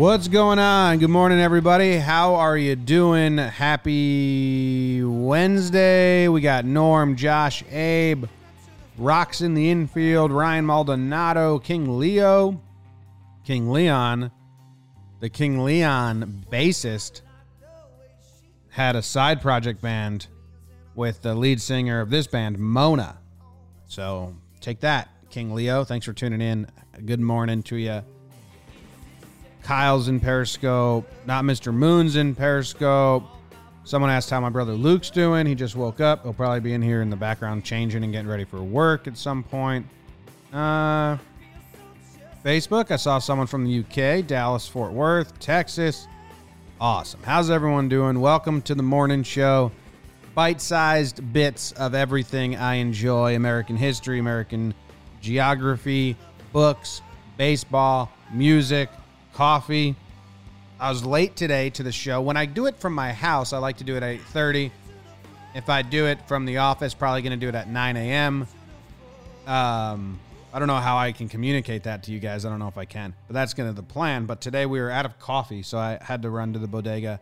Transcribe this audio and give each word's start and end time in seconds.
What's 0.00 0.28
going 0.28 0.58
on? 0.58 0.98
Good 0.98 1.10
morning, 1.10 1.40
everybody. 1.40 1.98
How 1.98 2.36
are 2.36 2.56
you 2.56 2.74
doing? 2.74 3.36
Happy 3.36 5.04
Wednesday. 5.04 6.26
We 6.26 6.40
got 6.40 6.64
Norm, 6.64 7.16
Josh, 7.16 7.62
Abe, 7.70 8.24
Rocks 8.96 9.42
in 9.42 9.52
the 9.52 9.70
infield, 9.70 10.32
Ryan 10.32 10.64
Maldonado, 10.64 11.58
King 11.58 11.98
Leo, 11.98 12.62
King 13.44 13.70
Leon, 13.70 14.30
the 15.20 15.28
King 15.28 15.64
Leon 15.64 16.46
bassist, 16.50 17.20
had 18.70 18.96
a 18.96 19.02
side 19.02 19.42
project 19.42 19.82
band 19.82 20.28
with 20.94 21.20
the 21.20 21.34
lead 21.34 21.60
singer 21.60 22.00
of 22.00 22.08
this 22.08 22.26
band, 22.26 22.58
Mona. 22.58 23.18
So 23.86 24.34
take 24.62 24.80
that, 24.80 25.10
King 25.28 25.54
Leo. 25.54 25.84
Thanks 25.84 26.06
for 26.06 26.14
tuning 26.14 26.40
in. 26.40 26.68
Good 27.04 27.20
morning 27.20 27.62
to 27.64 27.76
you. 27.76 28.02
Kyle's 29.62 30.08
in 30.08 30.20
Periscope. 30.20 31.08
Not 31.26 31.44
Mr. 31.44 31.72
Moon's 31.72 32.16
in 32.16 32.34
Periscope. 32.34 33.24
Someone 33.84 34.10
asked 34.10 34.30
how 34.30 34.40
my 34.40 34.50
brother 34.50 34.72
Luke's 34.72 35.10
doing. 35.10 35.46
He 35.46 35.54
just 35.54 35.74
woke 35.74 36.00
up. 36.00 36.22
He'll 36.22 36.32
probably 36.32 36.60
be 36.60 36.72
in 36.72 36.82
here 36.82 37.02
in 37.02 37.10
the 37.10 37.16
background 37.16 37.64
changing 37.64 38.04
and 38.04 38.12
getting 38.12 38.28
ready 38.28 38.44
for 38.44 38.62
work 38.62 39.06
at 39.06 39.16
some 39.16 39.42
point. 39.42 39.86
Uh, 40.52 41.16
Facebook, 42.44 42.90
I 42.90 42.96
saw 42.96 43.18
someone 43.18 43.46
from 43.46 43.64
the 43.64 43.80
UK, 43.80 44.26
Dallas, 44.26 44.66
Fort 44.66 44.92
Worth, 44.92 45.38
Texas. 45.38 46.06
Awesome. 46.80 47.20
How's 47.22 47.50
everyone 47.50 47.88
doing? 47.88 48.20
Welcome 48.20 48.62
to 48.62 48.74
the 48.74 48.82
morning 48.82 49.22
show. 49.22 49.70
Bite 50.34 50.60
sized 50.60 51.32
bits 51.32 51.72
of 51.72 51.94
everything 51.94 52.56
I 52.56 52.76
enjoy 52.76 53.34
American 53.34 53.76
history, 53.76 54.18
American 54.18 54.72
geography, 55.20 56.16
books, 56.52 57.02
baseball, 57.36 58.10
music, 58.32 58.88
coffee. 59.34 59.94
I 60.78 60.88
was 60.88 61.04
late 61.04 61.36
today 61.36 61.70
to 61.70 61.82
the 61.82 61.92
show. 61.92 62.20
When 62.22 62.36
I 62.36 62.46
do 62.46 62.66
it 62.66 62.76
from 62.76 62.94
my 62.94 63.12
house, 63.12 63.52
I 63.52 63.58
like 63.58 63.76
to 63.78 63.84
do 63.84 63.96
it 63.96 64.02
at 64.02 64.20
8:30. 64.20 64.70
If 65.54 65.68
I 65.68 65.82
do 65.82 66.06
it 66.06 66.26
from 66.28 66.44
the 66.44 66.58
office, 66.58 66.94
probably 66.94 67.22
going 67.22 67.38
to 67.38 67.44
do 67.44 67.48
it 67.48 67.54
at 67.54 67.68
9 67.68 67.96
a.m. 67.96 68.46
Um, 69.46 70.20
I 70.52 70.58
don't 70.58 70.68
know 70.68 70.76
how 70.76 70.96
I 70.96 71.12
can 71.12 71.28
communicate 71.28 71.84
that 71.84 72.04
to 72.04 72.12
you 72.12 72.18
guys. 72.18 72.44
I 72.44 72.50
don't 72.50 72.58
know 72.58 72.68
if 72.68 72.78
I 72.78 72.84
can, 72.84 73.14
but 73.26 73.34
that's 73.34 73.54
going 73.54 73.68
to 73.68 73.74
the 73.74 73.82
plan. 73.82 74.26
But 74.26 74.40
today 74.40 74.66
we 74.66 74.80
were 74.80 74.90
out 74.90 75.06
of 75.06 75.18
coffee, 75.18 75.62
so 75.62 75.78
I 75.78 75.98
had 76.00 76.22
to 76.22 76.30
run 76.30 76.52
to 76.54 76.58
the 76.58 76.68
bodega, 76.68 77.20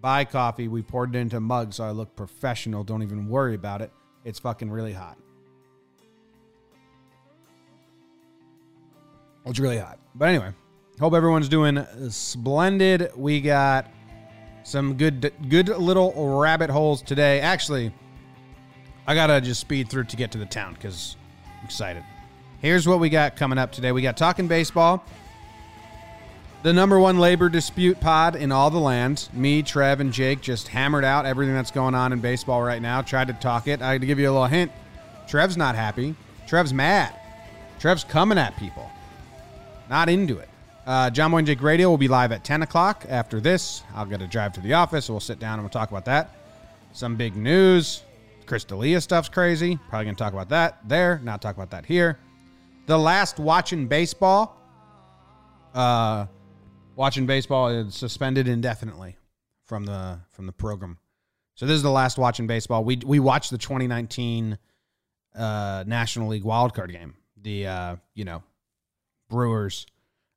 buy 0.00 0.24
coffee. 0.24 0.68
We 0.68 0.82
poured 0.82 1.14
it 1.14 1.18
into 1.18 1.40
mugs, 1.40 1.76
so 1.76 1.84
I 1.84 1.90
look 1.90 2.14
professional. 2.16 2.84
Don't 2.84 3.02
even 3.02 3.28
worry 3.28 3.54
about 3.54 3.82
it. 3.82 3.92
It's 4.24 4.38
fucking 4.38 4.70
really 4.70 4.92
hot. 4.92 5.18
It's 9.46 9.58
really 9.58 9.78
hot. 9.78 9.98
But 10.14 10.28
anyway, 10.28 10.52
hope 11.00 11.14
everyone's 11.14 11.48
doing 11.48 11.84
splendid. 12.10 13.10
We 13.16 13.40
got 13.40 13.86
some 14.62 14.96
good 14.96 15.32
good 15.48 15.68
little 15.68 16.38
rabbit 16.38 16.70
holes 16.70 17.02
today. 17.02 17.40
Actually, 17.40 17.92
I 19.06 19.14
gotta 19.14 19.40
just 19.40 19.60
speed 19.60 19.88
through 19.88 20.04
to 20.04 20.16
get 20.16 20.32
to 20.32 20.38
the 20.38 20.46
town 20.46 20.74
because 20.74 21.16
I'm 21.58 21.64
excited. 21.66 22.02
Here's 22.60 22.88
what 22.88 23.00
we 23.00 23.10
got 23.10 23.36
coming 23.36 23.58
up 23.58 23.72
today. 23.72 23.92
We 23.92 24.02
got 24.02 24.16
talking 24.16 24.48
baseball. 24.48 25.04
The 26.62 26.72
number 26.72 26.98
one 26.98 27.18
labor 27.18 27.50
dispute 27.50 28.00
pod 28.00 28.36
in 28.36 28.50
all 28.50 28.70
the 28.70 28.78
land. 28.78 29.28
Me, 29.34 29.62
Trev, 29.62 30.00
and 30.00 30.10
Jake 30.10 30.40
just 30.40 30.68
hammered 30.68 31.04
out 31.04 31.26
everything 31.26 31.54
that's 31.54 31.70
going 31.70 31.94
on 31.94 32.14
in 32.14 32.20
baseball 32.20 32.62
right 32.62 32.80
now. 32.80 33.02
Tried 33.02 33.28
to 33.28 33.34
talk 33.34 33.68
it. 33.68 33.82
I 33.82 33.92
had 33.92 34.00
to 34.00 34.06
give 34.06 34.18
you 34.18 34.30
a 34.30 34.32
little 34.32 34.46
hint. 34.46 34.72
Trev's 35.28 35.58
not 35.58 35.74
happy. 35.74 36.14
Trev's 36.46 36.72
mad. 36.72 37.14
Trev's 37.78 38.02
coming 38.02 38.38
at 38.38 38.56
people. 38.56 38.90
Not 39.90 40.08
into 40.08 40.38
it. 40.38 40.48
Uh, 40.86 41.08
John 41.08 41.30
Boy 41.30 41.38
and 41.38 41.46
Jake 41.46 41.62
Radio 41.62 41.88
will 41.88 41.98
be 41.98 42.08
live 42.08 42.30
at 42.30 42.44
10 42.44 42.62
o'clock. 42.62 43.06
After 43.08 43.40
this, 43.40 43.82
I'll 43.94 44.04
get 44.04 44.20
a 44.20 44.26
drive 44.26 44.52
to 44.54 44.60
the 44.60 44.74
office. 44.74 45.08
We'll 45.08 45.20
sit 45.20 45.38
down 45.38 45.54
and 45.54 45.62
we'll 45.62 45.70
talk 45.70 45.90
about 45.90 46.04
that. 46.04 46.36
Some 46.92 47.16
big 47.16 47.36
news. 47.36 48.02
Chris 48.46 48.64
D'Elia 48.64 49.00
stuff's 49.00 49.30
crazy. 49.30 49.78
Probably 49.88 50.04
going 50.04 50.16
to 50.16 50.22
talk 50.22 50.34
about 50.34 50.50
that 50.50 50.86
there. 50.86 51.20
Not 51.24 51.40
talk 51.40 51.56
about 51.56 51.70
that 51.70 51.86
here. 51.86 52.18
The 52.86 52.98
last 52.98 53.38
watching 53.38 53.86
baseball. 53.86 54.60
Uh, 55.74 56.26
watching 56.96 57.26
baseball 57.26 57.68
is 57.68 57.94
suspended 57.94 58.46
indefinitely 58.46 59.16
from 59.64 59.86
the 59.86 60.20
from 60.32 60.46
the 60.46 60.52
program. 60.52 60.98
So 61.54 61.66
this 61.66 61.76
is 61.76 61.82
the 61.82 61.90
last 61.90 62.18
watching 62.18 62.46
baseball. 62.46 62.84
We 62.84 63.00
we 63.04 63.20
watched 63.20 63.50
the 63.50 63.58
2019 63.58 64.58
uh, 65.34 65.84
National 65.86 66.28
League 66.28 66.44
wildcard 66.44 66.92
game. 66.92 67.14
The 67.40 67.66
uh, 67.66 67.96
you 68.14 68.24
know 68.24 68.42
Brewers, 69.30 69.86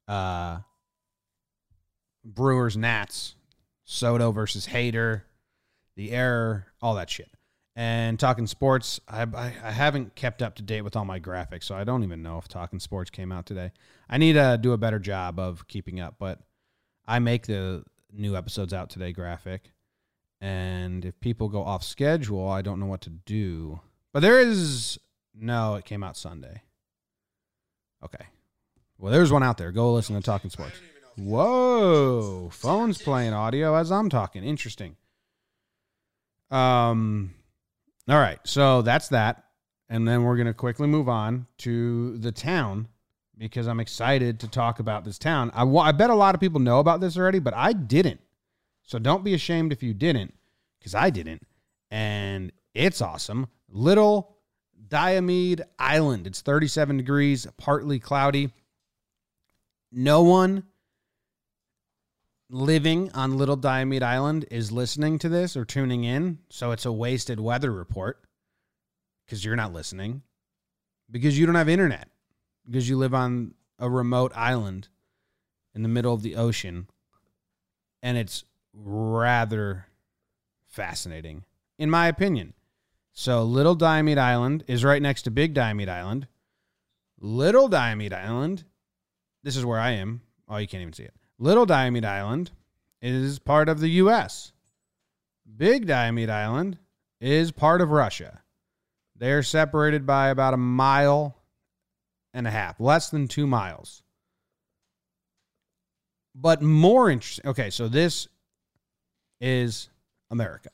uh, 0.07 0.59
Brewers 2.23 2.77
Nats, 2.77 3.35
Soto 3.83 4.31
versus 4.31 4.67
Hader, 4.67 5.21
the 5.95 6.11
error, 6.11 6.67
all 6.81 6.95
that 6.95 7.09
shit. 7.09 7.29
And 7.75 8.19
talking 8.19 8.47
sports, 8.47 8.99
I, 9.07 9.21
I, 9.21 9.53
I 9.63 9.71
haven't 9.71 10.15
kept 10.15 10.41
up 10.41 10.55
to 10.55 10.63
date 10.63 10.81
with 10.81 10.95
all 10.95 11.05
my 11.05 11.19
graphics, 11.19 11.65
so 11.65 11.75
I 11.75 11.83
don't 11.83 12.03
even 12.03 12.23
know 12.23 12.39
if 12.39 12.47
talking 12.47 12.79
sports 12.79 13.11
came 13.11 13.31
out 13.31 13.45
today. 13.45 13.71
I 14.09 14.17
need 14.17 14.33
to 14.33 14.57
do 14.59 14.73
a 14.73 14.77
better 14.77 14.97
job 14.97 15.39
of 15.39 15.67
keeping 15.67 15.99
up, 15.99 16.15
but 16.17 16.39
I 17.05 17.19
make 17.19 17.45
the 17.45 17.83
new 18.11 18.35
episodes 18.35 18.73
out 18.73 18.89
today 18.89 19.11
graphic. 19.11 19.71
And 20.41 21.05
if 21.05 21.19
people 21.19 21.49
go 21.49 21.63
off 21.63 21.83
schedule, 21.83 22.49
I 22.49 22.61
don't 22.61 22.79
know 22.79 22.85
what 22.87 23.01
to 23.01 23.09
do. 23.09 23.79
But 24.11 24.21
there 24.21 24.39
is 24.39 24.99
no, 25.35 25.75
it 25.75 25.85
came 25.85 26.03
out 26.03 26.17
Sunday. 26.17 26.63
Okay. 28.03 28.25
Well, 28.99 29.11
there's 29.11 29.31
one 29.31 29.43
out 29.43 29.57
there. 29.57 29.71
Go 29.71 29.93
listen 29.93 30.15
to 30.15 30.21
Talking 30.21 30.49
Sports. 30.49 30.79
Whoa, 31.17 32.49
phone's 32.51 33.01
playing 33.01 33.33
audio 33.33 33.75
as 33.75 33.91
I'm 33.91 34.09
talking. 34.09 34.43
Interesting. 34.43 34.95
Um, 36.51 37.33
all 38.07 38.19
right, 38.19 38.39
so 38.43 38.81
that's 38.83 39.09
that, 39.09 39.43
and 39.89 40.07
then 40.07 40.23
we're 40.23 40.37
gonna 40.37 40.53
quickly 40.53 40.87
move 40.87 41.09
on 41.09 41.47
to 41.59 42.17
the 42.19 42.31
town 42.31 42.87
because 43.35 43.67
I'm 43.67 43.79
excited 43.79 44.39
to 44.41 44.47
talk 44.47 44.79
about 44.79 45.05
this 45.05 45.17
town. 45.17 45.51
I, 45.53 45.63
I 45.63 45.91
bet 45.91 46.11
a 46.11 46.15
lot 46.15 46.35
of 46.35 46.41
people 46.41 46.59
know 46.59 46.79
about 46.79 47.01
this 47.01 47.17
already, 47.17 47.39
but 47.39 47.55
I 47.55 47.73
didn't. 47.73 48.19
So 48.83 48.99
don't 48.99 49.23
be 49.23 49.33
ashamed 49.33 49.71
if 49.71 49.81
you 49.81 49.93
didn't, 49.93 50.33
because 50.79 50.93
I 50.93 51.09
didn't, 51.09 51.41
and 51.89 52.51
it's 52.75 53.01
awesome. 53.01 53.47
Little 53.69 54.37
Diomede 54.87 55.63
Island. 55.79 56.27
It's 56.27 56.41
37 56.41 56.97
degrees, 56.97 57.47
partly 57.57 57.99
cloudy 57.99 58.53
no 59.91 60.23
one 60.23 60.63
living 62.49 63.11
on 63.13 63.37
Little 63.37 63.55
Diomede 63.55 64.03
Island 64.03 64.45
is 64.49 64.71
listening 64.71 65.19
to 65.19 65.29
this 65.29 65.57
or 65.57 65.65
tuning 65.65 66.03
in. 66.03 66.39
So 66.49 66.71
it's 66.71 66.85
a 66.85 66.91
wasted 66.91 67.39
weather 67.39 67.71
report 67.71 68.23
because 69.25 69.43
you're 69.43 69.55
not 69.55 69.73
listening, 69.73 70.21
because 71.11 71.37
you 71.37 71.45
don't 71.45 71.55
have 71.55 71.69
internet, 71.69 72.07
because 72.65 72.87
you 72.87 72.97
live 72.97 73.13
on 73.13 73.53
a 73.79 73.89
remote 73.89 74.31
island 74.35 74.87
in 75.75 75.83
the 75.83 75.89
middle 75.89 76.13
of 76.13 76.21
the 76.21 76.35
ocean. 76.35 76.87
And 78.01 78.17
it's 78.17 78.43
rather 78.73 79.87
fascinating, 80.65 81.43
in 81.77 81.89
my 81.89 82.07
opinion. 82.07 82.53
So 83.11 83.43
Little 83.43 83.75
Diomede 83.75 84.19
Island 84.19 84.63
is 84.67 84.85
right 84.85 85.01
next 85.01 85.23
to 85.23 85.31
Big 85.31 85.53
Diomede 85.53 85.89
Island. 85.89 86.27
Little 87.19 87.67
Diomede 87.67 88.13
Island 88.13 88.63
this 89.43 89.55
is 89.55 89.65
where 89.65 89.79
I 89.79 89.91
am. 89.91 90.21
Oh, 90.47 90.57
you 90.57 90.67
can't 90.67 90.81
even 90.81 90.93
see 90.93 91.03
it. 91.03 91.13
Little 91.39 91.65
Diomede 91.65 92.05
Island 92.05 92.51
is 93.01 93.39
part 93.39 93.69
of 93.69 93.79
the 93.79 93.89
U.S. 93.89 94.51
Big 95.57 95.85
Diomede 95.87 96.29
Island 96.29 96.77
is 97.21 97.51
part 97.51 97.81
of 97.81 97.91
Russia. 97.91 98.41
They're 99.15 99.43
separated 99.43 100.05
by 100.05 100.29
about 100.29 100.53
a 100.53 100.57
mile 100.57 101.35
and 102.33 102.45
a 102.45 102.51
half, 102.51 102.79
less 102.79 103.09
than 103.09 103.27
two 103.27 103.47
miles. 103.47 104.03
But 106.35 106.61
more 106.61 107.09
interesting. 107.09 107.47
Okay, 107.47 107.69
so 107.71 107.87
this 107.87 108.27
is 109.41 109.89
America. 110.29 110.69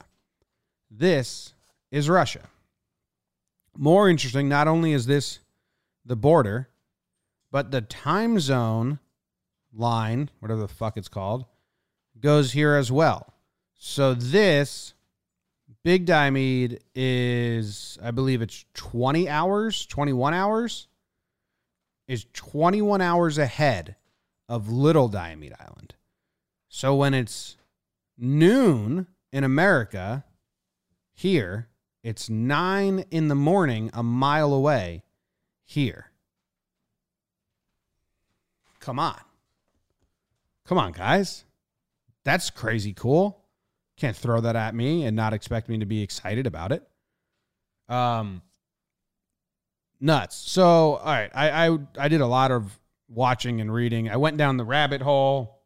This 0.92 1.54
is 1.92 2.10
Russia. 2.10 2.42
More 3.78 4.10
interesting, 4.10 4.50
not 4.50 4.68
only 4.68 4.92
is 4.92 5.06
this 5.06 5.40
the 6.06 6.16
border, 6.16 6.68
but 7.54 7.70
the 7.70 7.82
time 7.82 8.40
zone 8.40 8.98
line, 9.72 10.32
whatever 10.40 10.60
the 10.60 10.68
fuck 10.68 10.98
it's 10.98 11.08
called, 11.08 11.46
goes 12.20 12.54
here 12.54 12.74
as 12.74 12.92
well. 12.92 13.32
So 13.76 14.16
this 14.16 14.96
Big 15.84 16.08
Diomede 16.08 16.80
is, 16.96 18.00
I 18.02 18.10
believe 18.10 18.42
it's 18.42 18.66
20 18.74 19.30
hours, 19.30 19.86
21 19.86 20.34
hours, 20.34 20.88
is 22.08 22.26
21 22.34 23.02
hours 23.02 23.38
ahead 23.38 23.98
of 24.50 24.72
Little 24.72 25.08
Diomede 25.08 25.54
Island. 25.60 25.94
So 26.70 26.96
when 26.96 27.14
it's 27.14 27.56
noon 28.18 29.06
in 29.32 29.44
America, 29.44 30.24
here, 31.12 31.70
it's 32.04 32.32
nine 32.32 33.06
in 33.12 33.28
the 33.28 33.36
morning, 33.36 33.92
a 33.94 34.02
mile 34.02 34.52
away 34.54 35.04
here. 35.64 36.13
Come 38.84 39.00
on. 39.00 39.18
Come 40.66 40.78
on, 40.78 40.92
guys. 40.92 41.46
That's 42.26 42.50
crazy 42.50 42.92
cool. 42.92 43.42
Can't 43.96 44.16
throw 44.16 44.42
that 44.42 44.58
at 44.58 44.76
me 44.76 45.06
and 45.06 45.16
not 45.16 45.32
expect 45.32 45.70
me 45.70 45.78
to 45.78 45.86
be 45.86 46.02
excited 46.02 46.46
about 46.46 46.74
it. 46.74 46.86
Um, 47.88 48.42
nuts. 50.02 50.36
So, 50.36 50.96
all 50.96 51.06
right, 51.06 51.32
I 51.34 51.68
I, 51.68 51.78
I 51.98 52.08
did 52.10 52.20
a 52.20 52.28
lot 52.28 52.52
of 52.52 52.78
watching 53.08 53.62
and 53.62 53.74
reading. 53.74 54.10
I 54.10 54.18
went 54.18 54.36
down 54.36 54.58
the 54.58 54.66
rabbit 54.66 55.02
hole. 55.02 55.62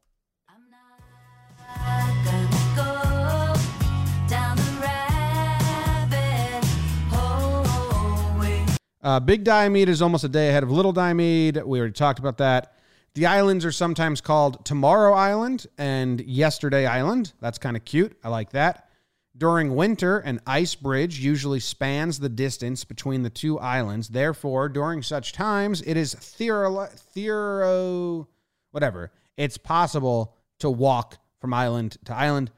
Uh, 9.02 9.20
Big 9.20 9.44
Diomede 9.44 9.90
is 9.90 10.04
almost 10.04 10.24
a 10.24 10.30
day 10.30 10.50
ahead 10.50 10.62
of 10.62 10.70
Little 10.70 10.92
Diomede. 10.92 11.63
We 11.66 11.80
already 11.80 11.94
talked 11.94 12.20
about 12.20 12.38
that. 12.38 12.76
The 13.18 13.25
islands 13.25 13.66
are 13.66 13.72
sometimes 13.72 14.22
called 14.22 14.64
Tomorrow 14.64 15.14
Island 15.14 15.66
and 15.75 16.22
Yesterday 16.22 16.86
Island. 16.86 17.34
That's 17.42 17.58
kind 17.58 17.75
of 17.75 17.84
cute. 17.84 18.16
I 18.24 18.30
like 18.30 18.52
that. 18.52 18.92
During 19.36 19.75
winter, 19.75 20.19
an 20.19 20.40
ice 20.46 20.75
bridge 20.75 21.19
usually 21.19 21.60
spans 21.60 22.19
the 22.19 22.30
distance 22.30 22.84
between 22.84 23.24
the 23.24 23.31
two 23.31 23.58
islands. 23.58 24.10
Therefore, 24.10 24.69
during 24.69 25.02
such 25.02 25.34
times, 25.34 25.81
it 25.81 25.98
is 25.98 26.14
theoro, 26.14 26.92
theoro 27.16 28.28
whatever. 28.69 29.12
It's 29.36 29.58
possible 29.58 30.36
to 30.60 30.70
walk 30.70 31.18
from 31.42 31.56
island 31.56 31.98
to 32.06 32.13
island, 32.13 32.52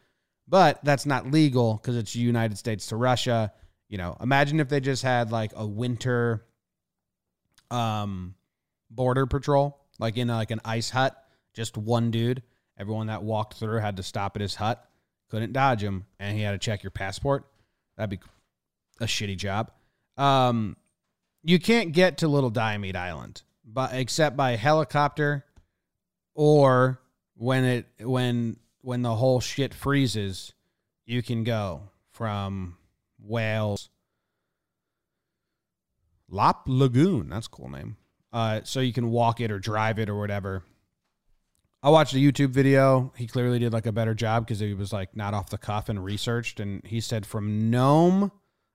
but 0.45 0.83
that's 0.83 1.05
not 1.05 1.31
legal 1.31 1.75
because 1.75 1.95
it's 1.95 2.17
United 2.17 2.57
States 2.57 2.87
to 2.87 2.97
Russia 2.97 3.53
you 3.87 3.97
know, 3.97 4.17
imagine 4.21 4.59
if 4.59 4.67
they 4.67 4.81
just 4.81 5.03
had 5.03 5.31
like 5.31 5.53
a 5.55 5.65
winter 5.65 6.45
um 7.71 8.35
border 8.89 9.25
patrol, 9.25 9.78
like 9.99 10.17
in 10.17 10.29
like 10.29 10.51
an 10.51 10.61
ice 10.65 10.89
hut, 10.89 11.15
just 11.53 11.77
one 11.77 12.09
dude. 12.09 12.41
Everyone 12.77 13.07
that 13.07 13.23
walked 13.23 13.55
through 13.55 13.79
had 13.79 13.97
to 13.97 14.03
stop 14.03 14.35
at 14.35 14.41
his 14.41 14.55
hut, 14.55 14.83
couldn't 15.29 15.53
dodge 15.53 15.83
him, 15.83 16.05
and 16.19 16.35
he 16.35 16.43
had 16.43 16.53
to 16.53 16.57
check 16.57 16.81
your 16.81 16.91
passport. 16.91 17.45
That'd 17.97 18.09
be 18.09 18.25
a 19.01 19.05
shitty 19.05 19.37
job. 19.37 19.71
Um, 20.17 20.77
you 21.43 21.59
can't 21.59 21.91
get 21.91 22.19
to 22.19 22.27
Little 22.27 22.49
Diomede 22.49 22.95
Island, 22.95 23.41
but 23.65 23.93
except 23.93 24.37
by 24.37 24.55
helicopter, 24.55 25.45
or 26.33 27.01
when 27.35 27.65
it 27.65 27.85
when 27.99 28.57
when 28.81 29.01
the 29.01 29.15
whole 29.15 29.41
shit 29.41 29.73
freezes, 29.73 30.53
you 31.05 31.21
can 31.21 31.43
go 31.43 31.83
from 32.11 32.77
Wales. 33.21 33.89
Lopp 36.29 36.63
Lagoon. 36.67 37.29
That's 37.29 37.47
a 37.47 37.49
cool 37.49 37.69
name. 37.69 37.97
Uh, 38.31 38.61
so 38.63 38.79
you 38.79 38.93
can 38.93 39.09
walk 39.09 39.41
it 39.41 39.51
or 39.51 39.59
drive 39.59 39.99
it 39.99 40.09
or 40.09 40.17
whatever. 40.17 40.63
I 41.81 41.89
watched 41.89 42.13
a 42.13 42.17
YouTube 42.17 42.49
video. 42.49 43.13
He 43.15 43.25
clearly 43.25 43.59
did 43.59 43.73
like 43.73 43.85
a 43.85 43.91
better 43.91 44.13
job 44.13 44.45
because 44.45 44.59
he 44.59 44.73
was 44.73 44.91
like 44.91 45.15
not 45.15 45.33
off 45.33 45.49
the 45.49 45.57
cuff 45.57 45.89
and 45.89 46.03
researched. 46.03 46.59
And 46.59 46.85
he 46.85 46.99
said 46.99 47.25
from 47.25 47.69
Nome, 47.69 48.31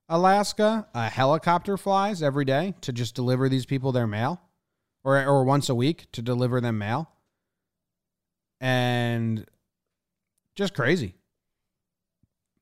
Alaska, 0.08 0.86
a 0.94 1.08
helicopter 1.08 1.76
flies 1.76 2.22
every 2.22 2.44
day 2.44 2.74
to 2.80 2.92
just 2.92 3.14
deliver 3.14 3.48
these 3.48 3.66
people 3.66 3.92
their 3.92 4.06
mail, 4.06 4.40
or 5.04 5.22
or 5.24 5.44
once 5.44 5.68
a 5.68 5.74
week 5.74 6.10
to 6.12 6.22
deliver 6.22 6.60
them 6.60 6.78
mail. 6.78 7.10
And 8.60 9.46
just 10.54 10.74
crazy 10.74 11.14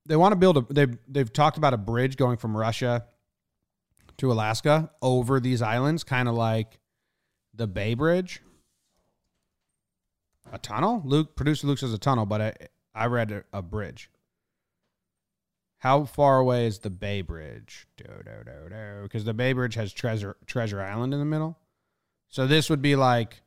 they 0.07 0.17
want 0.17 0.33
to 0.33 0.37
build 0.37 0.57
a 0.57 0.73
they've 0.73 0.99
they've 1.09 1.33
talked 1.33 1.59
about 1.59 1.75
a 1.75 1.79
bridge 1.79 2.17
going 2.17 2.37
from 2.37 2.57
Russia 2.57 3.07
to 4.19 4.33
Alaska 4.33 4.91
over 5.01 5.41
these 5.41 5.63
islands, 5.63 6.05
kind 6.05 6.29
of 6.29 6.35
like 6.35 6.79
the 7.55 7.67
Bay 7.67 7.95
Bridge. 7.95 8.41
A 10.53 10.59
tunnel? 10.59 11.03
Luke 11.05 11.35
producer 11.37 11.67
Luke 11.67 11.79
says 11.79 11.93
a 11.93 11.99
tunnel, 11.99 12.27
but 12.27 12.41
I 12.41 12.55
I 12.95 13.07
read 13.07 13.33
a, 13.33 13.45
a 13.53 13.63
bridge. 13.63 14.11
How 15.79 16.05
far 16.05 16.39
away 16.39 16.67
is 16.67 16.79
the 16.81 16.91
Bay 16.91 17.23
Bridge? 17.23 17.87
Do 17.97 18.05
do 18.05 18.45
do 18.45 18.69
do. 18.69 19.03
Because 19.03 19.25
the 19.25 19.35
Bay 19.35 19.53
Bridge 19.53 19.75
has 19.75 19.93
Treasure 19.93 20.37
Treasure 20.47 20.81
Island 20.81 21.13
in 21.15 21.21
the 21.21 21.27
middle. 21.27 21.59
So 22.29 22.47
this 22.47 22.71
would 22.71 22.83
be 22.83 22.97
like 22.97 23.43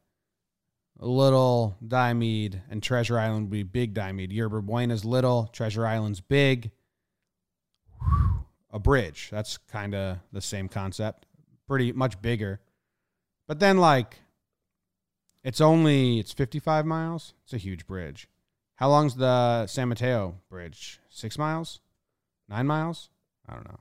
a 1.00 1.07
little 1.07 1.78
Diomede, 1.86 2.62
and 2.69 2.81
Treasure 2.81 3.19
Island 3.19 3.46
would 3.46 3.52
be 3.52 3.63
big 3.63 3.94
Diomede. 3.94 4.31
Yerba 4.31 4.62
Buena's 4.62 5.06
little, 5.06 5.48
Treasure 5.48 5.86
Island's 5.86 6.22
big. 6.22 6.72
A 8.72 8.80
bridge. 8.80 9.30
That's 9.31 9.57
kind 9.57 9.96
of 9.96 10.18
the 10.31 10.42
same 10.42 10.68
concept. 10.68 11.25
Pretty 11.68 11.92
much 11.94 12.22
bigger. 12.22 12.60
But 13.47 13.59
then, 13.59 13.77
like, 13.77 14.19
it's 15.44 15.62
only 15.62 16.19
it's 16.19 16.33
55 16.33 16.86
miles. 16.86 17.33
It's 17.44 17.53
a 17.53 17.57
huge 17.57 17.86
bridge. 17.86 18.27
How 18.75 18.89
long's 18.89 19.15
the 19.15 19.68
San 19.68 19.89
Mateo 19.89 20.36
bridge? 20.50 21.00
Six 21.09 21.38
miles? 21.38 21.80
Nine 22.50 22.68
miles? 22.68 23.09
I 23.47 23.53
don't 23.53 23.68
know. 23.68 23.80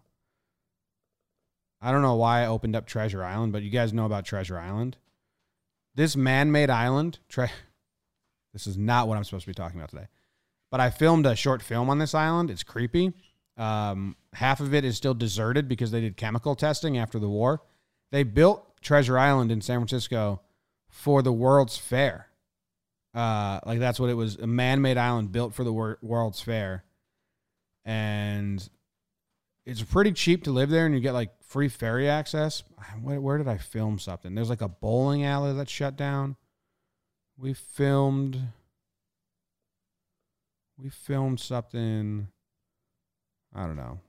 I 1.81 1.93
don't 1.93 2.03
know 2.03 2.15
why 2.15 2.43
I 2.43 2.47
opened 2.47 2.77
up 2.77 2.87
Treasure 2.87 3.23
Island, 3.23 3.53
but 3.53 3.63
you 3.63 3.71
guys 3.71 3.93
know 3.93 4.07
about 4.07 4.25
Treasure 4.25 4.59
Island. 4.59 4.97
This 5.95 6.17
man 6.17 6.51
made 6.51 6.71
island, 6.71 7.19
Tre- 7.29 7.51
this 8.53 8.67
is 8.67 8.79
not 8.79 9.09
what 9.09 9.17
I'm 9.17 9.25
supposed 9.25 9.45
to 9.45 9.51
be 9.51 9.55
talking 9.55 9.79
about 9.79 9.91
today, 9.91 10.09
but 10.71 10.81
I 10.81 10.91
filmed 10.91 11.27
a 11.27 11.37
short 11.37 11.63
film 11.63 11.91
on 11.91 11.99
this 11.99 12.15
island. 12.15 12.51
It's 12.51 12.63
creepy. 12.63 13.13
Um, 13.57 14.17
half 14.33 14.61
of 14.61 14.75
it 14.75 14.85
is 14.85 14.97
still 14.97 15.15
deserted 15.15 15.69
because 15.69 15.91
they 15.91 16.01
did 16.01 16.17
chemical 16.17 16.55
testing 16.55 16.99
after 16.99 17.19
the 17.19 17.29
war. 17.29 17.63
They 18.11 18.23
built 18.23 18.74
Treasure 18.85 19.19
Island 19.19 19.51
in 19.51 19.61
San 19.61 19.81
Francisco 19.81 20.41
for 20.89 21.23
the 21.23 21.33
World's 21.33 21.77
Fair. 21.77 22.29
Uh, 23.13 23.61
like 23.65 23.79
that's 23.79 23.99
what 23.99 24.11
it 24.11 24.15
was 24.15 24.37
a 24.37 24.47
man 24.47 24.83
made 24.83 24.97
island 24.97 25.33
built 25.33 25.55
for 25.55 25.65
the 25.65 25.73
wor- 25.73 25.99
World's 26.03 26.41
Fair. 26.41 26.85
And 27.85 28.67
it's 29.67 29.83
pretty 29.83 30.13
cheap 30.13 30.45
to 30.45 30.51
live 30.51 30.71
there 30.71 30.87
and 30.87 30.95
you 30.95 31.01
get 31.01 31.13
like 31.13 31.31
free 31.43 31.69
ferry 31.69 32.09
access. 32.09 32.63
Where, 33.03 33.21
where, 33.21 33.39
did 33.39 33.49
I 33.49 33.57
film 33.57 33.99
something? 33.99 34.35
There's 34.35 34.51
like 34.51 34.61
a 34.61 34.69
bowling 34.69 35.25
alley 35.25 35.55
that's 35.55 35.71
shut 35.71 35.97
down. 35.97 36.37
We 37.37 37.55
filmed. 37.55 38.39
We 40.77 40.91
filmed 40.91 41.41
something. 41.41 42.29
I 43.55 43.67
don't 43.67 43.77
know. 43.77 44.01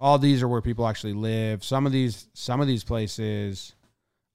All 0.00 0.18
these 0.18 0.42
are 0.42 0.48
where 0.48 0.60
people 0.60 0.86
actually 0.86 1.12
live. 1.12 1.62
Some 1.62 1.86
of 1.86 1.92
these, 1.92 2.26
some 2.34 2.60
of 2.60 2.66
these 2.66 2.82
places 2.82 3.74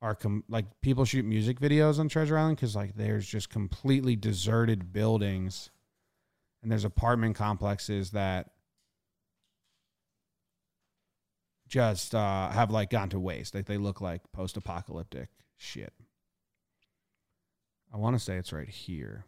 are 0.01 0.15
com- 0.15 0.43
like 0.47 0.65
people 0.81 1.05
shoot 1.05 1.25
music 1.25 1.59
videos 1.59 1.99
on 1.99 2.07
Treasure 2.09 2.37
Island 2.37 2.57
because 2.57 2.75
like 2.75 2.95
there's 2.95 3.27
just 3.27 3.49
completely 3.49 4.15
deserted 4.15 4.93
buildings, 4.93 5.71
and 6.61 6.71
there's 6.71 6.85
apartment 6.85 7.35
complexes 7.35 8.11
that 8.11 8.51
just 11.67 12.15
uh, 12.15 12.49
have 12.49 12.71
like 12.71 12.89
gone 12.89 13.09
to 13.09 13.19
waste. 13.19 13.55
Like 13.55 13.65
they 13.65 13.77
look 13.77 13.99
like 14.01 14.21
post-apocalyptic 14.31 15.29
shit. 15.57 15.93
I 17.93 17.97
want 17.97 18.15
to 18.17 18.23
say 18.23 18.37
it's 18.37 18.53
right 18.53 18.69
here. 18.69 19.25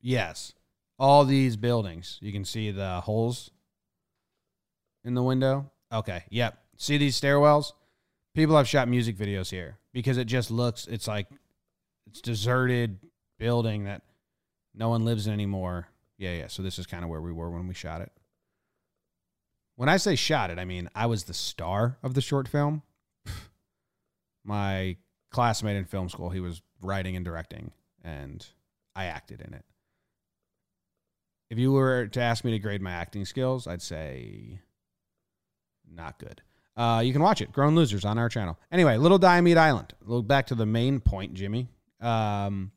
Yes. 0.00 0.52
All 0.98 1.24
these 1.24 1.56
buildings. 1.56 2.18
You 2.20 2.32
can 2.32 2.44
see 2.44 2.70
the 2.70 3.00
holes 3.00 3.50
in 5.04 5.14
the 5.14 5.22
window. 5.22 5.70
Okay. 5.92 6.24
Yep. 6.30 6.58
See 6.76 6.98
these 6.98 7.20
stairwells? 7.20 7.72
People 8.34 8.56
have 8.56 8.68
shot 8.68 8.88
music 8.88 9.16
videos 9.16 9.50
here 9.50 9.78
because 9.92 10.16
it 10.16 10.24
just 10.24 10.50
looks 10.50 10.86
it's 10.86 11.06
like 11.06 11.28
it's 12.06 12.20
deserted 12.20 12.98
building 13.38 13.84
that 13.84 14.02
no 14.74 14.88
one 14.88 15.04
lives 15.04 15.26
in 15.26 15.32
anymore. 15.32 15.88
Yeah, 16.18 16.32
yeah. 16.32 16.46
So 16.46 16.62
this 16.62 16.78
is 16.78 16.86
kind 16.86 17.04
of 17.04 17.10
where 17.10 17.20
we 17.20 17.32
were 17.32 17.50
when 17.50 17.68
we 17.68 17.74
shot 17.74 18.00
it. 18.00 18.10
When 19.76 19.88
I 19.88 19.96
say 19.96 20.16
shot 20.16 20.50
it, 20.50 20.58
I 20.58 20.64
mean 20.64 20.88
I 20.94 21.06
was 21.06 21.24
the 21.24 21.34
star 21.34 21.98
of 22.02 22.14
the 22.14 22.20
short 22.20 22.48
film. 22.48 22.82
My 24.44 24.96
classmate 25.30 25.76
in 25.76 25.84
film 25.84 26.08
school, 26.08 26.30
he 26.30 26.40
was 26.40 26.62
writing 26.80 27.16
and 27.16 27.24
directing, 27.24 27.72
and 28.02 28.46
I 28.94 29.06
acted 29.06 29.40
in 29.40 29.54
it. 29.54 29.64
If 31.50 31.58
you 31.58 31.72
were 31.72 32.06
to 32.06 32.20
ask 32.20 32.44
me 32.44 32.52
to 32.52 32.58
grade 32.58 32.80
my 32.80 32.92
acting 32.92 33.26
skills, 33.26 33.66
I'd 33.66 33.82
say 33.82 34.60
not 35.86 36.18
good. 36.18 36.40
Uh, 36.76 37.02
you 37.04 37.12
can 37.12 37.22
watch 37.22 37.40
it, 37.40 37.52
Grown 37.52 37.74
Losers, 37.74 38.04
on 38.04 38.18
our 38.18 38.28
channel. 38.28 38.58
Anyway, 38.70 38.96
Little 38.96 39.18
Diomede 39.18 39.58
Island. 39.58 39.92
Look 40.04 40.26
back 40.26 40.46
to 40.46 40.54
the 40.54 40.66
main 40.66 41.00
point, 41.00 41.34
Jimmy. 41.34 41.68
Um, 42.00 42.72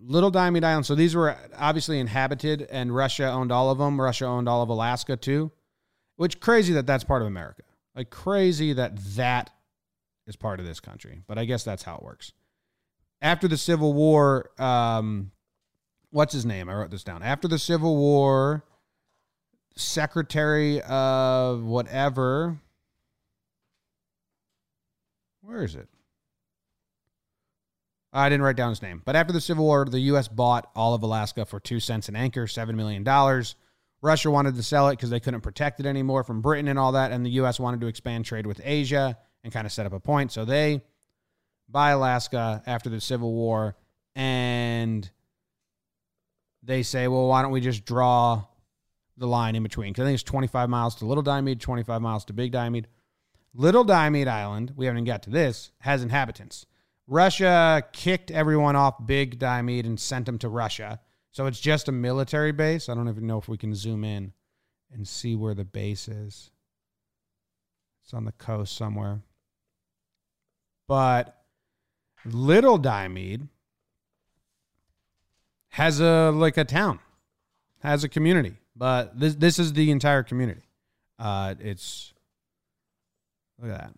Little 0.00 0.30
Diomede 0.30 0.64
Island. 0.64 0.86
So 0.86 0.94
these 0.94 1.14
were 1.14 1.36
obviously 1.56 1.98
inhabited, 1.98 2.62
and 2.70 2.94
Russia 2.94 3.30
owned 3.30 3.52
all 3.52 3.70
of 3.70 3.78
them. 3.78 4.00
Russia 4.00 4.26
owned 4.26 4.48
all 4.48 4.62
of 4.62 4.68
Alaska 4.68 5.16
too. 5.16 5.50
Which 6.16 6.40
crazy 6.40 6.72
that 6.74 6.86
that's 6.86 7.04
part 7.04 7.22
of 7.22 7.28
America. 7.28 7.62
Like 7.94 8.10
crazy 8.10 8.72
that 8.74 8.96
that 9.16 9.50
is 10.26 10.36
part 10.36 10.60
of 10.60 10.66
this 10.66 10.80
country. 10.80 11.20
But 11.26 11.38
I 11.38 11.44
guess 11.44 11.64
that's 11.64 11.82
how 11.82 11.96
it 11.96 12.02
works. 12.02 12.32
After 13.20 13.48
the 13.48 13.56
Civil 13.58 13.92
War, 13.92 14.50
um, 14.58 15.32
what's 16.10 16.32
his 16.32 16.46
name? 16.46 16.70
I 16.70 16.74
wrote 16.74 16.90
this 16.90 17.04
down. 17.04 17.22
After 17.22 17.48
the 17.48 17.58
Civil 17.58 17.96
War, 17.96 18.64
Secretary 19.80 20.80
of 20.82 21.62
whatever. 21.64 22.58
Where 25.42 25.64
is 25.64 25.74
it? 25.74 25.88
I 28.12 28.28
didn't 28.28 28.42
write 28.42 28.56
down 28.56 28.70
his 28.70 28.82
name. 28.82 29.02
But 29.04 29.16
after 29.16 29.32
the 29.32 29.40
Civil 29.40 29.64
War, 29.64 29.84
the 29.84 30.00
U.S. 30.00 30.28
bought 30.28 30.70
all 30.74 30.94
of 30.94 31.02
Alaska 31.02 31.44
for 31.44 31.60
two 31.60 31.80
cents 31.80 32.08
an 32.08 32.16
anchor, 32.16 32.46
$7 32.46 32.74
million. 32.74 33.04
Russia 34.02 34.30
wanted 34.30 34.56
to 34.56 34.62
sell 34.62 34.88
it 34.88 34.92
because 34.92 35.10
they 35.10 35.20
couldn't 35.20 35.42
protect 35.42 35.78
it 35.80 35.86
anymore 35.86 36.24
from 36.24 36.40
Britain 36.40 36.68
and 36.68 36.78
all 36.78 36.92
that. 36.92 37.12
And 37.12 37.24
the 37.24 37.30
U.S. 37.30 37.60
wanted 37.60 37.80
to 37.82 37.86
expand 37.86 38.24
trade 38.24 38.46
with 38.46 38.60
Asia 38.64 39.16
and 39.44 39.52
kind 39.52 39.66
of 39.66 39.72
set 39.72 39.86
up 39.86 39.92
a 39.92 40.00
point. 40.00 40.32
So 40.32 40.44
they 40.44 40.82
buy 41.68 41.90
Alaska 41.90 42.62
after 42.66 42.90
the 42.90 43.00
Civil 43.00 43.32
War 43.32 43.76
and 44.16 45.08
they 46.62 46.82
say, 46.82 47.08
well, 47.08 47.28
why 47.28 47.42
don't 47.42 47.52
we 47.52 47.60
just 47.60 47.84
draw 47.84 48.44
the 49.20 49.28
line 49.28 49.54
in 49.54 49.62
between? 49.62 49.92
Because 49.92 50.02
I 50.02 50.06
think 50.06 50.14
it's 50.14 50.22
25 50.24 50.68
miles 50.68 50.96
to 50.96 51.04
Little 51.04 51.22
Diomede, 51.22 51.60
25 51.60 52.02
miles 52.02 52.24
to 52.24 52.32
Big 52.32 52.50
Diomede. 52.50 52.88
Little 53.54 53.84
Diomede 53.84 54.26
Island, 54.26 54.72
we 54.76 54.86
haven't 54.86 54.98
even 54.98 55.06
got 55.06 55.22
to 55.24 55.30
this, 55.30 55.70
has 55.80 56.02
inhabitants. 56.02 56.66
Russia 57.06 57.82
kicked 57.92 58.30
everyone 58.30 58.76
off 58.76 59.06
Big 59.06 59.38
Diomede 59.38 59.86
and 59.86 59.98
sent 59.98 60.26
them 60.26 60.38
to 60.38 60.48
Russia. 60.48 61.00
So 61.30 61.46
it's 61.46 61.60
just 61.60 61.88
a 61.88 61.92
military 61.92 62.52
base. 62.52 62.88
I 62.88 62.94
don't 62.94 63.08
even 63.08 63.26
know 63.26 63.38
if 63.38 63.48
we 63.48 63.56
can 63.56 63.74
zoom 63.74 64.04
in 64.04 64.32
and 64.92 65.06
see 65.06 65.36
where 65.36 65.54
the 65.54 65.64
base 65.64 66.08
is. 66.08 66.50
It's 68.02 68.14
on 68.14 68.24
the 68.24 68.32
coast 68.32 68.76
somewhere. 68.76 69.20
But 70.88 71.44
Little 72.24 72.78
Diomede 72.78 73.48
has 75.70 76.00
a 76.00 76.30
like 76.30 76.56
a 76.56 76.64
town, 76.64 76.98
has 77.82 78.04
a 78.04 78.08
community, 78.08 78.59
but 78.80 79.20
this 79.20 79.34
this 79.34 79.58
is 79.58 79.74
the 79.74 79.90
entire 79.90 80.22
community. 80.22 80.62
Uh, 81.18 81.54
it's 81.60 82.14
look 83.60 83.70
at 83.70 83.78
that. 83.78 83.92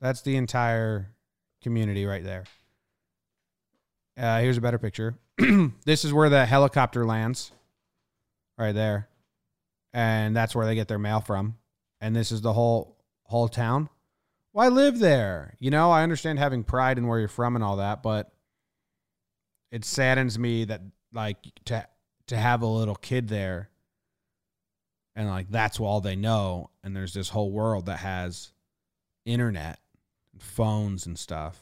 That's 0.00 0.22
the 0.22 0.36
entire 0.36 1.12
community 1.62 2.04
right 2.04 2.24
there. 2.24 2.44
Uh, 4.18 4.40
here's 4.40 4.56
a 4.56 4.60
better 4.60 4.78
picture. 4.78 5.14
this 5.84 6.04
is 6.04 6.12
where 6.12 6.28
the 6.28 6.46
helicopter 6.46 7.06
lands, 7.06 7.52
right 8.58 8.74
there, 8.74 9.08
and 9.94 10.34
that's 10.34 10.56
where 10.56 10.66
they 10.66 10.74
get 10.74 10.88
their 10.88 10.98
mail 10.98 11.20
from. 11.20 11.56
And 12.00 12.14
this 12.14 12.32
is 12.32 12.40
the 12.40 12.52
whole 12.52 12.96
whole 13.22 13.48
town. 13.48 13.88
Why 14.50 14.66
live 14.66 14.98
there? 14.98 15.54
You 15.60 15.70
know, 15.70 15.92
I 15.92 16.02
understand 16.02 16.40
having 16.40 16.64
pride 16.64 16.98
in 16.98 17.06
where 17.06 17.20
you're 17.20 17.28
from 17.28 17.54
and 17.54 17.62
all 17.62 17.76
that, 17.76 18.02
but 18.02 18.32
it 19.70 19.84
saddens 19.84 20.40
me 20.40 20.64
that 20.64 20.80
like 21.12 21.36
to 21.66 21.86
to 22.26 22.36
have 22.36 22.62
a 22.62 22.66
little 22.66 22.94
kid 22.94 23.28
there 23.28 23.70
and 25.16 25.28
like 25.28 25.50
that's 25.50 25.80
all 25.80 26.00
they 26.00 26.14
know. 26.14 26.70
And 26.84 26.94
there's 26.94 27.14
this 27.14 27.30
whole 27.30 27.50
world 27.50 27.86
that 27.86 27.98
has 27.98 28.52
internet 29.24 29.80
and 30.32 30.42
phones 30.42 31.06
and 31.06 31.18
stuff. 31.18 31.58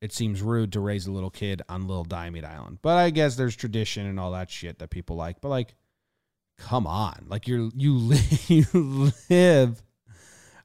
It 0.00 0.12
seems 0.12 0.40
rude 0.40 0.72
to 0.72 0.80
raise 0.80 1.08
a 1.08 1.12
little 1.12 1.30
kid 1.30 1.62
on 1.68 1.88
little 1.88 2.04
diomede 2.04 2.44
island. 2.44 2.78
But 2.80 2.96
i 2.96 3.10
guess 3.10 3.34
there's 3.34 3.56
tradition 3.56 4.06
and 4.06 4.20
all 4.20 4.30
that 4.32 4.50
shit 4.50 4.78
that 4.78 4.90
people 4.90 5.16
like. 5.16 5.40
But 5.40 5.48
like 5.48 5.74
come 6.56 6.86
on. 6.86 7.26
Like 7.28 7.48
you're 7.48 7.70
you 7.74 8.12
you 8.46 9.12
live 9.28 9.82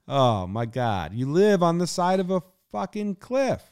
oh 0.08 0.46
my 0.46 0.68
god. 0.68 1.13
You 1.13 1.32
live 1.32 1.63
on 1.63 1.80
the 1.80 1.88
side 1.88 2.20
of 2.20 2.30
a 2.30 2.44
fucking 2.72 3.16
cliff. 3.16 3.63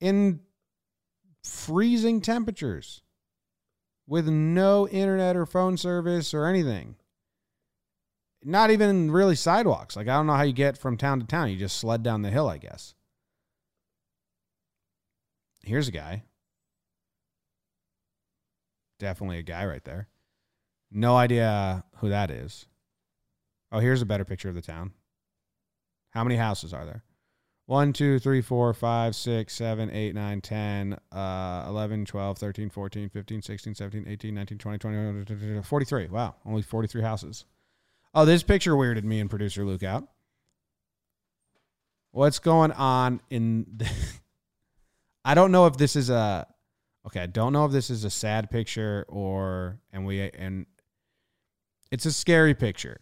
In 0.00 0.40
freezing 1.48 2.20
temperatures 2.20 3.02
with 4.06 4.28
no 4.28 4.88
internet 4.88 5.36
or 5.36 5.46
phone 5.46 5.76
service 5.76 6.32
or 6.32 6.46
anything. 6.46 6.96
Not 8.44 8.70
even 8.70 9.10
really 9.10 9.34
sidewalks. 9.34 9.96
Like, 9.96 10.08
I 10.08 10.16
don't 10.16 10.26
know 10.26 10.34
how 10.34 10.42
you 10.42 10.52
get 10.52 10.78
from 10.78 10.96
town 10.96 11.20
to 11.20 11.26
town. 11.26 11.50
You 11.50 11.56
just 11.56 11.78
sled 11.78 12.02
down 12.02 12.22
the 12.22 12.30
hill, 12.30 12.48
I 12.48 12.58
guess. 12.58 12.94
Here's 15.64 15.88
a 15.88 15.92
guy. 15.92 16.22
Definitely 18.98 19.38
a 19.38 19.42
guy 19.42 19.66
right 19.66 19.84
there. 19.84 20.08
No 20.90 21.16
idea 21.16 21.84
who 21.96 22.08
that 22.08 22.30
is. 22.30 22.66
Oh, 23.70 23.80
here's 23.80 24.02
a 24.02 24.06
better 24.06 24.24
picture 24.24 24.48
of 24.48 24.54
the 24.54 24.62
town. 24.62 24.92
How 26.10 26.24
many 26.24 26.36
houses 26.36 26.72
are 26.72 26.86
there? 26.86 27.04
1, 27.68 27.92
2, 27.92 28.18
3, 28.18 28.40
4, 28.40 28.72
5, 28.72 29.14
6, 29.14 29.54
7, 29.54 29.90
8, 29.90 30.14
9, 30.14 30.40
10, 30.40 30.96
uh, 31.12 31.64
11, 31.68 32.06
12, 32.06 32.38
13, 32.38 32.70
14, 32.70 33.10
15, 33.10 33.42
16, 33.42 33.74
17, 33.74 34.04
18, 34.08 34.34
19, 34.34 34.56
20, 34.56 34.78
20, 34.78 35.62
43. 35.62 36.06
Wow, 36.06 36.34
only 36.46 36.62
43 36.62 37.02
houses. 37.02 37.44
Oh, 38.14 38.24
this 38.24 38.42
picture 38.42 38.72
weirded 38.72 39.04
me 39.04 39.20
and 39.20 39.28
producer 39.28 39.66
Luke 39.66 39.82
out. 39.82 40.08
What's 42.12 42.38
going 42.38 42.72
on 42.72 43.20
in 43.28 43.66
the 43.76 43.90
I 45.26 45.34
don't 45.34 45.52
know 45.52 45.66
if 45.66 45.76
this 45.76 45.94
is 45.94 46.08
a 46.08 46.46
okay, 47.06 47.20
I 47.20 47.26
don't 47.26 47.52
know 47.52 47.66
if 47.66 47.72
this 47.72 47.90
is 47.90 48.02
a 48.02 48.10
sad 48.10 48.50
picture 48.50 49.04
or 49.10 49.78
and 49.92 50.06
we 50.06 50.22
and 50.22 50.64
it's 51.90 52.06
a 52.06 52.12
scary 52.14 52.54
picture. 52.54 52.98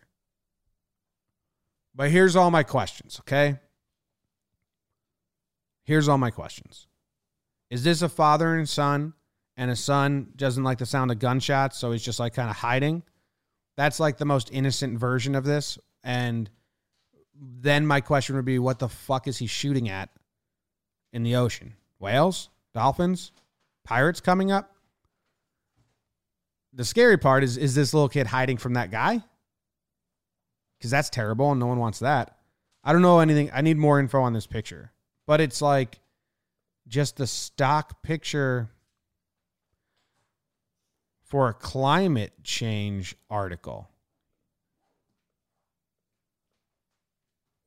But 1.95 2.11
here's 2.11 2.35
all 2.35 2.51
my 2.51 2.65
questions, 2.65 3.21
okay? 3.21 3.61
Here's 5.87 6.09
all 6.09 6.19
my 6.19 6.31
questions. 6.31 6.89
Is 7.71 7.85
this 7.85 8.03
a 8.03 8.09
father 8.09 8.57
and 8.57 8.69
son, 8.69 9.15
and 9.57 9.71
a 9.71 9.77
son 9.77 10.33
doesn't 10.35 10.65
like 10.65 10.79
the 10.79 10.87
sound 10.87 11.13
of 11.13 11.21
gunshots, 11.21 11.79
so 11.79 11.93
he's 11.93 12.05
just 12.05 12.19
like 12.19 12.35
kind 12.35 12.51
of 12.51 12.57
hiding? 12.57 13.05
That's 13.77 14.01
like 14.01 14.19
the 14.19 14.25
most 14.25 14.51
innocent 14.53 14.99
version 14.99 15.37
of 15.37 15.45
this. 15.45 15.79
And 16.03 16.51
then 17.41 17.87
my 17.87 18.01
question 18.01 18.35
would 18.35 18.45
be 18.45 18.59
what 18.59 18.81
the 18.81 18.89
fuck 18.89 19.29
is 19.29 19.39
he 19.39 19.47
shooting 19.47 19.89
at 19.89 20.11
in 21.13 21.23
the 21.23 21.37
ocean? 21.37 21.75
Whales? 22.01 22.49
Dolphins? 22.75 23.31
Pirates 23.85 24.21
coming 24.21 24.51
up? 24.51 24.73
The 26.73 26.85
scary 26.85 27.17
part 27.17 27.45
is 27.45 27.57
is 27.57 27.75
this 27.75 27.95
little 27.95 28.09
kid 28.09 28.27
hiding 28.27 28.57
from 28.57 28.75
that 28.75 28.91
guy? 28.91 29.23
Because 30.79 30.91
that's 30.91 31.11
terrible 31.11 31.53
and 31.53 31.61
no 31.61 31.67
one 31.67 31.79
wants 31.79 32.01
that. 32.01 32.37
I 32.83 32.93
don't 32.93 33.03
know 33.03 33.21
anything. 33.21 33.51
I 33.53 33.61
need 33.61 33.79
more 33.79 34.01
info 34.01 34.21
on 34.21 34.33
this 34.33 34.47
picture 34.47 34.93
but 35.27 35.41
it's 35.41 35.61
like 35.61 36.01
just 36.89 37.17
the 37.17 37.27
stock 37.27 38.03
picture 38.03 38.71
for 41.25 41.49
a 41.49 41.55
climate 41.55 42.33
change 42.45 43.17
article. 43.29 43.89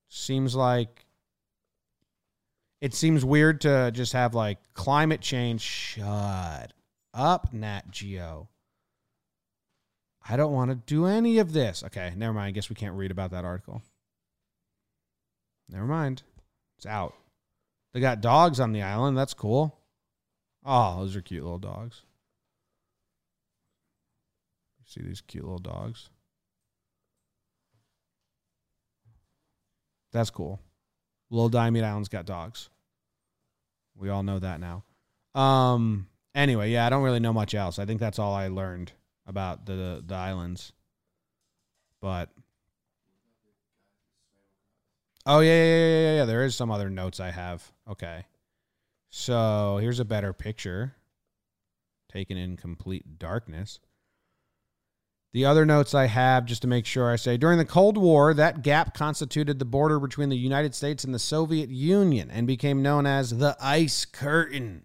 Seems 0.07 0.55
like 0.55 1.05
it 2.81 2.93
seems 2.93 3.25
weird 3.25 3.61
to 3.61 3.91
just 3.91 4.13
have 4.13 4.33
like 4.33 4.57
climate 4.73 5.21
change. 5.21 5.61
Shut 5.61 6.71
up, 7.13 7.53
Nat 7.53 7.91
Geo. 7.91 8.49
I 10.27 10.37
don't 10.37 10.53
want 10.53 10.71
to 10.71 10.75
do 10.75 11.05
any 11.05 11.39
of 11.39 11.53
this. 11.53 11.83
Okay, 11.83 12.13
never 12.15 12.33
mind. 12.33 12.47
I 12.47 12.51
guess 12.51 12.69
we 12.69 12.75
can't 12.75 12.95
read 12.95 13.11
about 13.11 13.31
that 13.31 13.45
article. 13.45 13.81
Never 15.67 15.85
mind. 15.85 16.23
It's 16.77 16.85
out. 16.85 17.13
They 17.93 17.99
got 17.99 18.21
dogs 18.21 18.59
on 18.59 18.71
the 18.71 18.81
island. 18.81 19.17
That's 19.17 19.33
cool. 19.33 19.77
Oh, 20.65 20.99
those 20.99 21.15
are 21.15 21.21
cute 21.21 21.43
little 21.43 21.57
dogs. 21.59 22.03
see 24.85 25.01
these 25.01 25.21
cute 25.21 25.43
little 25.43 25.59
dogs? 25.59 26.09
That's 30.11 30.31
cool. 30.31 30.59
Little 31.29 31.49
Diamond 31.49 31.85
Island's 31.85 32.09
got 32.09 32.25
dogs. 32.25 32.69
We 33.95 34.09
all 34.09 34.23
know 34.23 34.39
that 34.39 34.59
now. 34.59 34.83
Um. 35.39 36.07
Anyway, 36.33 36.71
yeah, 36.71 36.85
I 36.85 36.89
don't 36.89 37.03
really 37.03 37.19
know 37.19 37.33
much 37.33 37.53
else. 37.53 37.79
I 37.79 37.85
think 37.85 37.99
that's 37.99 38.19
all 38.19 38.33
I 38.33 38.47
learned 38.47 38.91
about 39.27 39.65
the 39.65 40.03
the 40.05 40.15
islands. 40.15 40.73
But 42.01 42.29
Oh 45.31 45.41
yeah, 45.41 45.51
yeah, 45.51 45.75
yeah, 45.75 45.87
yeah, 45.87 46.15
yeah. 46.15 46.25
There 46.25 46.43
is 46.43 46.55
some 46.55 46.71
other 46.71 46.89
notes 46.89 47.19
I 47.19 47.29
have. 47.29 47.71
Okay. 47.87 48.25
So 49.11 49.77
here's 49.79 49.99
a 49.99 50.05
better 50.05 50.33
picture. 50.33 50.95
Taken 52.11 52.35
in 52.35 52.57
complete 52.57 53.19
darkness. 53.19 53.79
The 55.31 55.45
other 55.45 55.67
notes 55.67 55.93
I 55.93 56.07
have, 56.07 56.45
just 56.45 56.63
to 56.63 56.67
make 56.67 56.87
sure 56.87 57.11
I 57.11 57.15
say, 57.15 57.37
during 57.37 57.59
the 57.59 57.65
Cold 57.65 57.95
War, 57.95 58.33
that 58.33 58.63
gap 58.63 58.95
constituted 58.95 59.59
the 59.59 59.65
border 59.65 59.99
between 59.99 60.29
the 60.29 60.35
United 60.35 60.73
States 60.73 61.03
and 61.03 61.13
the 61.13 61.19
Soviet 61.19 61.69
Union 61.69 62.31
and 62.31 62.47
became 62.47 62.81
known 62.81 63.05
as 63.05 63.37
the 63.37 63.55
Ice 63.61 64.05
Curtain. 64.05 64.83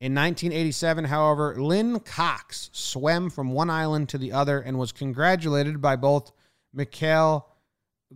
In 0.00 0.14
1987, 0.14 1.04
however, 1.04 1.60
Lynn 1.60 2.00
Cox 2.00 2.70
swam 2.72 3.28
from 3.28 3.52
one 3.52 3.68
island 3.68 4.08
to 4.08 4.18
the 4.18 4.32
other 4.32 4.60
and 4.60 4.78
was 4.78 4.92
congratulated 4.92 5.82
by 5.82 5.96
both 5.96 6.32
Mikhail 6.72 7.51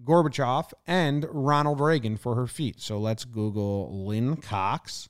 Gorbachev 0.05 0.73
and 0.87 1.27
Ronald 1.31 1.81
Reagan 1.81 2.17
for 2.17 2.35
her 2.35 2.47
feat. 2.47 2.81
So 2.81 2.99
let's 2.99 3.25
Google 3.25 4.07
Lynn 4.07 4.37
Cox 4.37 5.09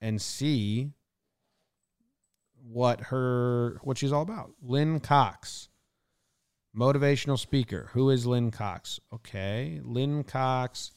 and 0.00 0.20
see 0.20 0.92
what 2.62 3.00
her 3.02 3.78
what 3.82 3.98
she's 3.98 4.12
all 4.12 4.22
about. 4.22 4.52
Lynn 4.62 5.00
Cox. 5.00 5.68
Motivational 6.76 7.38
speaker. 7.38 7.88
Who 7.92 8.10
is 8.10 8.26
Lynn 8.26 8.50
Cox? 8.50 9.00
Okay. 9.12 9.80
Lynn 9.82 10.22
Cox 10.22 10.92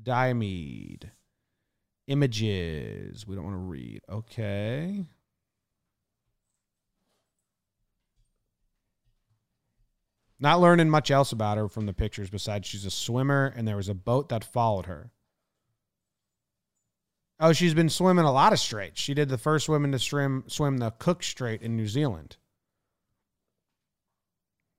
Diomede. 0.00 1.10
Images. 2.06 3.26
We 3.26 3.34
don't 3.34 3.44
want 3.44 3.56
to 3.56 3.58
read. 3.58 4.00
Okay. 4.08 5.04
Not 10.40 10.60
learning 10.60 10.90
much 10.90 11.10
else 11.10 11.32
about 11.32 11.58
her 11.58 11.68
from 11.68 11.86
the 11.86 11.92
pictures 11.92 12.30
besides 12.30 12.66
she's 12.66 12.84
a 12.84 12.90
swimmer 12.90 13.52
and 13.56 13.66
there 13.66 13.76
was 13.76 13.88
a 13.88 13.94
boat 13.94 14.28
that 14.28 14.44
followed 14.44 14.86
her. 14.86 15.10
Oh, 17.40 17.52
she's 17.52 17.74
been 17.74 17.88
swimming 17.88 18.24
a 18.24 18.32
lot 18.32 18.52
of 18.52 18.58
straits. 18.58 19.00
She 19.00 19.14
did 19.14 19.28
the 19.28 19.38
first 19.38 19.68
woman 19.68 19.92
to 19.92 19.98
swim 19.98 20.44
swim 20.48 20.78
the 20.78 20.90
Cook 20.90 21.22
Strait 21.22 21.62
in 21.62 21.76
New 21.76 21.86
Zealand. 21.86 22.36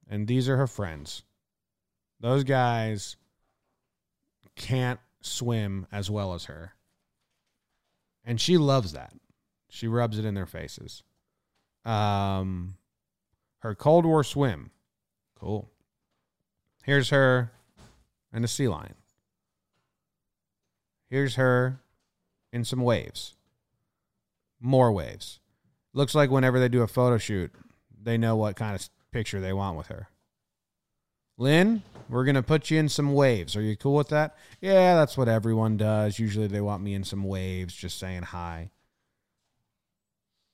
And 0.10 0.28
these 0.28 0.50
are 0.50 0.58
her 0.58 0.68
friends. 0.68 1.24
Those 2.20 2.44
guys 2.44 3.16
can't 4.56 5.00
swim 5.22 5.88
as 5.92 6.10
well 6.10 6.34
as 6.34 6.46
her. 6.46 6.74
And 8.26 8.42
she 8.42 8.58
loves 8.58 8.94
that. 8.94 9.14
She 9.70 9.88
rubs 9.88 10.20
it 10.20 10.26
in 10.26 10.34
their 10.34 10.46
faces. 10.46 11.04
Um 11.86 12.76
her 13.60 13.76
Cold 13.76 14.06
War 14.06 14.24
swim. 14.24 14.72
Cool. 15.40 15.70
Here's 16.84 17.10
her 17.10 17.52
and 18.32 18.44
a 18.44 18.48
sea 18.48 18.68
lion. 18.68 18.96
Here's 21.10 21.36
her 21.36 21.80
in 22.52 22.64
some 22.66 22.82
waves. 22.82 23.36
More 24.60 24.92
waves. 24.92 25.40
Looks 25.94 26.14
like 26.14 26.30
whenever 26.30 26.60
they 26.60 26.70
do 26.70 26.82
a 26.82 26.88
photo 26.88 27.18
shoot, 27.18 27.52
they 28.02 28.18
know 28.18 28.36
what 28.36 28.56
kind 28.56 28.76
of 28.76 28.90
picture 29.12 29.40
they 29.40 29.54
want 29.54 29.78
with 29.78 29.88
her. 29.88 30.08
Lynn, 31.38 31.84
we're 32.10 32.26
going 32.26 32.36
to 32.36 32.44
put 32.44 32.70
you 32.70 32.78
in 32.78 32.90
some 32.90 33.14
waves. 33.14 33.56
Are 33.56 33.62
you 33.62 33.78
cool 33.78 33.96
with 33.96 34.10
that? 34.10 34.36
Yeah, 34.60 34.96
that's 34.96 35.18
what 35.18 35.30
everyone 35.30 35.78
does. 35.78 36.20
Usually 36.20 36.48
they 36.48 36.60
want 36.60 36.84
me 36.84 36.94
in 36.94 37.04
some 37.04 37.24
waves, 37.24 37.74
just 37.74 37.98
saying 37.98 38.24
hi. 38.24 38.72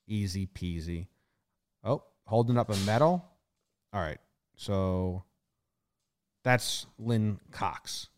Easy 0.08 0.46
peasy. 0.46 1.08
Oh, 1.84 2.04
holding 2.26 2.58
up 2.58 2.70
a 2.70 2.78
medal. 2.86 3.26
All 3.92 4.02
right. 4.02 4.20
So 4.56 5.24
that's 6.44 6.86
Lynn 6.98 7.40
Cox. 7.52 8.10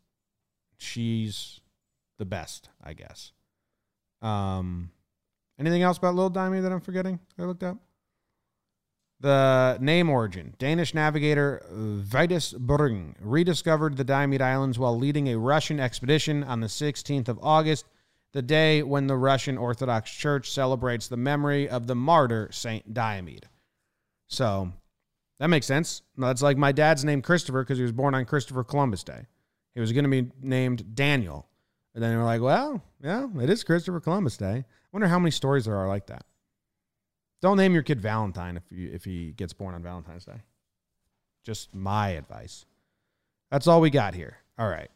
She's 0.78 1.62
the 2.18 2.26
best, 2.26 2.70
I 2.84 2.94
guess. 2.94 3.32
Um, 4.22 4.92
anything 5.60 5.82
else 5.82 5.98
about 5.98 6.16
Little 6.16 6.30
Diamond 6.30 6.66
that 6.66 6.72
I'm 6.72 6.82
forgetting? 6.82 7.20
That 7.36 7.44
I 7.44 7.48
looked 7.48 7.64
up. 7.64 7.78
The 9.20 9.80
name 9.82 10.10
origin 10.12 10.54
Danish 10.60 10.94
navigator 10.94 11.66
Vitus 11.72 12.54
Bering 12.54 13.16
rediscovered 13.20 13.98
the 13.98 14.04
Diomede 14.04 14.44
Islands 14.44 14.78
while 14.78 14.96
leading 14.96 15.28
a 15.28 15.40
Russian 15.40 15.80
expedition 15.80 16.44
on 16.44 16.60
the 16.60 16.68
16th 16.68 17.28
of 17.28 17.40
August, 17.42 17.86
the 18.34 18.44
day 18.44 18.84
when 18.84 19.08
the 19.08 19.18
Russian 19.18 19.58
Orthodox 19.58 20.12
Church 20.12 20.52
celebrates 20.52 21.08
the 21.08 21.18
memory 21.18 21.68
of 21.68 21.88
the 21.88 21.96
martyr 21.96 22.50
Saint 22.52 22.94
Diomede. 22.94 23.48
So 24.28 24.74
that 25.40 25.48
makes 25.48 25.66
sense. 25.66 26.02
That's 26.18 26.42
like 26.42 26.58
my 26.58 26.72
dad's 26.72 27.06
name 27.06 27.22
Christopher 27.22 27.64
because 27.64 27.78
he 27.78 27.84
was 27.84 27.92
born 27.92 28.16
on 28.16 28.26
Christopher 28.26 28.64
Columbus 28.64 29.04
Day. 29.04 29.28
He 29.76 29.80
was 29.80 29.92
going 29.92 30.06
to 30.06 30.10
be 30.10 30.32
named 30.42 30.96
Daniel. 30.96 31.48
And 31.94 32.04
then 32.04 32.12
they 32.12 32.18
were 32.18 32.24
like, 32.24 32.42
well, 32.42 32.84
yeah, 33.02 33.28
it 33.40 33.50
is 33.50 33.64
Christopher 33.64 34.00
Columbus 34.00 34.38
Day. 34.38 34.66
I 34.66 34.66
wonder 34.92 35.08
how 35.08 35.20
many 35.20 35.32
stories 35.32 35.66
there 35.66 35.78
are 35.78 35.88
like 35.88 36.08
that. 36.08 36.26
Don't 37.42 37.58
name 37.58 37.74
your 37.74 37.84
kid 37.84 38.02
Valentine 38.02 38.58
if 38.58 38.64
you, 38.72 38.90
if 38.92 39.04
he 39.04 39.32
gets 39.34 39.54
born 39.54 39.76
on 39.76 39.84
Valentine's 39.84 40.26
Day. 40.26 40.42
Just 41.44 41.74
my 41.76 42.10
advice. 42.10 42.66
That's 43.52 43.68
all 43.68 43.80
we 43.80 43.90
got 43.90 44.16
here. 44.16 44.38
All 44.58 44.68
right. 44.68 44.90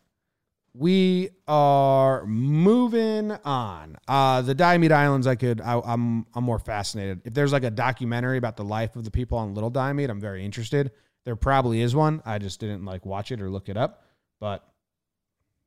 We 0.74 1.30
are 1.48 2.26
moving 2.26 3.32
on. 3.44 3.98
Uh, 4.08 4.42
the 4.42 4.56
Diomede 4.56 4.94
Islands, 4.94 5.28
I 5.28 5.36
could, 5.36 5.60
I, 5.60 5.82
I'm, 5.84 6.26
I'm 6.34 6.44
more 6.46 6.60
fascinated. 6.60 7.22
If 7.26 7.34
there's 7.34 7.52
like 7.52 7.66
a 7.66 7.72
documentary 7.72 8.38
about 8.38 8.56
the 8.56 8.64
life 8.64 8.96
of 8.96 9.04
the 9.04 9.12
people 9.12 9.38
on 9.38 9.54
Little 9.54 9.70
Diomede, 9.70 10.10
I'm 10.10 10.22
very 10.22 10.46
interested. 10.46 10.92
There 11.26 11.36
probably 11.36 11.82
is 11.82 11.94
one. 11.94 12.22
I 12.26 12.40
just 12.40 12.60
didn't 12.60 12.86
like 12.86 13.06
watch 13.06 13.32
it 13.32 13.42
or 13.42 13.50
look 13.50 13.68
it 13.68 13.76
up, 13.76 14.06
but 14.40 14.66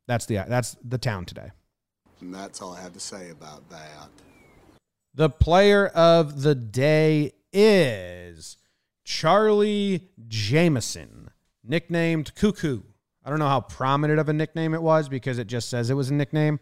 that's 0.06 0.26
the 0.26 0.36
that's 0.48 0.76
the 0.82 0.98
town 0.98 1.26
today. 1.26 1.50
And 2.20 2.34
that's 2.34 2.62
all 2.62 2.72
I 2.72 2.80
have 2.80 2.94
to 2.94 3.00
say 3.00 3.30
about 3.30 3.68
that. 3.70 4.08
The 5.14 5.30
player 5.30 5.86
of 5.88 6.42
the 6.42 6.54
day 6.54 7.32
is 7.52 8.56
Charlie 9.04 10.08
Jamieson, 10.26 11.30
nicknamed 11.62 12.34
Cuckoo. 12.34 12.82
I 13.24 13.30
don't 13.30 13.38
know 13.38 13.48
how 13.48 13.60
prominent 13.60 14.20
of 14.20 14.28
a 14.28 14.32
nickname 14.32 14.74
it 14.74 14.82
was 14.82 15.08
because 15.08 15.38
it 15.38 15.46
just 15.46 15.70
says 15.70 15.90
it 15.90 15.94
was 15.94 16.10
a 16.10 16.14
nickname. 16.14 16.60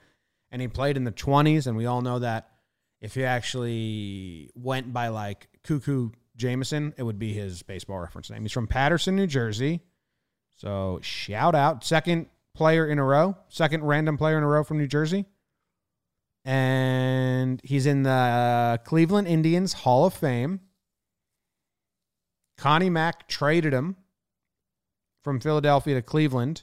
And 0.51 0.61
he 0.61 0.69
played 0.69 0.97
in 0.97 1.05
the 1.05 1.13
20s, 1.13 1.67
and 1.67 1.77
we 1.77 1.87
all 1.87 2.03
know 2.03 2.19
that 2.19 2.51
if 3.01 3.15
he 3.15 3.25
actually 3.25 4.51
went 4.55 4.93
by 4.93 5.09
like 5.09 5.49
Cuckoo 5.65 6.11
Jamieson, 6.37 6.95
it 6.97 7.03
would 7.03 7.19
be 7.19 7.33
his 7.33 7.63
baseball 7.63 7.99
reference 7.99 8.31
name. 8.31 8.43
He's 8.43 8.53
from 8.53 8.67
Paterson, 8.67 9.17
New 9.17 9.27
Jersey. 9.27 9.81
So 10.55 11.01
shout 11.03 11.55
out. 11.55 11.85
Second 11.85 12.27
player 12.55 12.87
in 12.87 12.99
a 12.99 13.05
row, 13.05 13.37
second 13.49 13.83
random 13.83 14.19
player 14.19 14.37
in 14.37 14.45
a 14.45 14.49
row 14.49 14.63
from 14.63 14.79
New 14.79 14.87
Jersey 14.87 15.27
and 16.45 17.61
he's 17.63 17.87
in 17.87 18.03
the 18.03 18.11
uh, 18.11 18.77
Cleveland 18.79 19.29
Indians 19.29 19.73
Hall 19.73 20.07
of 20.07 20.15
Fame. 20.15 20.61
Connie 22.59 22.91
Mack 22.91 23.29
traded 23.29 23.73
him 23.73 23.97
from 25.23 25.41
Philadelphia 25.41 25.95
to 25.95 26.03
Cleveland 26.03 26.63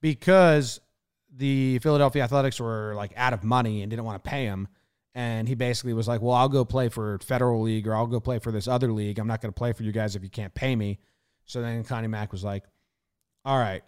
because 0.00 0.80
the 1.34 1.78
Philadelphia 1.78 2.22
Athletics 2.22 2.60
were 2.60 2.94
like 2.94 3.12
out 3.16 3.32
of 3.32 3.44
money 3.44 3.82
and 3.82 3.90
didn't 3.90 4.04
want 4.04 4.22
to 4.22 4.28
pay 4.28 4.44
him. 4.44 4.68
And 5.14 5.46
he 5.46 5.54
basically 5.54 5.92
was 5.92 6.08
like, 6.08 6.22
Well, 6.22 6.34
I'll 6.34 6.48
go 6.48 6.64
play 6.64 6.88
for 6.88 7.18
Federal 7.18 7.62
League 7.62 7.86
or 7.86 7.94
I'll 7.94 8.06
go 8.06 8.20
play 8.20 8.38
for 8.38 8.50
this 8.50 8.68
other 8.68 8.92
league. 8.92 9.18
I'm 9.18 9.26
not 9.26 9.40
going 9.40 9.52
to 9.52 9.58
play 9.58 9.72
for 9.72 9.82
you 9.82 9.92
guys 9.92 10.16
if 10.16 10.22
you 10.22 10.30
can't 10.30 10.54
pay 10.54 10.74
me. 10.74 10.98
So 11.44 11.60
then 11.60 11.84
Connie 11.84 12.08
Mack 12.08 12.32
was 12.32 12.44
like, 12.44 12.64
All 13.44 13.58
right, 13.58 13.82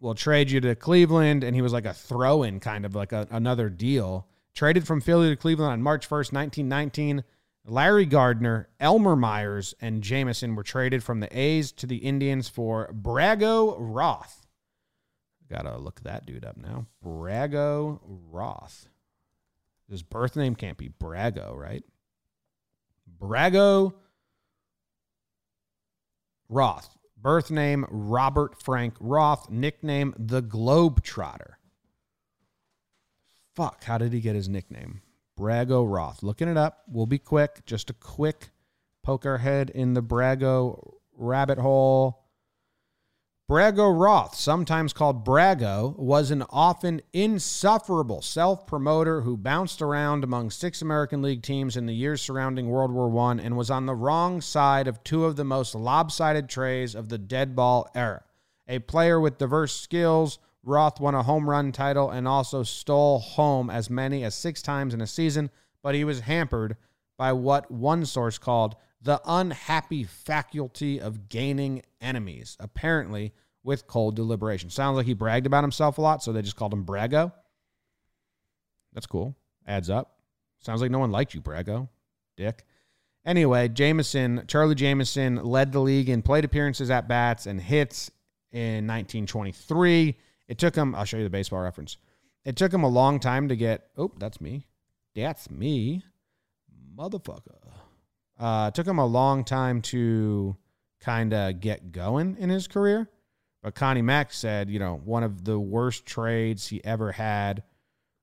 we'll 0.00 0.14
trade 0.14 0.50
you 0.50 0.60
to 0.60 0.74
Cleveland. 0.76 1.42
And 1.42 1.56
he 1.56 1.62
was 1.62 1.72
like 1.72 1.86
a 1.86 1.94
throw 1.94 2.44
in 2.44 2.60
kind 2.60 2.84
of 2.84 2.94
like 2.94 3.12
a, 3.12 3.26
another 3.30 3.68
deal. 3.68 4.28
Traded 4.54 4.86
from 4.86 5.00
Philly 5.00 5.30
to 5.30 5.36
Cleveland 5.36 5.72
on 5.72 5.82
March 5.82 6.06
1st, 6.08 6.32
1919. 6.32 7.24
Larry 7.64 8.06
Gardner, 8.06 8.68
Elmer 8.80 9.14
Myers, 9.14 9.74
and 9.80 10.02
Jamieson 10.02 10.56
were 10.56 10.64
traded 10.64 11.04
from 11.04 11.20
the 11.20 11.38
A's 11.38 11.70
to 11.72 11.86
the 11.86 11.98
Indians 11.98 12.48
for 12.48 12.92
Braggo 12.92 13.76
Roth. 13.78 14.46
Gotta 15.48 15.78
look 15.78 16.00
that 16.00 16.26
dude 16.26 16.44
up 16.44 16.56
now. 16.56 16.86
Braggo 17.04 18.00
Roth. 18.02 18.88
His 19.88 20.02
birth 20.02 20.34
name 20.36 20.54
can't 20.56 20.78
be 20.78 20.88
Braggo, 20.88 21.54
right? 21.54 21.84
Braggo 23.20 23.94
Roth. 26.48 26.96
Birth 27.16 27.50
name 27.52 27.86
Robert 27.88 28.60
Frank 28.60 28.94
Roth, 28.98 29.48
nickname 29.48 30.12
the 30.18 30.42
Globetrotter. 30.42 31.52
Fuck, 33.54 33.84
how 33.84 33.98
did 33.98 34.12
he 34.12 34.20
get 34.20 34.34
his 34.34 34.48
nickname? 34.48 35.02
Braggo 35.38 35.84
Roth. 35.90 36.22
Looking 36.22 36.48
it 36.48 36.56
up. 36.56 36.82
We'll 36.88 37.06
be 37.06 37.18
quick. 37.18 37.64
Just 37.66 37.90
a 37.90 37.94
quick 37.94 38.50
poke 39.02 39.26
our 39.26 39.38
head 39.38 39.70
in 39.70 39.94
the 39.94 40.02
Braggo 40.02 40.94
rabbit 41.16 41.58
hole. 41.58 42.18
Braggo 43.50 43.90
Roth, 43.90 44.34
sometimes 44.34 44.94
called 44.94 45.26
Braggo, 45.26 45.94
was 45.98 46.30
an 46.30 46.42
often 46.48 47.02
insufferable 47.12 48.22
self 48.22 48.66
promoter 48.66 49.22
who 49.22 49.36
bounced 49.36 49.82
around 49.82 50.24
among 50.24 50.50
six 50.50 50.80
American 50.80 51.20
League 51.20 51.42
teams 51.42 51.76
in 51.76 51.84
the 51.84 51.94
years 51.94 52.22
surrounding 52.22 52.70
World 52.70 52.92
War 52.92 53.14
I 53.28 53.32
and 53.32 53.56
was 53.56 53.70
on 53.70 53.84
the 53.84 53.94
wrong 53.94 54.40
side 54.40 54.86
of 54.86 55.02
two 55.04 55.24
of 55.24 55.36
the 55.36 55.44
most 55.44 55.74
lopsided 55.74 56.48
trays 56.48 56.94
of 56.94 57.08
the 57.08 57.18
dead 57.18 57.54
ball 57.54 57.90
era. 57.94 58.22
A 58.68 58.78
player 58.78 59.20
with 59.20 59.38
diverse 59.38 59.74
skills, 59.78 60.38
Roth 60.64 61.00
won 61.00 61.14
a 61.14 61.22
home 61.22 61.48
run 61.48 61.72
title 61.72 62.10
and 62.10 62.28
also 62.28 62.62
stole 62.62 63.18
home 63.18 63.68
as 63.68 63.90
many 63.90 64.24
as 64.24 64.34
six 64.34 64.62
times 64.62 64.94
in 64.94 65.00
a 65.00 65.06
season, 65.06 65.50
but 65.82 65.94
he 65.94 66.04
was 66.04 66.20
hampered 66.20 66.76
by 67.18 67.32
what 67.32 67.70
one 67.70 68.04
source 68.04 68.38
called 68.38 68.76
the 69.00 69.20
unhappy 69.26 70.04
faculty 70.04 71.00
of 71.00 71.28
gaining 71.28 71.82
enemies. 72.00 72.56
Apparently, 72.60 73.32
with 73.64 73.86
cold 73.86 74.16
deliberation. 74.16 74.70
Sounds 74.70 74.96
like 74.96 75.06
he 75.06 75.14
bragged 75.14 75.46
about 75.46 75.64
himself 75.64 75.98
a 75.98 76.00
lot, 76.00 76.22
so 76.22 76.32
they 76.32 76.42
just 76.42 76.56
called 76.56 76.72
him 76.72 76.84
Braggo. 76.84 77.32
That's 78.92 79.06
cool. 79.06 79.36
Adds 79.66 79.90
up. 79.90 80.18
Sounds 80.60 80.80
like 80.80 80.90
no 80.90 80.98
one 80.98 81.12
liked 81.12 81.34
you, 81.34 81.40
Braggo. 81.40 81.88
Dick. 82.36 82.64
Anyway, 83.24 83.68
Jamieson, 83.68 84.44
Charlie 84.48 84.74
Jamieson 84.74 85.44
led 85.44 85.72
the 85.72 85.80
league 85.80 86.08
in 86.08 86.22
plate 86.22 86.44
appearances 86.44 86.90
at 86.90 87.08
bats 87.08 87.46
and 87.46 87.60
hits 87.60 88.10
in 88.50 88.86
1923. 88.86 90.16
It 90.52 90.58
took 90.58 90.76
him, 90.76 90.94
I'll 90.94 91.06
show 91.06 91.16
you 91.16 91.24
the 91.24 91.30
baseball 91.30 91.62
reference. 91.62 91.96
It 92.44 92.56
took 92.56 92.74
him 92.74 92.82
a 92.82 92.88
long 92.88 93.20
time 93.20 93.48
to 93.48 93.56
get, 93.56 93.86
oh, 93.96 94.12
that's 94.18 94.38
me. 94.38 94.66
That's 95.16 95.50
me. 95.50 96.02
Motherfucker. 96.94 97.56
Uh, 98.38 98.70
took 98.70 98.86
him 98.86 98.98
a 98.98 99.06
long 99.06 99.44
time 99.44 99.80
to 99.80 100.54
kind 101.00 101.32
of 101.32 101.60
get 101.60 101.90
going 101.90 102.36
in 102.38 102.50
his 102.50 102.68
career 102.68 103.08
But 103.62 103.74
Connie 103.74 104.02
Mack 104.02 104.30
said, 104.30 104.68
you 104.68 104.78
know, 104.78 105.00
one 105.02 105.22
of 105.22 105.46
the 105.46 105.58
worst 105.58 106.04
trades 106.04 106.68
he 106.68 106.84
ever 106.84 107.12
had, 107.12 107.62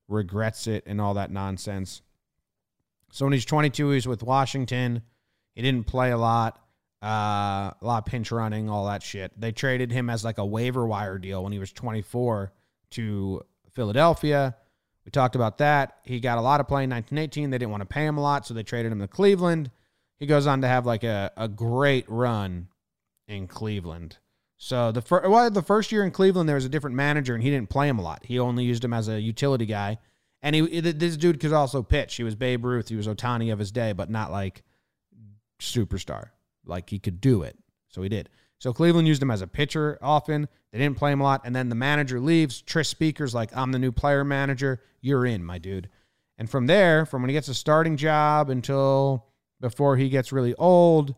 regrets 0.08 0.68
it, 0.68 0.84
and 0.86 1.02
all 1.02 1.16
that 1.16 1.32
nonsense. 1.32 2.04
So 3.12 3.26
when 3.26 3.34
he's 3.34 3.44
22, 3.44 3.90
he's 3.90 4.08
with 4.08 4.22
Washington. 4.22 5.02
He 5.56 5.64
didn't 5.64 5.88
play 5.88 6.12
a 6.12 6.18
lot, 6.18 6.62
uh, 7.04 7.72
a 7.72 7.76
lot 7.82 8.00
of 8.00 8.06
pinch 8.06 8.32
running, 8.32 8.70
all 8.70 8.88
that 8.88 9.04
shit. 9.04 9.32
They 9.40 9.52
traded 9.52 9.92
him 9.92 10.10
as 10.10 10.24
like 10.24 10.38
a 10.38 10.46
waiver 10.46 10.86
wire 10.86 11.18
deal 11.18 11.44
when 11.44 11.54
he 11.54 11.60
was 11.60 11.72
24 11.72 12.52
to 12.92 13.42
Philadelphia. 13.72 14.56
We 15.06 15.12
talked 15.12 15.36
about 15.36 15.60
that. 15.60 16.00
He 16.04 16.20
got 16.20 16.38
a 16.38 16.42
lot 16.42 16.60
of 16.60 16.68
play 16.68 16.84
in 16.84 16.90
1918. 16.90 17.50
They 17.50 17.58
didn't 17.58 17.72
want 17.72 17.82
to 17.82 17.88
pay 17.88 18.06
him 18.06 18.18
a 18.18 18.22
lot, 18.22 18.46
so 18.46 18.54
they 18.54 18.64
traded 18.64 18.92
him 18.92 19.00
to 19.00 19.08
Cleveland. 19.08 19.72
He 20.18 20.26
goes 20.26 20.46
on 20.46 20.62
to 20.62 20.68
have 20.68 20.86
like 20.86 21.04
a, 21.04 21.32
a 21.38 21.48
great 21.48 22.06
run 22.10 22.68
in 23.28 23.48
Cleveland. 23.48 24.18
So 24.58 24.92
the 24.92 25.02
fir- 25.02 25.30
well, 25.30 25.50
the 25.50 25.62
first 25.62 25.94
year 25.94 26.04
in 26.04 26.12
Cleveland, 26.12 26.50
there 26.50 26.56
was 26.58 26.66
a 26.66 26.70
different 26.70 26.98
manager, 26.98 27.34
and 27.34 27.42
he 27.42 27.50
didn't 27.50 27.70
play 27.70 27.88
him 27.88 27.98
a 27.98 28.02
lot. 28.02 28.26
He 28.26 28.40
only 28.40 28.66
used 28.66 28.84
him 28.84 28.94
as 28.94 29.08
a 29.08 29.20
utility 29.20 29.66
guy. 29.66 30.00
And 30.42 30.56
he 30.56 30.80
this 30.82 31.18
dude 31.18 31.40
could 31.40 31.54
also 31.54 31.84
pitch. 31.84 32.16
He 32.16 32.24
was 32.24 32.36
Babe 32.36 32.64
Ruth. 32.64 32.90
He 32.90 32.96
was 32.96 33.08
Ohtani 33.08 33.52
of 33.52 33.60
his 33.60 33.72
day, 33.72 33.94
but 33.94 34.10
not 34.10 34.32
like 34.32 34.64
superstar. 35.62 36.30
Like 36.66 36.90
he 36.90 37.00
could 37.00 37.22
do 37.22 37.44
it. 37.44 37.58
So 37.88 38.02
he 38.02 38.10
did. 38.10 38.30
So 38.60 38.74
Cleveland 38.74 39.08
used 39.08 39.22
him 39.22 39.32
as 39.32 39.42
a 39.42 39.48
pitcher 39.48 39.98
often. 40.02 40.48
They 40.72 40.80
didn't 40.80 40.98
play 40.98 41.12
him 41.12 41.22
a 41.22 41.24
lot. 41.24 41.42
And 41.46 41.56
then 41.56 41.70
the 41.70 41.76
manager 41.76 42.20
leaves. 42.20 42.62
Tris 42.62 42.90
Speaker's 42.90 43.34
like, 43.34 43.56
I'm 43.56 43.72
the 43.72 43.80
new 43.80 43.92
player 43.92 44.24
manager. 44.24 44.82
You're 45.02 45.26
in, 45.26 45.44
my 45.44 45.58
dude. 45.58 45.90
And 46.38 46.50
from 46.50 46.68
there, 46.68 47.06
from 47.06 47.22
when 47.22 47.30
he 47.30 47.34
gets 47.34 47.48
a 47.48 47.54
starting 47.54 47.98
job 47.98 48.50
until 48.50 49.26
before 49.62 49.98
he 49.98 50.10
gets 50.10 50.32
really 50.32 50.54
old, 50.56 51.16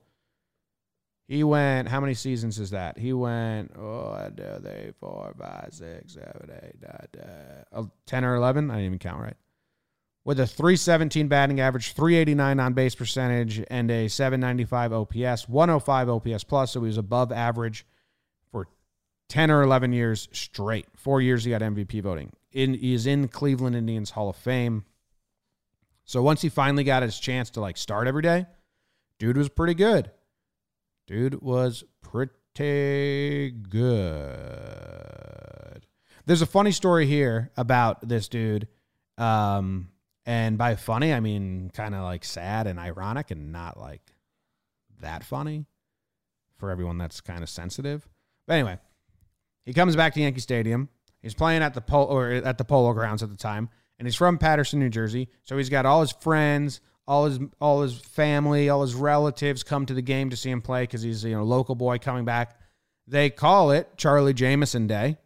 he 1.27 1.43
went, 1.43 1.87
how 1.87 1.99
many 1.99 2.13
seasons 2.13 2.59
is 2.59 2.71
that? 2.71 2.97
He 2.97 3.13
went, 3.13 3.71
oh, 3.77 4.29
two, 4.35 4.43
three, 4.61 4.91
four, 4.99 5.33
five, 5.39 5.69
six, 5.71 6.13
seven, 6.13 6.49
eight, 6.63 6.75
nine, 6.81 7.07
10, 7.13 7.23
uh, 7.71 7.83
10 8.05 8.25
or 8.25 8.35
11. 8.35 8.69
I 8.69 8.73
didn't 8.75 8.85
even 8.85 8.99
count 8.99 9.21
right. 9.21 9.37
With 10.23 10.39
a 10.39 10.45
317 10.45 11.27
batting 11.27 11.59
average, 11.59 11.93
389 11.93 12.59
on 12.59 12.73
base 12.73 12.93
percentage, 12.93 13.63
and 13.71 13.89
a 13.89 14.07
795 14.07 14.93
OPS, 14.93 15.49
105 15.49 16.09
OPS 16.09 16.43
plus. 16.43 16.71
So 16.71 16.81
he 16.81 16.87
was 16.87 16.97
above 16.97 17.31
average 17.31 17.87
for 18.51 18.67
10 19.29 19.49
or 19.49 19.63
11 19.63 19.93
years 19.93 20.27
straight. 20.31 20.85
Four 20.95 21.21
years 21.21 21.43
he 21.43 21.49
got 21.49 21.61
MVP 21.61 22.03
voting. 22.03 22.33
In, 22.51 22.75
he 22.75 22.93
is 22.93 23.07
in 23.07 23.29
Cleveland 23.29 23.75
Indians 23.75 24.11
Hall 24.11 24.29
of 24.29 24.35
Fame. 24.35 24.85
So 26.03 26.21
once 26.21 26.41
he 26.41 26.49
finally 26.49 26.83
got 26.83 27.01
his 27.03 27.17
chance 27.19 27.49
to 27.51 27.61
like 27.61 27.77
start 27.77 28.07
every 28.07 28.21
day, 28.21 28.45
dude 29.17 29.37
was 29.37 29.49
pretty 29.49 29.73
good. 29.73 30.11
Dude 31.07 31.41
was 31.41 31.83
pretty 32.01 33.51
good. 33.51 33.81
There's 36.25 36.41
a 36.41 36.45
funny 36.47 36.71
story 36.71 37.07
here 37.07 37.51
about 37.57 38.07
this 38.07 38.27
dude. 38.27 38.67
Um, 39.17 39.90
and 40.25 40.57
by 40.57 40.75
funny, 40.75 41.13
I 41.13 41.19
mean 41.19 41.71
kind 41.73 41.95
of 41.95 42.03
like 42.03 42.23
sad 42.23 42.67
and 42.67 42.79
ironic 42.79 43.31
and 43.31 43.51
not 43.51 43.79
like 43.79 44.01
that 44.99 45.23
funny 45.23 45.65
for 46.57 46.69
everyone 46.69 46.97
that's 46.97 47.21
kind 47.21 47.41
of 47.41 47.49
sensitive. 47.49 48.07
But 48.47 48.53
anyway, 48.53 48.77
he 49.65 49.73
comes 49.73 49.95
back 49.95 50.13
to 50.13 50.21
Yankee 50.21 50.39
Stadium. 50.39 50.89
He's 51.21 51.33
playing 51.33 51.61
at 51.61 51.73
the 51.73 51.81
polo 51.81 52.07
or 52.07 52.31
uh, 52.33 52.41
at 52.41 52.57
the 52.57 52.65
Polo 52.65 52.93
Grounds 52.93 53.23
at 53.23 53.29
the 53.29 53.37
time, 53.37 53.69
and 53.99 54.07
he's 54.07 54.15
from 54.15 54.37
Paterson, 54.37 54.79
New 54.79 54.89
Jersey. 54.89 55.29
So 55.43 55.57
he's 55.57 55.69
got 55.69 55.85
all 55.85 56.01
his 56.01 56.11
friends, 56.11 56.81
all 57.07 57.25
his 57.25 57.39
all 57.59 57.81
his 57.81 57.97
family, 57.97 58.69
all 58.69 58.81
his 58.81 58.95
relatives 58.95 59.63
come 59.63 59.85
to 59.85 59.93
the 59.93 60.01
game 60.01 60.29
to 60.31 60.37
see 60.37 60.49
him 60.49 60.61
play 60.61 60.83
because 60.83 61.01
he's 61.01 61.23
you 61.23 61.35
know 61.35 61.43
local 61.43 61.75
boy 61.75 61.97
coming 61.97 62.25
back. 62.25 62.59
They 63.07 63.29
call 63.29 63.71
it 63.71 63.97
Charlie 63.97 64.33
Jamieson 64.33 64.87
Day. 64.87 65.17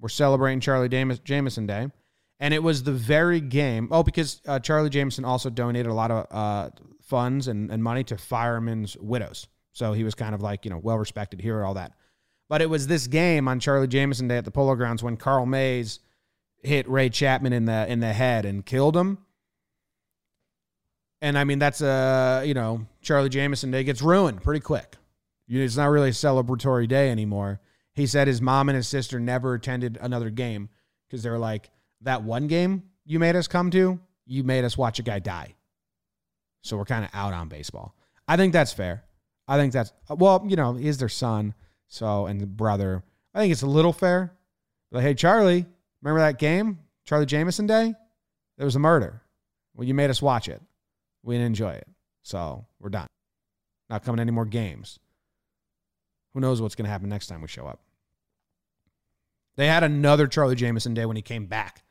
We're 0.00 0.08
celebrating 0.08 0.60
Charlie 0.60 0.88
Jamieson 0.88 1.66
Day, 1.66 1.90
and 2.38 2.52
it 2.52 2.62
was 2.62 2.82
the 2.82 2.92
very 2.92 3.40
game. 3.40 3.88
Oh, 3.90 4.02
because 4.02 4.40
uh, 4.46 4.58
Charlie 4.58 4.90
Jamieson 4.90 5.24
also 5.24 5.50
donated 5.50 5.90
a 5.90 5.94
lot 5.94 6.10
of 6.10 6.26
uh, 6.30 6.70
funds 7.02 7.48
and, 7.48 7.70
and 7.70 7.82
money 7.82 8.04
to 8.04 8.18
firemen's 8.18 8.96
widows, 8.98 9.46
so 9.72 9.92
he 9.92 10.04
was 10.04 10.14
kind 10.14 10.34
of 10.34 10.42
like 10.42 10.64
you 10.64 10.70
know 10.70 10.78
well 10.78 10.98
respected 10.98 11.40
here 11.40 11.64
all 11.64 11.74
that. 11.74 11.92
But 12.48 12.62
it 12.62 12.70
was 12.70 12.86
this 12.86 13.06
game 13.06 13.48
on 13.48 13.60
Charlie 13.60 13.88
Jamieson 13.88 14.28
Day 14.28 14.36
at 14.36 14.44
the 14.44 14.50
Polo 14.50 14.74
Grounds 14.76 15.02
when 15.02 15.16
Carl 15.16 15.46
Mays 15.46 16.00
hit 16.62 16.88
Ray 16.88 17.08
Chapman 17.08 17.52
in 17.52 17.64
the 17.64 17.90
in 17.90 18.00
the 18.00 18.12
head 18.12 18.44
and 18.44 18.64
killed 18.64 18.96
him. 18.96 19.18
And 21.22 21.38
I 21.38 21.44
mean 21.44 21.58
that's 21.58 21.80
a 21.80 22.44
you 22.44 22.54
know 22.54 22.86
Charlie 23.00 23.30
Jamieson 23.30 23.70
Day 23.70 23.84
gets 23.84 24.02
ruined 24.02 24.42
pretty 24.42 24.60
quick. 24.60 24.96
It's 25.48 25.76
not 25.76 25.86
really 25.86 26.10
a 26.10 26.12
celebratory 26.12 26.88
day 26.88 27.10
anymore. 27.10 27.60
He 27.94 28.06
said 28.06 28.28
his 28.28 28.42
mom 28.42 28.68
and 28.68 28.76
his 28.76 28.88
sister 28.88 29.18
never 29.18 29.54
attended 29.54 29.96
another 30.00 30.28
game 30.28 30.68
because 31.06 31.22
they're 31.22 31.38
like 31.38 31.70
that 32.02 32.22
one 32.22 32.46
game 32.46 32.84
you 33.04 33.18
made 33.18 33.36
us 33.36 33.48
come 33.48 33.70
to, 33.70 33.98
you 34.26 34.44
made 34.44 34.64
us 34.64 34.76
watch 34.76 34.98
a 34.98 35.02
guy 35.02 35.18
die. 35.18 35.54
So 36.62 36.76
we're 36.76 36.84
kind 36.84 37.04
of 37.04 37.10
out 37.14 37.32
on 37.32 37.48
baseball. 37.48 37.94
I 38.26 38.36
think 38.36 38.52
that's 38.52 38.72
fair. 38.72 39.04
I 39.46 39.56
think 39.56 39.72
that's 39.72 39.92
well, 40.10 40.44
you 40.46 40.56
know, 40.56 40.74
he's 40.74 40.98
their 40.98 41.08
son. 41.08 41.54
So, 41.88 42.26
and 42.26 42.40
the 42.40 42.46
brother, 42.46 43.04
I 43.32 43.40
think 43.40 43.52
it's 43.52 43.62
a 43.62 43.66
little 43.66 43.92
fair. 43.92 44.32
Like, 44.90 45.04
hey, 45.04 45.14
Charlie, 45.14 45.66
remember 46.02 46.20
that 46.20 46.38
game, 46.38 46.80
Charlie 47.04 47.26
Jamieson 47.26 47.68
Day? 47.68 47.94
There 48.58 48.64
was 48.64 48.74
a 48.74 48.80
murder. 48.80 49.22
Well, 49.74 49.86
you 49.86 49.94
made 49.94 50.10
us 50.10 50.20
watch 50.20 50.48
it. 50.48 50.60
We 51.22 51.34
didn't 51.34 51.46
enjoy 51.46 51.72
it. 51.74 51.86
So, 52.22 52.66
we're 52.80 52.88
done. 52.88 53.06
Not 53.88 54.04
coming 54.04 54.20
any 54.20 54.32
more 54.32 54.46
games. 54.46 54.98
Who 56.34 56.40
knows 56.40 56.60
what's 56.60 56.74
going 56.74 56.86
to 56.86 56.90
happen 56.90 57.08
next 57.08 57.28
time 57.28 57.40
we 57.40 57.48
show 57.48 57.66
up? 57.66 57.80
They 59.56 59.68
had 59.68 59.84
another 59.84 60.26
Charlie 60.26 60.56
Jamieson 60.56 60.94
Day 60.94 61.06
when 61.06 61.16
he 61.16 61.22
came 61.22 61.46
back 61.46 61.82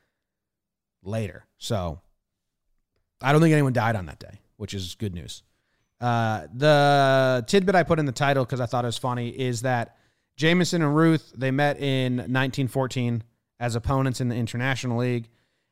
later. 1.06 1.46
So, 1.58 2.02
I 3.22 3.32
don't 3.32 3.41
think 3.41 3.54
anyone 3.54 3.74
died 3.74 3.96
on 3.96 4.08
that 4.08 4.20
day, 4.20 4.39
which 4.58 4.74
is 4.74 4.96
good 4.96 5.13
news. 5.13 5.44
Uh, 6.02 6.48
the 6.54 7.44
tidbit 7.48 7.76
I 7.76 7.84
put 7.84 8.00
in 8.00 8.06
the 8.06 8.12
title 8.12 8.44
because 8.44 8.60
I 8.60 8.65
thought 8.65 8.84
it 8.84 8.88
was 8.88 8.98
funny 8.98 9.30
is 9.30 9.62
that 9.62 9.98
Jamieson 10.36 10.82
and 10.82 10.96
Ruth 10.96 11.32
they 11.36 11.52
met 11.52 11.80
in 11.80 12.18
1914 12.18 13.24
as 13.60 13.76
opponents 13.76 14.20
in 14.20 14.28
the 14.28 14.36
International 14.36 15.00
League, 15.00 15.30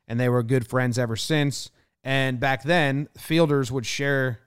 and 0.08 0.18
they 0.18 0.28
were 0.28 0.42
good 0.42 0.66
friends 0.66 0.98
ever 0.98 1.16
since. 1.16 1.70
And 2.02 2.40
back 2.40 2.62
then, 2.62 3.08
fielders 3.18 3.70
would 3.70 3.86
share 3.86 4.40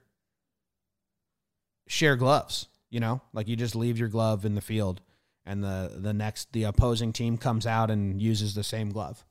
share 1.86 2.16
gloves. 2.16 2.68
You 2.90 3.00
know, 3.00 3.20
like 3.32 3.48
you 3.48 3.56
just 3.56 3.76
leave 3.76 3.98
your 3.98 4.08
glove 4.08 4.44
in 4.44 4.54
the 4.54 4.60
field, 4.60 5.00
and 5.44 5.62
the 5.62 5.92
the 5.96 6.12
next 6.12 6.52
the 6.52 6.64
opposing 6.64 7.12
team 7.12 7.36
comes 7.36 7.66
out 7.66 7.90
and 7.90 8.20
uses 8.20 8.54
the 8.54 8.64
same 8.64 8.90
glove. 8.90 9.24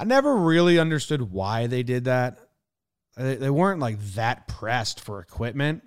I 0.00 0.04
never 0.04 0.34
really 0.34 0.78
understood 0.78 1.30
why 1.30 1.66
they 1.66 1.82
did 1.82 2.06
that 2.06 2.38
they 3.16 3.50
weren't 3.50 3.80
like 3.80 4.00
that 4.14 4.48
pressed 4.48 5.00
for 5.00 5.20
equipment. 5.20 5.82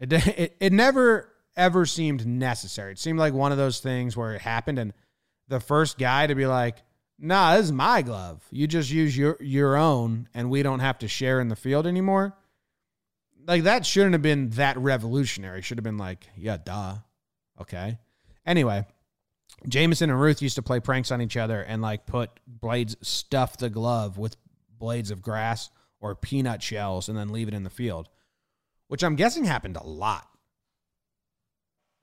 It, 0.00 0.10
it 0.38 0.56
it 0.58 0.72
never 0.72 1.30
ever 1.54 1.84
seemed 1.84 2.26
necessary. 2.26 2.92
It 2.92 2.98
seemed 2.98 3.18
like 3.18 3.34
one 3.34 3.52
of 3.52 3.58
those 3.58 3.80
things 3.80 4.16
where 4.16 4.32
it 4.32 4.40
happened, 4.40 4.78
and 4.78 4.94
the 5.48 5.60
first 5.60 5.98
guy 5.98 6.26
to 6.26 6.34
be 6.34 6.46
like, 6.46 6.78
"Nah, 7.18 7.56
this 7.56 7.66
is 7.66 7.72
my 7.72 8.00
glove. 8.00 8.42
You 8.50 8.66
just 8.66 8.90
use 8.90 9.14
your 9.14 9.36
your 9.38 9.76
own, 9.76 10.30
and 10.32 10.48
we 10.48 10.62
don't 10.62 10.80
have 10.80 10.98
to 11.00 11.08
share 11.08 11.38
in 11.38 11.48
the 11.48 11.56
field 11.56 11.86
anymore." 11.86 12.34
Like 13.46 13.64
that 13.64 13.84
shouldn't 13.84 14.14
have 14.14 14.22
been 14.22 14.48
that 14.50 14.78
revolutionary. 14.78 15.60
Should 15.60 15.76
have 15.76 15.84
been 15.84 15.98
like, 15.98 16.26
"Yeah, 16.38 16.56
duh." 16.56 16.96
Okay. 17.60 17.98
Anyway, 18.46 18.86
Jamieson 19.66 20.10
and 20.10 20.20
Ruth 20.20 20.42
used 20.42 20.56
to 20.56 20.62
play 20.62 20.80
pranks 20.80 21.10
on 21.10 21.20
each 21.20 21.36
other 21.36 21.60
and 21.62 21.82
like 21.82 22.06
put 22.06 22.30
blades, 22.46 22.96
stuff 23.02 23.56
the 23.56 23.70
glove 23.70 24.18
with 24.18 24.36
blades 24.78 25.10
of 25.10 25.22
grass 25.22 25.70
or 26.00 26.14
peanut 26.14 26.62
shells 26.62 27.08
and 27.08 27.18
then 27.18 27.30
leave 27.30 27.48
it 27.48 27.54
in 27.54 27.64
the 27.64 27.70
field, 27.70 28.08
which 28.86 29.02
I'm 29.02 29.16
guessing 29.16 29.44
happened 29.44 29.76
a 29.76 29.86
lot. 29.86 30.28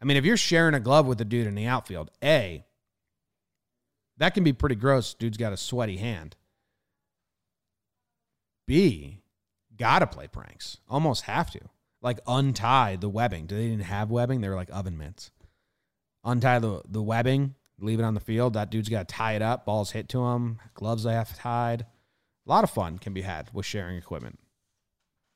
I 0.01 0.05
mean, 0.05 0.17
if 0.17 0.25
you're 0.25 0.37
sharing 0.37 0.75
a 0.75 0.79
glove 0.79 1.07
with 1.07 1.21
a 1.21 1.25
dude 1.25 1.47
in 1.47 1.55
the 1.55 1.65
outfield, 1.65 2.11
A, 2.23 2.65
that 4.17 4.33
can 4.33 4.43
be 4.43 4.53
pretty 4.53 4.75
gross. 4.75 5.13
Dude's 5.13 5.37
got 5.37 5.53
a 5.53 5.57
sweaty 5.57 5.97
hand. 5.97 6.35
B, 8.67 9.21
gotta 9.75 10.07
play 10.07 10.27
pranks. 10.27 10.77
Almost 10.89 11.23
have 11.23 11.51
to. 11.51 11.59
Like 12.01 12.19
untie 12.27 12.97
the 12.97 13.09
webbing. 13.09 13.47
Do 13.47 13.55
they 13.55 13.69
didn't 13.69 13.85
have 13.85 14.11
webbing? 14.11 14.41
They 14.41 14.49
were 14.49 14.55
like 14.55 14.69
oven 14.71 14.97
mitts. 14.97 15.31
Untie 16.25 16.59
the, 16.59 16.81
the 16.89 17.01
webbing, 17.03 17.53
leave 17.79 17.99
it 17.99 18.03
on 18.03 18.15
the 18.15 18.19
field. 18.19 18.53
That 18.53 18.71
dude's 18.71 18.89
got 18.89 19.07
to 19.07 19.15
tie 19.15 19.33
it 19.33 19.41
up. 19.41 19.65
Balls 19.65 19.91
hit 19.91 20.09
to 20.09 20.25
him. 20.25 20.59
Gloves 20.73 21.03
they 21.03 21.13
have 21.13 21.37
tied. 21.37 21.81
A 21.81 22.49
lot 22.49 22.63
of 22.63 22.71
fun 22.71 22.97
can 22.97 23.13
be 23.13 23.21
had 23.21 23.49
with 23.53 23.65
sharing 23.65 23.97
equipment. 23.97 24.39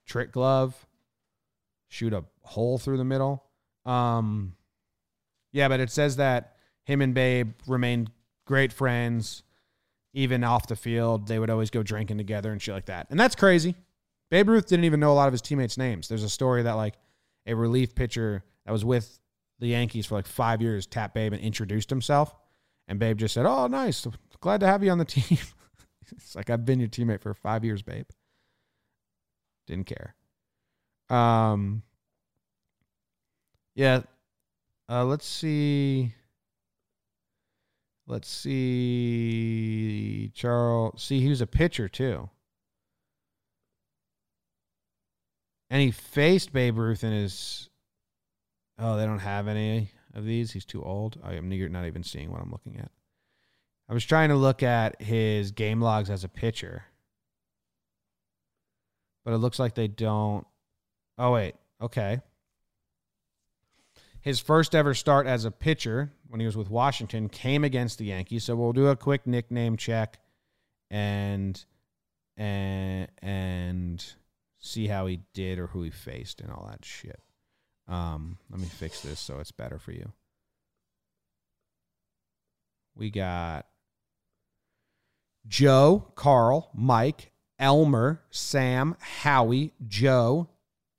Trick 0.05 0.31
glove, 0.31 0.87
shoot 1.87 2.13
a 2.13 2.25
hole 2.41 2.77
through 2.77 2.97
the 2.97 3.05
middle. 3.05 3.43
Um, 3.85 4.55
yeah, 5.51 5.67
but 5.67 5.79
it 5.79 5.91
says 5.91 6.17
that 6.17 6.55
him 6.83 7.01
and 7.01 7.13
Babe 7.13 7.53
remained 7.67 8.11
great 8.45 8.73
friends, 8.73 9.43
even 10.13 10.43
off 10.43 10.67
the 10.67 10.75
field. 10.75 11.27
They 11.27 11.37
would 11.37 11.49
always 11.49 11.69
go 11.69 11.83
drinking 11.83 12.17
together 12.17 12.51
and 12.51 12.61
shit 12.61 12.73
like 12.73 12.87
that. 12.87 13.07
And 13.11 13.19
that's 13.19 13.35
crazy. 13.35 13.75
Babe 14.29 14.49
Ruth 14.49 14.67
didn't 14.67 14.85
even 14.85 14.99
know 14.99 15.11
a 15.11 15.15
lot 15.15 15.27
of 15.27 15.33
his 15.33 15.41
teammates' 15.41 15.77
names. 15.77 16.07
There's 16.07 16.23
a 16.23 16.29
story 16.29 16.63
that 16.63 16.73
like 16.73 16.95
a 17.45 17.55
relief 17.55 17.95
pitcher 17.95 18.43
that 18.65 18.71
was 18.71 18.85
with 18.85 19.19
the 19.59 19.67
Yankees 19.67 20.05
for 20.05 20.15
like 20.15 20.27
five 20.27 20.61
years, 20.61 20.85
tapped 20.85 21.13
Babe 21.13 21.33
and 21.33 21.41
introduced 21.41 21.89
himself. 21.89 22.33
And 22.87 22.99
Babe 22.99 23.17
just 23.17 23.33
said, 23.33 23.45
Oh, 23.45 23.67
nice. 23.67 24.05
Glad 24.41 24.61
to 24.61 24.67
have 24.67 24.83
you 24.83 24.91
on 24.91 24.97
the 24.97 25.05
team. 25.05 25.37
it's 26.11 26.35
like, 26.35 26.49
I've 26.49 26.65
been 26.65 26.79
your 26.79 26.89
teammate 26.89 27.21
for 27.21 27.33
five 27.33 27.63
years, 27.63 27.81
Babe. 27.81 28.07
Didn't 29.67 29.85
care. 29.85 30.15
Um, 31.09 31.83
yeah. 33.75 34.01
Uh, 34.89 35.05
let's 35.05 35.27
see. 35.27 36.15
Let's 38.07 38.27
see. 38.27 40.31
Charles. 40.33 41.03
See, 41.03 41.21
he 41.21 41.29
was 41.29 41.41
a 41.41 41.47
pitcher 41.47 41.87
too. 41.87 42.29
And 45.69 45.81
he 45.81 45.91
faced 45.91 46.51
Babe 46.51 46.79
Ruth 46.79 47.03
in 47.03 47.11
his. 47.11 47.68
Oh, 48.79 48.97
they 48.97 49.05
don't 49.05 49.19
have 49.19 49.47
any 49.47 49.91
of 50.13 50.25
these. 50.25 50.51
He's 50.51 50.65
too 50.65 50.83
old. 50.83 51.19
I 51.23 51.33
am 51.33 51.49
not 51.49 51.85
even 51.85 52.03
seeing 52.03 52.31
what 52.31 52.41
I'm 52.41 52.51
looking 52.51 52.77
at. 52.79 52.91
I 53.89 53.93
was 53.93 54.05
trying 54.05 54.29
to 54.29 54.35
look 54.35 54.63
at 54.63 55.01
his 55.01 55.51
game 55.51 55.81
logs 55.81 56.09
as 56.09 56.23
a 56.23 56.29
pitcher, 56.29 56.83
but 59.25 59.33
it 59.33 59.37
looks 59.37 59.59
like 59.59 59.75
they 59.75 59.87
don't. 59.87 60.45
Oh, 61.17 61.31
wait. 61.33 61.55
Okay. 61.81 62.21
His 64.21 64.39
first 64.39 64.75
ever 64.75 64.93
start 64.93 65.27
as 65.27 65.45
a 65.45 65.51
pitcher 65.51 66.11
when 66.27 66.39
he 66.39 66.45
was 66.45 66.55
with 66.55 66.69
Washington 66.69 67.29
came 67.29 67.63
against 67.63 67.97
the 67.97 68.05
Yankees. 68.05 68.43
So 68.43 68.55
we'll 68.55 68.73
do 68.73 68.87
a 68.87 68.95
quick 68.95 69.25
nickname 69.25 69.75
check 69.75 70.19
and 70.91 71.63
and 72.37 73.07
and 73.21 74.05
see 74.59 74.87
how 74.87 75.07
he 75.07 75.21
did 75.33 75.57
or 75.57 75.67
who 75.67 75.83
he 75.83 75.89
faced 75.89 76.41
and 76.41 76.51
all 76.51 76.67
that 76.69 76.85
shit. 76.85 77.19
Um, 77.89 78.37
let 78.51 78.59
me 78.59 78.67
fix 78.67 79.01
this 79.01 79.19
so 79.19 79.39
it's 79.39 79.51
better 79.51 79.79
for 79.79 79.91
you. 79.91 80.13
We 82.95 83.09
got 83.09 83.65
Joe, 85.47 86.11
Carl, 86.15 86.69
Mike, 86.75 87.31
Elmer, 87.57 88.21
Sam, 88.29 88.95
Howie, 88.99 89.73
Joe, 89.87 90.49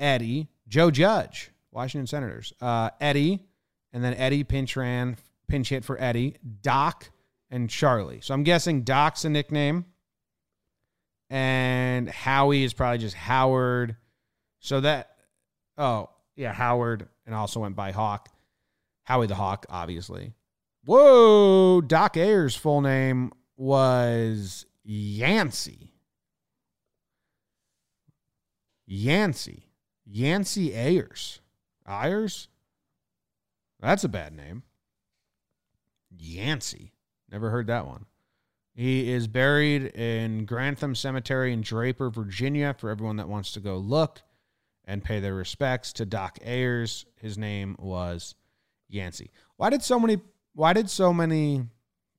Eddie, 0.01 0.49
Joe 0.67 0.91
Judge, 0.91 1.51
Washington 1.71 2.09
Senators, 2.09 2.53
uh, 2.61 2.91
Eddie, 3.01 3.47
and 3.93 4.03
then 4.03 4.15
Eddie 4.15 4.45
pinch 4.45 4.75
ran, 4.77 5.17
pinch 5.47 5.69
hit 5.69 5.85
for 5.85 6.01
Eddie, 6.01 6.37
Doc, 6.63 7.11
and 7.51 7.71
Charlie. 7.71 8.21
So 8.21 8.35
I'm 8.35 8.43
guessing 8.43 8.83
Doc's 8.83 9.25
a 9.25 9.31
nickname, 9.31 9.85
and 11.29 12.09
Howie 12.09 12.65
is 12.65 12.73
probably 12.73 12.99
just 12.99 13.15
Howard. 13.15 13.97
So 14.59 14.81
that, 14.81 15.11
oh 15.79 16.09
yeah, 16.41 16.55
Howard, 16.55 17.07
and 17.27 17.35
also 17.35 17.61
went 17.61 17.77
by 17.77 17.91
Hawk, 17.91 18.31
Howie 19.05 19.27
the 19.27 19.35
Hawk, 19.35 19.67
obviously. 19.69 20.33
Whoa, 20.87 21.83
Doc 21.83 22.17
Ayers' 22.17 22.57
full 22.57 22.81
name 22.81 23.31
was 23.59 24.65
Yancy. 24.83 25.93
Yancy. 28.87 29.65
Yancy 30.07 30.75
Ayers. 30.75 31.41
Ayers? 31.87 32.49
That's 33.79 34.05
a 34.05 34.09
bad 34.09 34.35
name. 34.35 34.63
Yancy. 36.17 36.95
Never 37.31 37.51
heard 37.51 37.67
that 37.67 37.87
one. 37.87 38.07
He 38.75 39.13
is 39.13 39.27
buried 39.27 39.95
in 39.95 40.47
Grantham 40.47 40.95
Cemetery 40.95 41.53
in 41.53 41.61
Draper, 41.61 42.09
Virginia, 42.09 42.75
for 42.79 42.89
everyone 42.89 43.17
that 43.17 43.29
wants 43.29 43.53
to 43.53 43.61
go 43.61 43.77
look 43.77 44.23
and 44.91 45.05
pay 45.05 45.21
their 45.21 45.35
respects 45.35 45.93
to 45.95 46.05
Doc 46.05 46.39
Ayers. 46.43 47.07
His 47.21 47.39
name 47.39 47.77
was 47.79 48.35
Yancy. 48.89 49.31
Why 49.57 49.71
did 49.71 49.83
so 49.83 50.01
many 50.01 50.19
why 50.53 50.73
did 50.73 50.91
so 50.91 51.13
many 51.13 51.63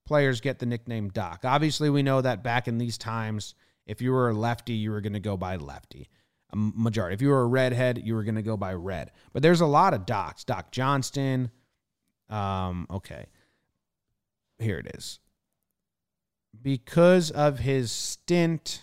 players 0.05 0.39
get 0.39 0.60
the 0.60 0.65
nickname 0.65 1.10
Doc? 1.10 1.41
Obviously, 1.43 1.89
we 1.89 2.01
know 2.01 2.21
that 2.21 2.43
back 2.43 2.69
in 2.69 2.77
these 2.77 2.97
times, 2.97 3.55
if 3.86 4.01
you 4.01 4.13
were 4.13 4.29
a 4.29 4.34
lefty, 4.34 4.73
you 4.73 4.91
were 4.91 5.01
going 5.01 5.13
to 5.13 5.19
go 5.19 5.36
by 5.36 5.57
lefty 5.57 6.07
a 6.53 6.55
majority. 6.55 7.13
If 7.13 7.21
you 7.21 7.29
were 7.29 7.41
a 7.41 7.47
redhead, 7.47 8.01
you 8.03 8.15
were 8.15 8.23
going 8.23 8.36
to 8.36 8.41
go 8.41 8.57
by 8.57 8.73
red. 8.73 9.12
But 9.34 9.41
there's 9.41 9.62
a 9.62 9.65
lot 9.65 9.93
of 9.93 10.05
docs. 10.05 10.43
Doc 10.43 10.71
Johnston. 10.71 11.51
Um, 12.29 12.88
okay. 12.89 13.25
Here 14.60 14.77
it 14.77 14.95
is. 14.95 15.19
Because 16.62 17.31
of 17.31 17.60
his 17.60 17.91
stint. 17.91 18.81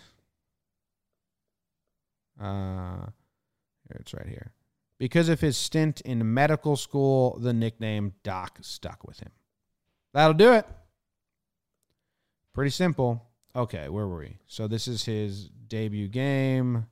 Uh, 2.40 3.06
it's 3.90 4.14
right 4.14 4.26
here. 4.26 4.52
Because 4.98 5.28
of 5.28 5.40
his 5.40 5.56
stint 5.56 6.00
in 6.00 6.34
medical 6.34 6.76
school, 6.76 7.38
the 7.38 7.52
nickname 7.52 8.14
Doc 8.22 8.58
stuck 8.62 9.04
with 9.06 9.20
him. 9.20 9.30
That'll 10.12 10.34
do 10.34 10.52
it. 10.52 10.66
Pretty 12.52 12.70
simple. 12.70 13.24
Okay, 13.54 13.88
where 13.88 14.06
were 14.06 14.18
we? 14.18 14.38
So 14.46 14.66
this 14.66 14.88
is 14.88 15.04
his 15.04 15.48
debut 15.48 16.08
game. 16.08 16.86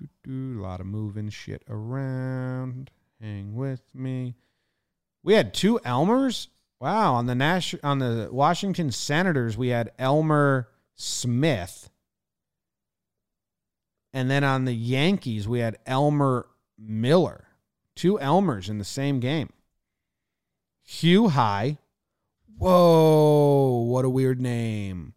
A 0.00 0.30
lot 0.30 0.80
of 0.80 0.86
moving 0.86 1.28
shit 1.28 1.64
around. 1.68 2.90
Hang 3.20 3.56
with 3.56 3.82
me. 3.92 4.36
We 5.24 5.34
had 5.34 5.52
two 5.52 5.80
Elmers. 5.84 6.48
Wow, 6.80 7.14
on 7.14 7.26
the 7.26 7.34
Nash 7.34 7.74
on 7.82 7.98
the 7.98 8.28
Washington 8.30 8.92
Senators, 8.92 9.58
we 9.58 9.68
had 9.68 9.90
Elmer 9.98 10.68
Smith. 10.94 11.90
And 14.12 14.30
then 14.30 14.44
on 14.44 14.64
the 14.64 14.74
Yankees, 14.74 15.46
we 15.46 15.60
had 15.60 15.78
Elmer 15.86 16.46
Miller. 16.78 17.46
Two 17.94 18.18
Elmers 18.18 18.68
in 18.68 18.78
the 18.78 18.84
same 18.84 19.20
game. 19.20 19.52
Hugh 20.82 21.28
High. 21.28 21.78
Whoa, 22.56 23.84
what 23.88 24.04
a 24.04 24.10
weird 24.10 24.40
name. 24.40 25.14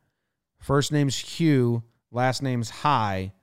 First 0.60 0.92
name's 0.92 1.18
Hugh, 1.18 1.84
last 2.12 2.42
name's 2.44 2.70
High 2.70 3.34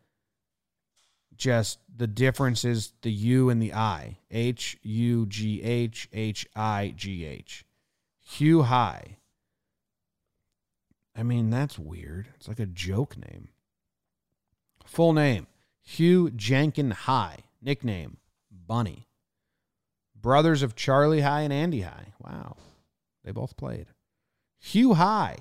just 1.38 1.78
the 1.96 2.06
difference 2.06 2.64
is 2.64 2.92
the 3.02 3.12
U 3.12 3.48
and 3.48 3.62
the 3.62 3.72
I. 3.72 4.18
H 4.30 4.76
U 4.82 5.24
G 5.26 5.62
H 5.62 6.08
H 6.12 6.46
I 6.54 6.92
G 6.94 7.24
H. 7.24 7.64
Hugh 8.20 8.64
High. 8.64 9.16
I 11.16 11.22
mean, 11.22 11.48
that's 11.50 11.78
weird. 11.78 12.28
It's 12.36 12.48
like 12.48 12.60
a 12.60 12.66
joke 12.66 13.16
name. 13.16 13.48
Full 14.88 15.12
name 15.12 15.46
Hugh 15.82 16.30
Jenkin 16.30 16.90
High. 16.90 17.44
Nickname 17.60 18.16
Bunny. 18.50 19.06
Brothers 20.14 20.62
of 20.62 20.74
Charlie 20.74 21.20
High 21.20 21.42
and 21.42 21.52
Andy 21.52 21.82
High. 21.82 22.12
Wow. 22.20 22.56
They 23.24 23.32
both 23.32 23.56
played. 23.56 23.86
Hugh 24.58 24.94
High. 24.94 25.36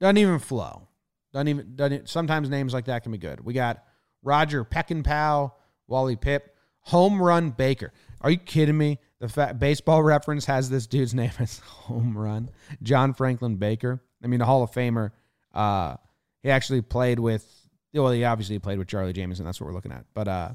Doesn't 0.00 0.18
even 0.18 0.38
flow. 0.38 0.88
Doesn't 1.32 1.48
even 1.48 1.74
doesn't 1.74 2.08
sometimes 2.08 2.50
names 2.50 2.74
like 2.74 2.84
that 2.84 3.02
can 3.02 3.12
be 3.12 3.18
good. 3.18 3.44
We 3.44 3.54
got 3.54 3.82
Roger 4.22 4.64
Peckinpaugh, 4.64 5.52
Wally 5.86 6.16
Pipp, 6.16 6.42
Home 6.80 7.20
Run 7.20 7.50
Baker. 7.50 7.92
Are 8.20 8.30
you 8.30 8.36
kidding 8.36 8.76
me? 8.76 8.98
The 9.20 9.28
fa- 9.28 9.56
baseball 9.58 10.02
reference 10.02 10.44
has 10.46 10.68
this 10.68 10.86
dude's 10.86 11.14
name 11.22 11.32
as 11.38 11.60
Home 11.60 12.16
Run. 12.16 12.50
John 12.82 13.14
Franklin 13.14 13.56
Baker. 13.56 14.02
I 14.22 14.26
mean, 14.26 14.40
the 14.40 14.46
Hall 14.46 14.62
of 14.62 14.70
Famer. 14.70 15.12
Uh, 15.54 15.96
he 16.42 16.50
actually 16.50 16.82
played 16.82 17.18
with, 17.18 17.61
well, 17.94 18.10
he 18.10 18.24
obviously 18.24 18.58
played 18.58 18.78
with 18.78 18.88
Charlie 18.88 19.12
Jamieson. 19.12 19.44
That's 19.44 19.60
what 19.60 19.66
we're 19.66 19.74
looking 19.74 19.92
at. 19.92 20.06
But 20.14 20.28
uh, 20.28 20.54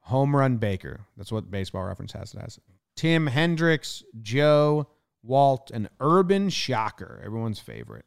Home 0.00 0.36
Run 0.36 0.58
Baker. 0.58 1.06
That's 1.16 1.32
what 1.32 1.50
baseball 1.50 1.84
reference 1.84 2.12
has 2.12 2.34
it 2.34 2.40
as. 2.44 2.58
Tim 2.94 3.26
Hendryx, 3.26 4.04
Joe, 4.22 4.88
Walt, 5.22 5.70
and 5.72 5.88
Urban 6.00 6.48
Shocker. 6.48 7.20
Everyone's 7.24 7.58
favorite. 7.58 8.04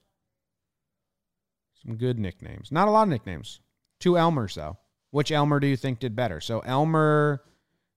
Some 1.84 1.98
good 1.98 2.20
nicknames. 2.20 2.72
Not 2.72 2.88
a 2.88 2.92
lot 2.92 3.04
of 3.04 3.10
nicknames. 3.10 3.60
Two 4.00 4.14
Elmers, 4.14 4.56
though. 4.56 4.78
Which 5.12 5.32
Elmer 5.32 5.60
do 5.60 5.68
you 5.68 5.76
think 5.76 6.00
did 6.00 6.16
better? 6.16 6.40
So 6.40 6.60
Elmer 6.60 7.42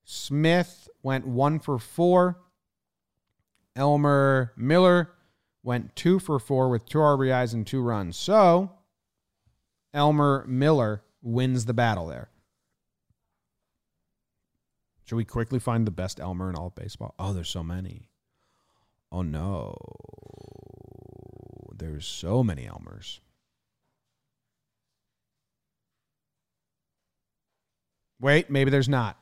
Smith 0.03 0.89
went 1.01 1.27
one 1.27 1.59
for 1.59 1.77
four. 1.77 2.39
Elmer 3.75 4.53
Miller 4.57 5.11
went 5.63 5.95
two 5.95 6.19
for 6.19 6.39
four 6.39 6.69
with 6.69 6.85
two 6.85 6.97
RBIs 6.97 7.53
and 7.53 7.65
two 7.65 7.81
runs. 7.81 8.17
So 8.17 8.71
Elmer 9.93 10.45
Miller 10.47 11.03
wins 11.21 11.65
the 11.65 11.73
battle 11.73 12.07
there. 12.07 12.29
Should 15.05 15.15
we 15.15 15.25
quickly 15.25 15.59
find 15.59 15.85
the 15.85 15.91
best 15.91 16.19
Elmer 16.19 16.49
in 16.49 16.55
all 16.55 16.67
of 16.67 16.75
baseball? 16.75 17.13
Oh, 17.19 17.33
there's 17.33 17.49
so 17.49 17.63
many. 17.63 18.09
Oh 19.11 19.21
no. 19.21 19.75
There's 21.75 22.05
so 22.05 22.43
many 22.43 22.65
Elmers. 22.65 23.19
Wait, 28.19 28.49
maybe 28.49 28.71
there's 28.71 28.87
not. 28.87 29.17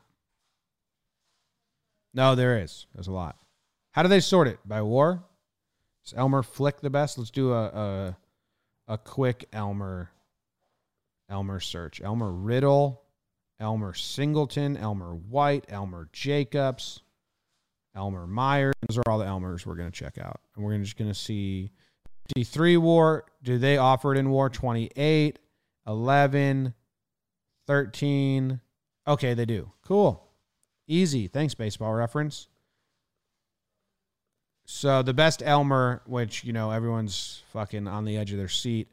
No, 2.14 2.34
there 2.34 2.58
is. 2.58 2.86
There's 2.94 3.08
a 3.08 3.12
lot. 3.12 3.36
How 3.90 4.02
do 4.02 4.08
they 4.08 4.20
sort 4.20 4.46
it? 4.48 4.60
By 4.64 4.80
war? 4.82 5.24
Is 6.06 6.14
Elmer 6.16 6.42
Flick 6.42 6.80
the 6.80 6.90
best? 6.90 7.18
Let's 7.18 7.30
do 7.30 7.52
a 7.52 7.64
a, 7.66 8.16
a 8.86 8.98
quick 8.98 9.48
Elmer 9.52 10.10
Elmer 11.32 11.58
search. 11.58 12.00
Elmer 12.02 12.30
Riddle, 12.30 13.02
Elmer 13.58 13.94
Singleton, 13.94 14.76
Elmer 14.76 15.14
White, 15.14 15.64
Elmer 15.68 16.08
Jacobs, 16.12 17.00
Elmer 17.96 18.26
Myers. 18.26 18.74
Those 18.88 18.98
are 18.98 19.10
all 19.10 19.18
the 19.18 19.24
Elmers 19.24 19.66
we're 19.66 19.74
going 19.74 19.90
to 19.90 19.98
check 19.98 20.18
out. 20.18 20.40
And 20.54 20.64
we're 20.64 20.78
just 20.78 20.98
going 20.98 21.10
to 21.10 21.18
see 21.18 21.70
D3 22.36 22.78
war. 22.78 23.24
Do 23.42 23.58
they 23.58 23.78
offer 23.78 24.14
it 24.14 24.18
in 24.18 24.30
war? 24.30 24.50
28, 24.50 25.38
11, 25.86 26.74
13. 27.66 28.60
Okay, 29.08 29.34
they 29.34 29.44
do. 29.44 29.72
Cool. 29.84 30.28
Easy. 30.86 31.26
Thanks, 31.26 31.54
baseball 31.54 31.92
reference. 31.94 32.48
So 34.64 35.02
the 35.02 35.14
best 35.14 35.42
Elmer, 35.44 36.02
which, 36.06 36.44
you 36.44 36.52
know, 36.52 36.70
everyone's 36.70 37.42
fucking 37.52 37.88
on 37.88 38.04
the 38.04 38.16
edge 38.16 38.32
of 38.32 38.38
their 38.38 38.48
seat, 38.48 38.88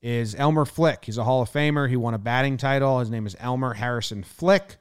is 0.00 0.34
Elmer 0.34 0.64
Flick. 0.64 1.04
He's 1.04 1.18
a 1.18 1.24
Hall 1.24 1.42
of 1.42 1.50
Famer. 1.50 1.88
He 1.88 1.96
won 1.96 2.14
a 2.14 2.18
batting 2.18 2.56
title. 2.56 3.00
His 3.00 3.10
name 3.10 3.26
is 3.26 3.36
Elmer 3.38 3.74
Harrison 3.74 4.22
Flick. 4.22 4.76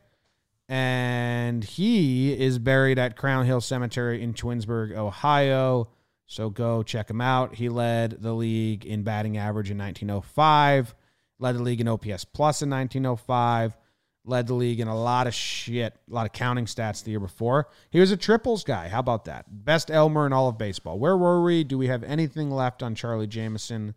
And 0.70 1.64
he 1.64 2.34
is 2.34 2.60
buried 2.60 3.00
at 3.00 3.16
Crown 3.16 3.46
Hill 3.46 3.62
Cemetery 3.62 4.22
in 4.22 4.34
Twinsburg, 4.34 4.96
Ohio. 4.96 5.90
So 6.26 6.50
go 6.50 6.84
check 6.84 7.10
him 7.10 7.22
out. 7.22 7.56
He 7.56 7.70
led 7.70 8.22
the 8.22 8.34
league 8.34 8.86
in 8.86 9.04
batting 9.04 9.38
average 9.38 9.72
in 9.72 9.78
1905, 9.78 10.94
led 11.40 11.56
the 11.56 11.64
league 11.64 11.80
in 11.80 11.88
OPS 11.88 12.26
plus 12.26 12.62
in 12.62 12.70
1905, 12.70 13.78
led 14.26 14.48
the 14.48 14.54
league 14.54 14.82
in 14.82 14.90
a 14.90 15.00
lot 15.00 15.26
of 15.26 15.34
shit, 15.34 15.96
a 16.12 16.14
lot 16.14 16.26
of 16.26 16.34
counting 16.34 16.66
stats 16.66 17.02
the 17.02 17.12
year 17.12 17.22
before. 17.22 17.70
He 17.90 18.02
was 18.02 18.12
a 18.12 18.18
triples 18.18 18.66
guy. 18.66 18.90
How 18.90 19.00
about 19.00 19.24
that? 19.26 19.46
Best 19.50 19.90
Elmer 19.90 20.26
in 20.26 20.34
all 20.34 20.50
of 20.50 20.58
baseball. 20.58 21.00
Where 21.00 21.16
were 21.16 21.42
we? 21.42 21.64
Do 21.64 21.78
we 21.78 21.88
have 21.88 22.04
anything 22.04 22.52
left 22.52 22.84
on 22.84 22.94
Charlie 22.94 23.26
Jamieson? 23.26 23.96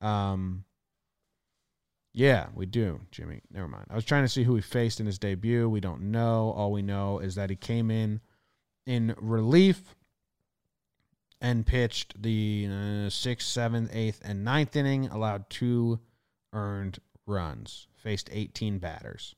Um, 0.00 0.64
yeah, 2.12 2.46
we 2.54 2.66
do, 2.66 3.00
Jimmy. 3.10 3.42
Never 3.52 3.68
mind. 3.68 3.86
I 3.90 3.94
was 3.94 4.04
trying 4.04 4.24
to 4.24 4.28
see 4.28 4.44
who 4.44 4.54
he 4.54 4.60
faced 4.60 5.00
in 5.00 5.06
his 5.06 5.18
debut. 5.18 5.68
We 5.68 5.80
don't 5.80 6.10
know. 6.10 6.52
All 6.56 6.72
we 6.72 6.82
know 6.82 7.18
is 7.18 7.34
that 7.36 7.50
he 7.50 7.56
came 7.56 7.90
in 7.90 8.20
in 8.86 9.14
relief 9.18 9.94
and 11.40 11.66
pitched 11.66 12.20
the 12.20 12.68
uh, 12.70 13.10
sixth, 13.10 13.46
seventh, 13.46 13.90
eighth, 13.92 14.20
and 14.24 14.44
ninth 14.44 14.74
inning, 14.74 15.06
allowed 15.08 15.48
two 15.50 16.00
earned 16.52 16.98
runs, 17.26 17.86
faced 17.94 18.28
18 18.32 18.78
batters. 18.78 19.34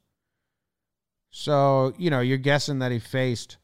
So, 1.31 1.93
you 1.99 2.11
know, 2.11 2.21
you're 2.21 2.39
guessing 2.39 2.79
that 2.79 2.93
he 2.93 2.99
faced. 2.99 3.59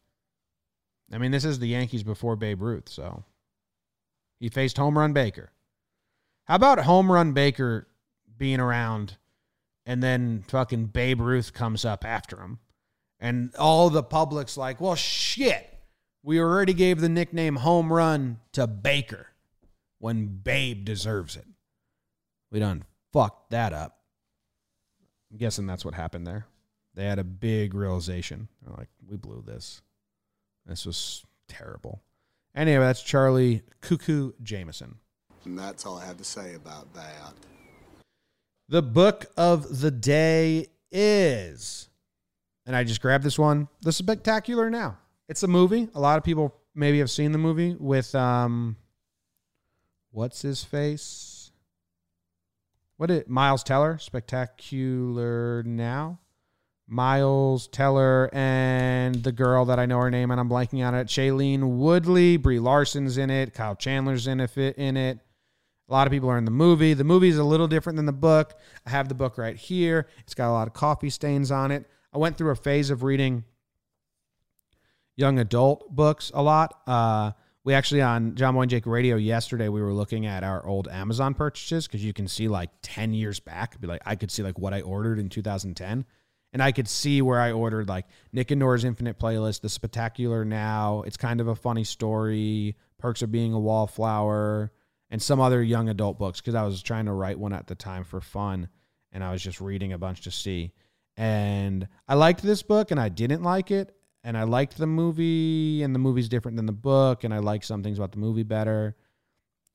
I 1.13 1.19
mean, 1.19 1.31
this 1.31 1.45
is 1.45 1.59
the 1.59 1.69
Yankees 1.69 2.03
before 2.03 2.37
Babe 2.37 2.61
Ruth, 2.61 2.89
so 2.89 3.25
he 4.39 4.49
faced 4.49 4.77
home 4.77 4.99
run 4.99 5.13
Baker. 5.13 5.53
How 6.47 6.55
about 6.55 6.79
home 6.81 7.11
run 7.11 7.33
Baker 7.33 7.89
being 8.39 8.61
around 8.61 9.17
and 9.85 10.03
then 10.03 10.45
fucking 10.49 10.87
Babe 10.87 11.21
Ruth 11.21 11.53
comes 11.53 11.85
up 11.85 12.05
after 12.05 12.41
him? 12.41 12.61
And 13.19 13.55
all 13.57 13.91
the 13.91 14.03
public's 14.03 14.57
like, 14.57 14.81
well, 14.81 14.95
shit. 14.95 15.73
We 16.23 16.41
already 16.41 16.75
gave 16.75 17.01
the 17.01 17.09
nickname 17.09 17.57
home 17.57 17.93
run 17.93 18.41
to 18.53 18.67
Baker 18.67 19.29
when 19.99 20.27
Babe 20.27 20.85
deserves 20.85 21.37
it. 21.37 21.47
We 22.51 22.61
done 22.61 22.85
fucked 23.13 23.51
that 23.51 23.73
up. 23.73 24.01
I'm 25.31 25.39
guessing 25.39 25.67
that's 25.67 25.85
what 25.85 25.95
happened 25.95 26.27
there. 26.27 26.47
They 26.95 27.05
had 27.05 27.19
a 27.19 27.25
big 27.25 27.75
realization. 27.75 28.49
They're 28.63 28.77
like, 28.77 28.89
we 29.07 29.17
blew 29.17 29.43
this. 29.45 29.83
This 30.65 30.87
was 30.87 31.25
terrible. 31.49 32.03
Anyway, 32.55 32.85
that's 32.85 33.03
Charlie 33.03 33.63
Cuckoo 33.81 34.33
Jamieson. 34.43 34.97
And 35.47 35.57
that's 35.57 35.87
all 35.87 35.97
I 35.97 36.05
have 36.05 36.17
to 36.17 36.25
say 36.25 36.55
about 36.55 36.93
that. 36.95 37.33
The 38.69 38.83
book 38.83 39.27
of 39.37 39.81
the 39.81 39.93
day 39.93 40.67
is, 40.91 41.89
and 42.67 42.75
I 42.75 42.83
just 42.83 43.01
grabbed 43.01 43.23
this 43.23 43.39
one, 43.39 43.69
The 43.83 43.93
Spectacular 43.93 44.71
Now. 44.71 44.99
It's 45.29 45.45
a 45.45 45.49
movie. 45.49 45.89
A 45.95 46.01
lot 46.01 46.19
of 46.19 46.25
people 46.25 46.53
maybe 46.75 46.99
have 46.99 47.11
seen 47.13 47.31
the 47.31 47.39
movie 47.39 47.77
with 47.79 48.13
um 48.17 48.77
what's 50.11 50.43
his 50.43 50.65
face? 50.65 51.53
What 52.97 53.13
it 53.13 53.29
Miles 53.29 53.63
Teller, 53.63 53.99
Spectacular 53.99 55.63
Now. 55.63 56.19
Miles 56.89 57.69
Teller 57.69 58.31
and 58.33 59.17
the 59.23 59.33
girl 59.33 59.65
that 59.67 59.79
I 59.79 59.87
know 59.87 59.99
her 59.99 60.11
name 60.11 60.31
and 60.31 60.41
I'm 60.41 60.49
blanking 60.49 60.87
on 60.87 60.95
it. 60.95 61.07
Shailene 61.07 61.77
Woodley, 61.77 62.37
Brie 62.37 62.61
Larson's 62.61 63.17
in 63.17 63.31
it, 63.31 63.55
Kyle 63.55 63.77
Chandler's 63.77 64.27
in 64.27 64.41
it 64.41 64.57
in 64.57 64.97
it. 64.97 65.21
A 65.89 65.93
lot 65.93 66.07
of 66.07 66.13
people 66.13 66.29
are 66.29 66.39
in 66.39 66.45
the 66.45 66.51
movie. 66.51 66.95
The 66.95 67.05
movie 67.05 67.29
is 67.29 67.39
a 67.39 67.45
little 67.45 67.69
different 67.69 67.97
than 67.97 68.07
the 68.07 68.13
book. 68.13 68.55
I 68.85 68.91
have 68.91 69.09
the 69.09 69.15
book 69.15 69.39
right 69.39 69.57
here. 69.57 70.09
It's 70.21 70.35
got 70.35 70.51
a 70.51 70.53
lot 70.53 70.67
of 70.67 70.75
coffee 70.75 71.11
stains 71.11 71.51
on 71.51 71.71
it. 71.71 71.87
I 72.13 72.19
went 72.19 72.37
through 72.37 72.51
a 72.51 72.57
phase 72.57 72.91
of 72.91 73.03
reading 73.03 73.45
young 75.17 75.39
adult 75.39 75.95
books 75.95 76.31
a 76.35 76.43
lot. 76.43 76.83
Uh, 76.87 77.33
we 77.65 77.75
actually 77.75 78.03
on 78.03 78.33
Jomboy 78.33 78.63
and 78.63 78.71
Jake 78.71 78.87
Radio 78.87 79.17
yesterday 79.17 79.69
we 79.69 79.83
were 79.83 79.93
looking 79.93 80.25
at 80.25 80.45
our 80.45 80.65
old 80.65 80.87
Amazon 80.87 81.35
purchases 81.35 81.87
because 81.87 82.05
you 82.05 82.13
can 82.13 82.29
see 82.29 82.47
like 82.47 82.71
ten 82.83 83.13
years 83.13 83.41
back. 83.41 83.81
Be 83.81 83.89
like 83.89 84.03
I 84.07 84.15
could 84.15 84.31
see 84.31 84.43
like 84.43 84.59
what 84.59 84.73
I 84.73 84.83
ordered 84.83 85.19
in 85.19 85.29
2010, 85.29 86.05
and 86.53 86.63
I 86.63 86.71
could 86.71 86.87
see 86.87 87.23
where 87.23 87.41
I 87.41 87.51
ordered 87.51 87.89
like 87.89 88.07
Nick 88.33 88.53
and 88.53 88.61
Nora's 88.61 88.85
Infinite 88.85 89.19
Playlist, 89.19 89.63
The 89.63 89.69
Spectacular 89.69 90.45
Now. 90.45 91.03
It's 91.07 91.17
kind 91.17 91.41
of 91.41 91.49
a 91.49 91.57
funny 91.57 91.85
story. 91.85 92.77
Perks 92.99 93.23
of 93.23 93.31
Being 93.31 93.53
a 93.53 93.59
Wallflower, 93.59 94.71
and 95.11 95.23
some 95.23 95.41
other 95.41 95.63
young 95.63 95.89
adult 95.89 96.19
books 96.19 96.41
because 96.41 96.55
I 96.55 96.65
was 96.65 96.83
trying 96.83 97.07
to 97.07 97.13
write 97.13 97.39
one 97.39 97.53
at 97.53 97.67
the 97.67 97.75
time 97.75 98.05
for 98.05 98.21
fun, 98.21 98.69
and 99.13 99.23
I 99.23 99.33
was 99.33 99.43
just 99.43 99.61
reading 99.61 99.93
a 99.93 99.99
bunch 99.99 100.23
to 100.23 100.31
see. 100.31 100.73
And 101.17 101.89
I 102.09 102.15
liked 102.15 102.43
this 102.43 102.63
book, 102.63 102.91
and 102.91 103.01
I 103.01 103.09
didn't 103.09 103.43
like 103.43 103.71
it, 103.71 103.95
and 104.25 104.37
I 104.37 104.43
liked 104.43 104.77
the 104.77 104.87
movie, 104.87 105.83
and 105.83 105.95
the 105.95 105.99
movie's 105.99 106.29
different 106.29 106.57
than 106.57 106.67
the 106.67 106.73
book, 106.73 107.25
and 107.25 107.33
I 107.33 107.39
like 107.39 107.63
some 107.63 107.83
things 107.83 107.99
about 107.99 108.13
the 108.13 108.19
movie 108.19 108.43
better. 108.43 108.97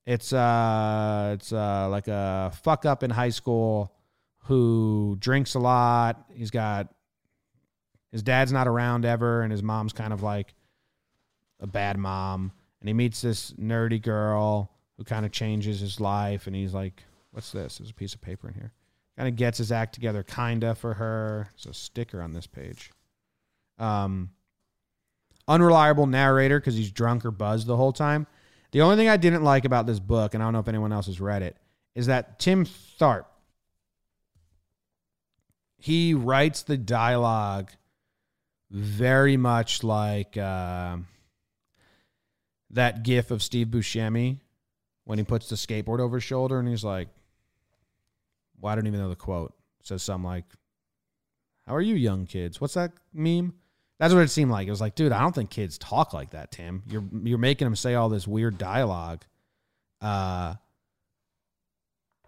It's 0.06 0.34
uh, 0.34 1.32
it's 1.36 1.54
uh, 1.54 1.88
like 1.90 2.08
a 2.08 2.52
fuck 2.64 2.86
up 2.86 3.04
in 3.04 3.10
high 3.10 3.30
school 3.30 3.94
who 4.46 5.16
drinks 5.20 5.54
a 5.54 5.60
lot. 5.60 6.26
He's 6.34 6.52
got 6.52 6.94
his 8.12 8.24
dad's 8.24 8.52
not 8.52 8.68
around 8.68 9.06
ever, 9.06 9.42
and 9.42 9.52
his 9.52 9.64
mom's 9.64 9.94
kind 9.94 10.12
of 10.12 10.22
like 10.22 10.54
a 11.60 11.68
bad 11.68 11.98
mom. 11.98 12.52
And 12.82 12.90
he 12.90 12.94
meets 12.94 13.22
this 13.22 13.52
nerdy 13.52 14.02
girl 14.02 14.72
who 15.02 15.06
kind 15.06 15.26
of 15.26 15.32
changes 15.32 15.80
his 15.80 16.00
life, 16.00 16.46
and 16.46 16.56
he's 16.56 16.74
like, 16.74 17.04
"What's 17.32 17.52
this? 17.52 17.78
There's 17.78 17.90
a 17.90 17.94
piece 17.96 18.14
of 18.14 18.22
paper 18.22 18.48
in 18.48 18.54
here." 18.54 18.72
Kind 19.18 19.28
of 19.28 19.36
gets 19.36 19.58
his 19.58 19.72
act 19.72 19.94
together, 19.94 20.24
kinda 20.24 20.76
for 20.76 20.94
her. 20.94 21.50
There's 21.52 21.76
a 21.76 21.80
sticker 21.80 22.22
on 22.22 22.34
this 22.34 22.48
page. 22.48 22.92
Um, 23.78 24.30
unreliable 25.48 26.06
narrator 26.06 26.60
because 26.60 26.76
he's 26.76 26.92
drunk 26.92 27.26
or 27.26 27.32
buzzed 27.32 27.68
the 27.68 27.78
whole 27.78 27.92
time. 27.92 28.28
The 28.72 28.82
only 28.82 28.96
thing 28.96 29.10
I 29.10 29.18
didn't 29.18 29.44
like 29.44 29.66
about 29.66 29.86
this 29.86 30.00
book, 30.00 30.34
and 30.34 30.42
I 30.42 30.46
don't 30.46 30.54
know 30.54 30.60
if 30.60 30.68
anyone 30.68 30.94
else 30.94 31.08
has 31.08 31.20
read 31.20 31.42
it, 31.42 31.58
is 31.96 32.06
that 32.06 32.40
Tim 32.40 32.66
Tharp 32.66 33.26
he 35.82 36.14
writes 36.14 36.62
the 36.62 36.78
dialogue 36.78 37.72
very 38.70 39.36
much 39.36 39.84
like 39.84 40.38
uh, 40.38 40.98
that 42.70 43.04
gif 43.04 43.32
of 43.32 43.42
Steve 43.42 43.68
Buscemi 43.68 44.38
when 45.06 45.18
he 45.18 45.24
puts 45.24 45.50
the 45.50 45.56
skateboard 45.56 46.00
over 46.00 46.18
his 46.18 46.24
shoulder 46.24 46.60
and 46.60 46.68
he's 46.68 46.84
like, 46.84 47.10
well, 48.60 48.72
I 48.72 48.76
don't 48.76 48.88
even 48.88 49.00
know 49.00 49.10
the 49.10 49.16
quote. 49.16 49.54
Says 49.84 50.04
something 50.04 50.30
like, 50.30 50.46
How 51.66 51.76
are 51.76 51.82
you, 51.82 51.96
young 51.96 52.28
kids? 52.28 52.62
What's 52.62 52.76
that 52.76 52.92
meme? 53.14 53.54
That's 53.98 54.14
what 54.14 54.24
it 54.24 54.30
seemed 54.30 54.52
like. 54.52 54.68
It 54.68 54.72
was 54.72 54.82
like, 54.82 54.96
dude, 54.96 55.12
I 55.12 55.22
don't 55.22 55.34
think 55.34 55.50
kids 55.50 55.78
talk 55.78 56.14
like 56.14 56.32
that, 56.32 56.52
Tim. 56.52 56.84
You're 56.88 57.04
you're 57.24 57.38
making 57.38 57.66
them 57.66 57.76
say 57.76 57.96
all 57.96 58.10
this 58.10 58.28
weird 58.28 58.58
dialogue. 58.58 59.26
Uh 60.02 60.56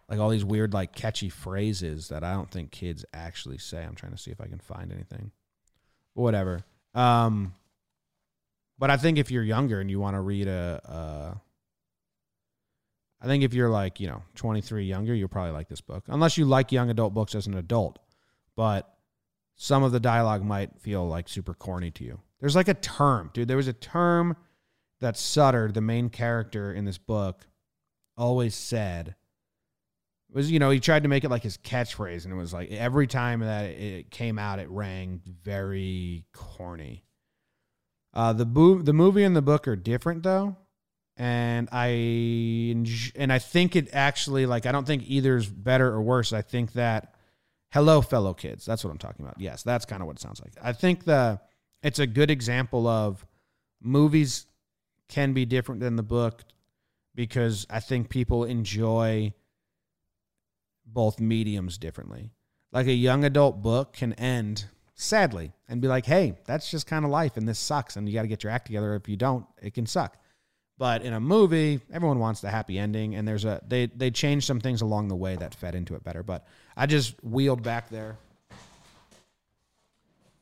like 0.09 0.19
all 0.19 0.29
these 0.29 0.45
weird 0.45 0.73
like 0.73 0.93
catchy 0.93 1.29
phrases 1.29 2.09
that 2.09 2.23
I 2.23 2.33
don't 2.33 2.49
think 2.49 2.71
kids 2.71 3.05
actually 3.13 3.57
say. 3.57 3.83
I'm 3.83 3.95
trying 3.95 4.11
to 4.11 4.17
see 4.17 4.29
if 4.29 4.39
I 4.39 4.45
can 4.45 4.59
find 4.59 4.91
anything. 4.91 5.31
Whatever. 6.13 6.63
Um 6.93 7.55
but 8.77 8.89
I 8.89 8.97
think 8.97 9.17
if 9.17 9.31
you're 9.31 9.43
younger 9.43 9.79
and 9.79 9.89
you 9.89 9.99
want 9.99 10.15
to 10.15 10.21
read 10.21 10.47
a 10.47 10.81
uh 10.85 11.37
I 13.23 13.27
think 13.27 13.43
if 13.43 13.53
you're 13.53 13.69
like, 13.69 14.01
you 14.01 14.07
know, 14.07 14.21
23 14.35 14.83
younger, 14.83 15.15
you'll 15.15 15.29
probably 15.29 15.53
like 15.53 15.69
this 15.69 15.79
book. 15.79 16.03
Unless 16.07 16.37
you 16.37 16.43
like 16.43 16.73
young 16.73 16.89
adult 16.89 17.13
books 17.13 17.33
as 17.35 17.47
an 17.47 17.53
adult. 17.55 17.99
But 18.57 18.93
some 19.55 19.81
of 19.81 19.93
the 19.93 19.99
dialogue 19.99 20.43
might 20.43 20.77
feel 20.81 21.07
like 21.07 21.29
super 21.29 21.53
corny 21.53 21.89
to 21.91 22.03
you. 22.03 22.19
There's 22.41 22.55
like 22.55 22.67
a 22.67 22.73
term, 22.73 23.31
dude. 23.33 23.47
There 23.47 23.55
was 23.55 23.69
a 23.69 23.73
term 23.73 24.35
that 24.99 25.15
Sutter, 25.15 25.71
the 25.71 25.79
main 25.79 26.09
character 26.09 26.73
in 26.73 26.83
this 26.83 26.97
book, 26.97 27.47
always 28.17 28.55
said. 28.55 29.15
It 30.29 30.35
was 30.35 30.51
you 30.51 30.59
know 30.59 30.69
he 30.69 30.79
tried 30.79 31.03
to 31.03 31.09
make 31.09 31.23
it 31.23 31.29
like 31.29 31.43
his 31.43 31.57
catchphrase, 31.57 32.25
and 32.25 32.33
it 32.33 32.37
was 32.37 32.53
like 32.53 32.71
every 32.71 33.07
time 33.07 33.39
that 33.39 33.65
it 33.65 34.11
came 34.11 34.37
out, 34.37 34.59
it 34.59 34.69
rang 34.69 35.21
very 35.43 36.25
corny. 36.33 37.05
Uh, 38.13 38.33
the 38.33 38.45
bo- 38.45 38.81
the 38.81 38.93
movie 38.93 39.23
and 39.23 39.35
the 39.35 39.41
book 39.41 39.67
are 39.67 39.75
different 39.75 40.23
though, 40.23 40.57
and 41.17 41.69
I 41.71 41.87
and 43.15 43.31
I 43.31 43.39
think 43.39 43.75
it 43.75 43.89
actually 43.93 44.45
like 44.45 44.65
I 44.65 44.71
don't 44.71 44.85
think 44.85 45.03
either's 45.07 45.47
better 45.47 45.87
or 45.87 46.01
worse. 46.01 46.33
I 46.33 46.41
think 46.41 46.73
that 46.73 47.13
Hello, 47.73 48.01
fellow 48.01 48.35
kids. 48.35 48.67
That's 48.67 48.83
what 48.83 48.91
I'm 48.91 48.99
talking 48.99 49.25
about. 49.25 49.39
Yes, 49.39 49.63
that's 49.63 49.83
kind 49.83 50.03
of 50.03 50.05
what 50.05 50.17
it 50.17 50.21
sounds 50.21 50.39
like. 50.39 50.53
I 50.61 50.73
think 50.73 51.05
the 51.05 51.39
it's 51.81 51.97
a 51.97 52.05
good 52.05 52.29
example 52.29 52.85
of 52.85 53.25
movies 53.81 54.45
can 55.09 55.33
be 55.33 55.45
different 55.45 55.81
than 55.81 55.95
the 55.95 56.03
book 56.03 56.43
because 57.15 57.65
I 57.71 57.79
think 57.79 58.09
people 58.09 58.43
enjoy 58.43 59.33
both 60.85 61.19
mediums 61.19 61.79
differently. 61.79 62.29
Like 62.71 62.85
a 62.85 62.93
young 62.93 63.23
adult 63.23 63.63
book 63.63 63.93
can 63.93 64.13
end 64.13 64.65
sadly 64.93 65.51
and 65.67 65.81
be 65.81 65.87
like, 65.87 66.05
hey, 66.05 66.35
that's 66.45 66.69
just 66.69 66.85
kind 66.85 67.03
of 67.03 67.09
life 67.09 67.37
and 67.37 67.47
this 67.47 67.57
sucks 67.57 67.95
and 67.95 68.07
you 68.07 68.13
got 68.13 68.21
to 68.21 68.27
get 68.27 68.43
your 68.43 68.51
act 68.51 68.67
together. 68.67 68.93
If 68.93 69.09
you 69.09 69.17
don't, 69.17 69.47
it 69.59 69.73
can 69.73 69.87
suck. 69.87 70.15
But 70.77 71.03
in 71.03 71.13
a 71.13 71.19
movie, 71.19 71.81
everyone 71.91 72.19
wants 72.19 72.41
the 72.41 72.49
happy 72.49 72.79
ending, 72.79 73.15
and 73.15 73.27
there's 73.27 73.45
a 73.45 73.61
they 73.67 73.85
they 73.85 74.11
changed 74.11 74.47
some 74.47 74.59
things 74.59 74.81
along 74.81 75.07
the 75.07 75.15
way 75.15 75.35
that 75.35 75.53
fed 75.53 75.75
into 75.75 75.95
it 75.95 76.03
better. 76.03 76.23
But 76.23 76.45
I 76.75 76.87
just 76.87 77.15
wheeled 77.23 77.61
back 77.61 77.89
there 77.89 78.17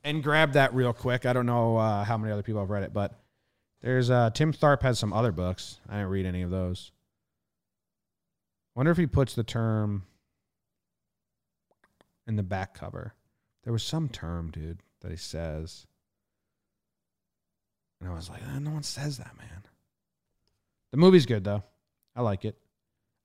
and 0.04 0.24
grabbed 0.24 0.54
that 0.54 0.74
real 0.74 0.94
quick. 0.94 1.26
I 1.26 1.34
don't 1.34 1.46
know 1.46 1.78
uh, 1.78 2.04
how 2.04 2.18
many 2.18 2.32
other 2.32 2.44
people 2.44 2.62
have 2.62 2.70
read 2.70 2.84
it, 2.84 2.94
but 2.94 3.20
there's 3.82 4.10
uh, 4.10 4.30
Tim 4.30 4.54
Tharp 4.54 4.82
has 4.84 5.00
some 5.00 5.14
other 5.14 5.32
books. 5.32 5.80
I 5.90 5.96
didn't 5.96 6.10
read 6.10 6.26
any 6.26 6.44
of 6.44 6.50
those. 6.52 6.92
Wonder 8.76 8.92
if 8.92 8.98
he 8.98 9.08
puts 9.08 9.34
the 9.36 9.44
term 9.44 10.04
in 12.26 12.36
the 12.36 12.44
back 12.44 12.74
cover. 12.74 13.14
There 13.64 13.74
was 13.74 13.84
some 13.84 14.08
term, 14.08 14.50
dude, 14.52 14.80
that 15.02 15.12
he 15.12 15.18
says. 15.18 15.86
And 18.00 18.10
I 18.10 18.14
was 18.14 18.30
like, 18.30 18.42
eh, 18.42 18.60
no 18.60 18.72
one 18.72 18.84
says 18.84 19.18
that, 19.18 19.38
man. 19.38 19.64
The 20.92 20.98
movie's 20.98 21.26
good, 21.26 21.44
though. 21.44 21.64
I 22.16 22.22
like 22.22 22.46
it. 22.46 22.58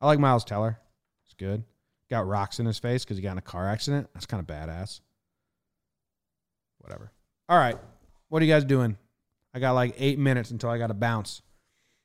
I 0.01 0.07
like 0.07 0.19
Miles 0.19 0.45
Teller. 0.45 0.79
It's 1.25 1.35
good. 1.35 1.65
Got 2.09 2.27
rocks 2.27 2.61
in 2.61 2.67
his 2.67 2.79
face 2.79 3.05
because 3.05 3.17
he 3.17 3.23
got 3.23 3.33
in 3.33 3.39
a 3.39 3.43
car 3.43 3.69
accident. 3.69 4.09
That's 4.15 4.27
kind 4.27 4.41
of 4.41 4.47
badass. 4.47 5.01
Whatever. 6.79 7.11
All 7.49 7.59
right. 7.59 7.77
What 8.29 8.43
are 8.43 8.45
you 8.45 8.53
guys 8.53 8.65
doing? 8.65 8.97
I 9.55 9.59
got 9.59 9.73
like 9.73 9.95
eight 9.99 10.19
minutes 10.19 10.51
until 10.51 10.71
I 10.71 10.79
got 10.79 10.89
to 10.89 10.95
bounce. 10.95 11.43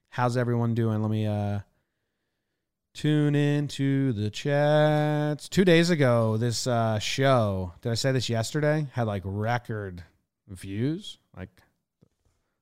How's 0.09 0.37
everyone 0.37 0.73
doing? 0.73 1.01
Let 1.01 1.11
me 1.11 1.27
uh 1.27 1.59
tune 2.93 3.35
into 3.35 4.11
the 4.13 4.29
chats. 4.29 5.47
Two 5.47 5.65
days 5.65 5.89
ago, 5.89 6.37
this 6.37 6.65
uh 6.65 6.99
show, 6.99 7.73
did 7.81 7.91
I 7.91 7.95
say 7.95 8.11
this 8.11 8.29
yesterday? 8.29 8.87
Had 8.93 9.07
like 9.07 9.23
record 9.25 10.03
views. 10.47 11.17
Like 11.35 11.49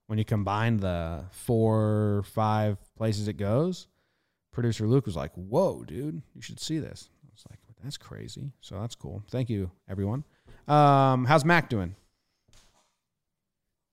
when 0.10 0.18
you 0.18 0.26
combine 0.26 0.78
the 0.78 1.24
four, 1.30 2.24
five 2.34 2.80
places 2.98 3.28
it 3.28 3.34
goes, 3.34 3.86
producer 4.52 4.88
Luke 4.88 5.06
was 5.06 5.16
like, 5.16 5.32
Whoa, 5.36 5.84
dude, 5.84 6.24
you 6.34 6.42
should 6.42 6.60
see 6.60 6.80
this. 6.80 7.12
I 7.24 7.30
was 7.32 7.44
like, 7.48 7.60
That's 7.84 7.96
crazy. 7.96 8.52
So 8.60 8.82
that's 8.82 8.96
cool. 8.96 9.22
Thank 9.30 9.52
you, 9.52 9.70
everyone. 9.88 10.24
Um, 10.68 11.26
how's 11.26 11.46
Mac 11.46 11.70
doing? 11.70 11.96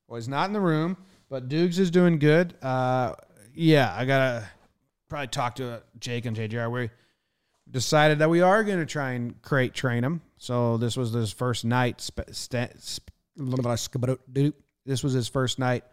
Well, 0.08 0.16
he's 0.16 0.26
not 0.26 0.46
in 0.46 0.54
the 0.54 0.60
room, 0.60 0.96
but 1.28 1.50
Dukes 1.50 1.76
is 1.78 1.90
doing 1.90 2.18
good. 2.18 2.54
Uh, 2.62 3.12
yeah, 3.54 3.94
I 3.94 4.06
gotta 4.06 4.48
probably 5.10 5.28
talk 5.28 5.56
to 5.56 5.82
Jake 6.00 6.24
and 6.24 6.34
JJR. 6.34 6.72
We 6.72 6.88
decided 7.70 8.20
that 8.20 8.30
we 8.30 8.40
are 8.40 8.64
gonna 8.64 8.86
try 8.86 9.10
and 9.10 9.42
crate 9.42 9.74
train 9.74 10.02
him. 10.02 10.22
So 10.38 10.78
this 10.78 10.96
was 10.96 11.12
his 11.12 11.30
first 11.30 11.66
night. 11.66 12.00
St- 12.00 12.80
sp- 12.80 13.12
this 13.36 15.02
was 15.04 15.12
his 15.12 15.28
first 15.28 15.58
night 15.58 15.84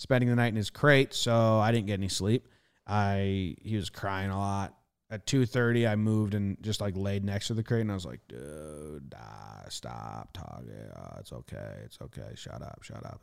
spending 0.00 0.30
the 0.30 0.34
night 0.34 0.48
in 0.48 0.56
his 0.56 0.70
crate. 0.70 1.12
So 1.12 1.58
I 1.58 1.72
didn't 1.72 1.86
get 1.86 2.00
any 2.00 2.08
sleep. 2.08 2.48
I 2.86 3.54
he 3.60 3.76
was 3.76 3.90
crying 3.90 4.30
a 4.30 4.38
lot. 4.38 4.74
At 5.12 5.26
2.30 5.26 5.90
i 5.90 5.96
moved 5.96 6.34
and 6.34 6.56
just 6.62 6.80
like 6.80 6.96
laid 6.96 7.24
next 7.24 7.48
to 7.48 7.54
the 7.54 7.64
crate 7.64 7.80
and 7.80 7.90
i 7.90 7.94
was 7.94 8.06
like 8.06 8.20
dude 8.28 9.12
ah, 9.18 9.64
stop 9.68 10.32
talking. 10.32 10.70
Oh, 10.96 11.16
it's 11.18 11.32
okay 11.32 11.78
it's 11.84 11.98
okay. 12.00 12.28
Shut 12.36 12.62
up 12.62 12.80
shut 12.84 13.04
up 13.04 13.20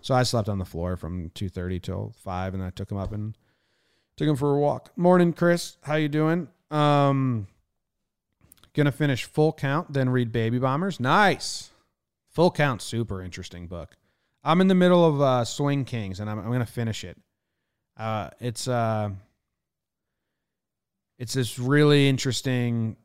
so 0.00 0.14
i 0.14 0.24
slept 0.24 0.48
on 0.48 0.58
the 0.58 0.64
floor 0.64 0.96
from 0.96 1.30
2.30 1.30 1.80
till 1.80 2.12
5 2.24 2.54
and 2.54 2.62
i 2.64 2.70
took 2.70 2.90
him 2.90 2.98
up 2.98 3.12
and 3.12 3.38
took 4.16 4.28
him 4.28 4.34
for 4.34 4.56
a 4.56 4.58
walk. 4.58 4.90
Morning 4.96 5.32
chris. 5.32 5.76
How 5.82 5.94
you 5.94 6.08
doing? 6.08 6.48
Um 6.72 7.46
gonna 8.74 8.90
finish 8.90 9.24
full 9.24 9.52
count 9.52 9.92
then 9.92 10.10
read 10.10 10.32
baby 10.32 10.58
bombers. 10.58 10.98
Nice. 10.98 11.70
Full 12.30 12.50
count 12.50 12.82
super 12.82 13.22
interesting 13.22 13.68
book 13.68 13.94
i'm 14.44 14.60
in 14.60 14.68
the 14.68 14.74
middle 14.74 15.04
of 15.04 15.20
uh, 15.20 15.44
swing 15.44 15.84
kings 15.84 16.20
and 16.20 16.28
i'm, 16.28 16.38
I'm 16.38 16.50
gonna 16.52 16.66
finish 16.66 17.04
it 17.04 17.16
uh, 17.96 18.30
it's 18.38 18.68
uh 18.68 19.10
it's 21.18 21.34
this 21.34 21.58
really 21.58 22.08
interesting 22.08 22.96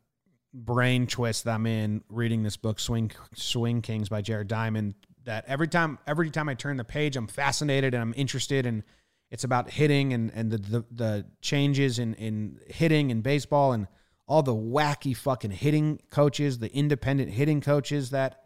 brain 0.53 1.07
twist 1.07 1.45
that 1.45 1.55
I'm 1.55 1.65
in 1.65 2.03
reading 2.09 2.43
this 2.43 2.57
book, 2.57 2.79
Swing 2.79 3.11
Swing 3.33 3.81
Kings 3.81 4.09
by 4.09 4.21
Jared 4.21 4.47
Diamond. 4.47 4.93
That 5.25 5.45
every 5.47 5.67
time 5.67 5.99
every 6.05 6.29
time 6.29 6.49
I 6.49 6.53
turn 6.53 6.77
the 6.77 6.83
page, 6.83 7.15
I'm 7.15 7.27
fascinated 7.27 7.93
and 7.93 8.01
I'm 8.01 8.13
interested 8.15 8.65
and 8.65 8.83
it's 9.31 9.43
about 9.43 9.71
hitting 9.71 10.13
and, 10.13 10.31
and 10.35 10.51
the, 10.51 10.57
the, 10.57 10.85
the 10.91 11.25
changes 11.41 11.97
in, 11.97 12.13
in 12.15 12.59
hitting 12.67 13.09
and 13.09 13.23
baseball 13.23 13.71
and 13.73 13.87
all 14.27 14.43
the 14.43 14.53
wacky 14.53 15.17
fucking 15.17 15.51
hitting 15.51 15.99
coaches, 16.11 16.59
the 16.59 16.71
independent 16.71 17.31
hitting 17.31 17.61
coaches 17.61 18.11
that 18.11 18.41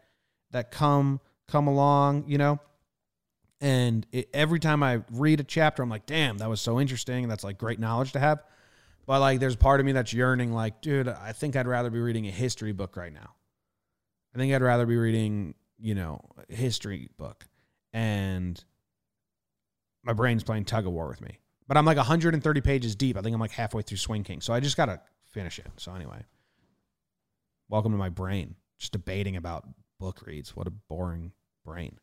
that 0.51 0.71
come 0.71 1.19
come 1.47 1.67
along, 1.67 2.25
you 2.27 2.37
know. 2.37 2.59
And 3.59 4.05
it, 4.11 4.29
every 4.33 4.59
time 4.59 4.83
I 4.83 5.01
read 5.11 5.39
a 5.39 5.43
chapter, 5.43 5.81
I'm 5.81 5.89
like, 5.89 6.05
damn, 6.05 6.37
that 6.39 6.49
was 6.49 6.61
so 6.61 6.79
interesting. 6.79 7.27
That's 7.27 7.43
like 7.43 7.57
great 7.57 7.79
knowledge 7.79 8.11
to 8.13 8.19
have. 8.19 8.43
But 9.05 9.19
like, 9.19 9.39
there's 9.39 9.55
part 9.55 9.79
of 9.79 9.85
me 9.85 9.93
that's 9.93 10.13
yearning, 10.13 10.51
like, 10.51 10.81
dude, 10.81 11.07
I 11.07 11.31
think 11.31 11.55
I'd 11.55 11.67
rather 11.67 11.89
be 11.89 11.99
reading 11.99 12.27
a 12.27 12.31
history 12.31 12.73
book 12.73 12.97
right 12.97 13.13
now. 13.13 13.33
I 14.35 14.37
think 14.37 14.53
I'd 14.53 14.61
rather 14.61 14.85
be 14.85 14.97
reading, 14.97 15.55
you 15.79 15.95
know, 15.95 16.21
a 16.49 16.53
history 16.53 17.09
book. 17.17 17.45
And 17.93 18.61
my 20.03 20.13
brain's 20.13 20.43
playing 20.43 20.65
tug 20.65 20.85
of 20.85 20.93
war 20.93 21.07
with 21.07 21.21
me. 21.21 21.39
But 21.67 21.77
I'm 21.77 21.85
like 21.85 21.97
130 21.97 22.61
pages 22.61 22.95
deep. 22.95 23.17
I 23.17 23.21
think 23.21 23.33
I'm 23.33 23.39
like 23.39 23.51
halfway 23.51 23.81
through 23.81 23.97
Swing 23.97 24.23
King. 24.23 24.41
So 24.41 24.53
I 24.53 24.59
just 24.59 24.77
got 24.77 24.85
to 24.85 25.01
finish 25.31 25.59
it. 25.59 25.67
So 25.77 25.93
anyway, 25.93 26.23
welcome 27.69 27.91
to 27.91 27.97
my 27.97 28.09
brain. 28.09 28.55
Just 28.77 28.93
debating 28.93 29.35
about 29.35 29.67
book 29.99 30.21
reads. 30.25 30.55
What 30.55 30.67
a 30.67 30.71
boring 30.71 31.31
brain. 31.65 31.97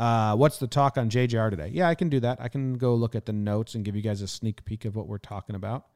Uh, 0.00 0.34
what's 0.34 0.56
the 0.56 0.66
talk 0.66 0.96
on 0.96 1.10
JJR 1.10 1.50
today? 1.50 1.70
Yeah, 1.74 1.86
I 1.86 1.94
can 1.94 2.08
do 2.08 2.20
that. 2.20 2.40
I 2.40 2.48
can 2.48 2.78
go 2.78 2.94
look 2.94 3.14
at 3.14 3.26
the 3.26 3.34
notes 3.34 3.74
and 3.74 3.84
give 3.84 3.94
you 3.94 4.00
guys 4.00 4.22
a 4.22 4.26
sneak 4.26 4.64
peek 4.64 4.86
of 4.86 4.96
what 4.96 5.06
we're 5.06 5.18
talking 5.18 5.54
about. 5.54 5.88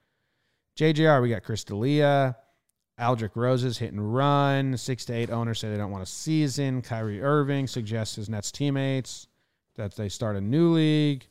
JJR, 0.78 1.22
we 1.22 1.30
got 1.30 1.42
Chris 1.42 1.64
D'Elia, 1.64 2.36
Aldrick 3.00 3.34
Rosas 3.34 3.78
hit 3.78 3.92
and 3.92 4.14
run. 4.14 4.76
Six 4.76 5.06
to 5.06 5.14
eight 5.14 5.30
owners 5.30 5.58
say 5.58 5.70
they 5.70 5.78
don't 5.78 5.90
want 5.90 6.02
a 6.02 6.06
season. 6.06 6.82
Kyrie 6.82 7.22
Irving 7.22 7.66
suggests 7.66 8.16
his 8.16 8.28
Nets 8.28 8.52
teammates 8.52 9.26
that 9.76 9.96
they 9.96 10.10
start 10.10 10.36
a 10.36 10.40
new 10.42 10.74
league. 10.74 11.26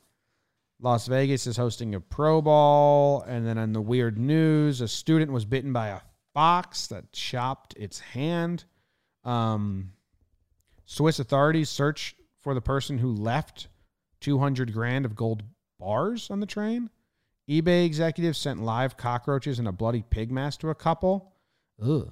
Las 0.81 1.05
Vegas 1.05 1.45
is 1.45 1.55
hosting 1.55 1.93
a 1.93 1.99
Pro 1.99 2.41
Bowl. 2.41 3.21
And 3.27 3.45
then 3.45 3.59
on 3.59 3.73
the 3.73 3.81
weird 3.81 4.17
news, 4.17 4.81
a 4.81 4.87
student 4.87 5.31
was 5.31 5.45
bitten 5.45 5.73
by 5.73 5.89
a 5.89 5.99
fox 6.33 6.87
that 6.87 7.11
chopped 7.11 7.75
its 7.77 7.99
hand. 7.99 8.65
Um, 9.23 9.91
Swiss 10.85 11.19
authorities 11.19 11.69
search 11.69 12.15
for 12.43 12.53
the 12.53 12.61
person 12.61 12.99
who 12.99 13.11
left 13.11 13.67
200 14.21 14.71
grand 14.71 15.05
of 15.05 15.15
gold 15.15 15.43
bars 15.79 16.29
on 16.29 16.39
the 16.39 16.45
train 16.45 16.89
eBay 17.49 17.85
executives 17.85 18.37
sent 18.37 18.63
live 18.63 18.95
cockroaches 18.95 19.59
and 19.59 19.67
a 19.67 19.71
bloody 19.71 20.03
pig 20.09 20.31
mask 20.31 20.61
to 20.61 20.69
a 20.69 20.75
couple. 20.75 21.33
Ugh. 21.81 22.11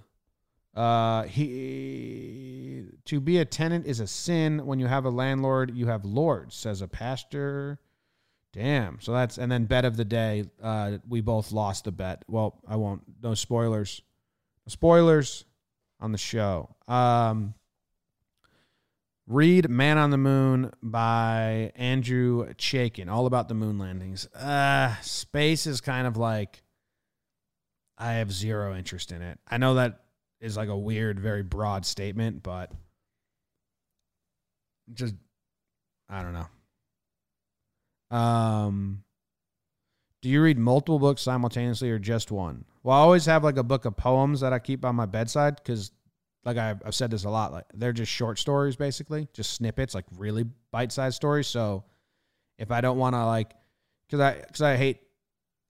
Uh, 0.75 1.23
he 1.23 2.85
to 3.05 3.19
be 3.19 3.37
a 3.39 3.45
tenant 3.45 3.85
is 3.85 3.99
a 3.99 4.07
sin. 4.07 4.65
When 4.65 4.79
you 4.79 4.87
have 4.87 5.05
a 5.05 5.09
landlord, 5.09 5.75
you 5.75 5.87
have 5.87 6.05
lords, 6.05 6.55
says 6.55 6.81
a 6.81 6.87
pastor. 6.87 7.79
Damn. 8.53 8.99
So 9.01 9.13
that's 9.13 9.37
and 9.37 9.51
then 9.51 9.65
bet 9.65 9.85
of 9.85 9.97
the 9.97 10.05
day. 10.05 10.45
Uh, 10.61 10.97
we 11.07 11.21
both 11.21 11.51
lost 11.51 11.85
the 11.85 11.91
bet. 11.91 12.23
Well, 12.27 12.59
I 12.67 12.75
won't. 12.75 13.03
No 13.21 13.33
spoilers. 13.33 14.01
spoilers 14.67 15.45
on 15.99 16.11
the 16.11 16.17
show. 16.17 16.75
Um, 16.87 17.53
Read 19.31 19.69
Man 19.69 19.97
on 19.97 20.09
the 20.09 20.17
Moon 20.17 20.71
by 20.83 21.71
Andrew 21.75 22.53
Chaikin, 22.55 23.09
all 23.09 23.27
about 23.27 23.47
the 23.47 23.53
moon 23.53 23.79
landings. 23.79 24.27
Uh, 24.35 24.93
space 25.01 25.65
is 25.65 25.79
kind 25.79 26.05
of 26.05 26.17
like, 26.17 26.63
I 27.97 28.13
have 28.13 28.29
zero 28.33 28.75
interest 28.75 29.13
in 29.13 29.21
it. 29.21 29.39
I 29.47 29.57
know 29.57 29.75
that 29.75 30.01
is 30.41 30.57
like 30.57 30.67
a 30.67 30.77
weird, 30.77 31.17
very 31.17 31.43
broad 31.43 31.85
statement, 31.85 32.43
but 32.43 32.73
just, 34.93 35.15
I 36.09 36.21
don't 36.21 36.33
know. 36.33 38.17
Um, 38.17 39.05
do 40.21 40.27
you 40.27 40.41
read 40.41 40.59
multiple 40.59 40.99
books 40.99 41.21
simultaneously 41.21 41.89
or 41.89 41.99
just 41.99 42.31
one? 42.31 42.65
Well, 42.83 42.97
I 42.97 42.99
always 42.99 43.27
have 43.27 43.45
like 43.45 43.55
a 43.55 43.63
book 43.63 43.85
of 43.85 43.95
poems 43.95 44.41
that 44.41 44.51
I 44.51 44.59
keep 44.59 44.81
by 44.81 44.91
my 44.91 45.05
bedside 45.05 45.55
because 45.55 45.91
like 46.45 46.57
I've, 46.57 46.81
I've 46.85 46.95
said 46.95 47.11
this 47.11 47.23
a 47.23 47.29
lot 47.29 47.51
like 47.51 47.65
they're 47.73 47.93
just 47.93 48.11
short 48.11 48.39
stories 48.39 48.75
basically 48.75 49.27
just 49.33 49.53
snippets 49.53 49.93
like 49.93 50.05
really 50.17 50.45
bite-sized 50.71 51.15
stories 51.15 51.47
so 51.47 51.83
if 52.57 52.71
i 52.71 52.81
don't 52.81 52.97
want 52.97 53.15
to 53.15 53.25
like 53.25 53.53
because 54.07 54.19
i 54.19 54.33
because 54.35 54.61
i 54.61 54.75
hate 54.75 55.01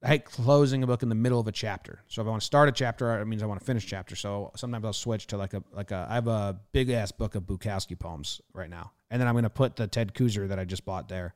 I 0.04 0.08
hate 0.08 0.26
closing 0.26 0.82
a 0.82 0.88
book 0.88 1.04
in 1.04 1.10
the 1.10 1.16
middle 1.16 1.40
of 1.40 1.48
a 1.48 1.52
chapter. 1.52 2.02
So 2.08 2.22
if 2.22 2.28
I 2.28 2.32
want 2.32 2.42
to 2.42 2.46
start 2.46 2.68
a 2.68 2.72
chapter, 2.72 3.20
it 3.20 3.26
means 3.26 3.44
I 3.44 3.46
want 3.46 3.60
to 3.60 3.66
finish 3.66 3.86
chapter. 3.86 4.16
So 4.16 4.52
sometimes 4.56 4.84
I'll 4.84 4.94
switch 4.94 5.28
to 5.28 5.38
like 5.38 5.54
a 5.54 5.64
like 5.72 5.92
a 5.92 6.08
I 6.10 6.16
have 6.16 6.28
a 6.28 6.60
big 6.72 6.90
ass 6.90 7.12
book 7.12 7.36
of 7.36 7.44
Bukowski 7.44 7.98
poems 7.98 8.42
right 8.54 8.70
now, 8.70 8.94
and 9.12 9.22
then 9.22 9.28
I'm 9.28 9.36
going 9.36 9.44
to 9.44 9.50
put 9.52 9.76
the 9.76 9.86
Ted 9.86 10.16
Kooser 10.16 10.48
that 10.48 10.58
I 10.58 10.66
just 10.66 10.86
bought 10.86 11.08
there, 11.08 11.36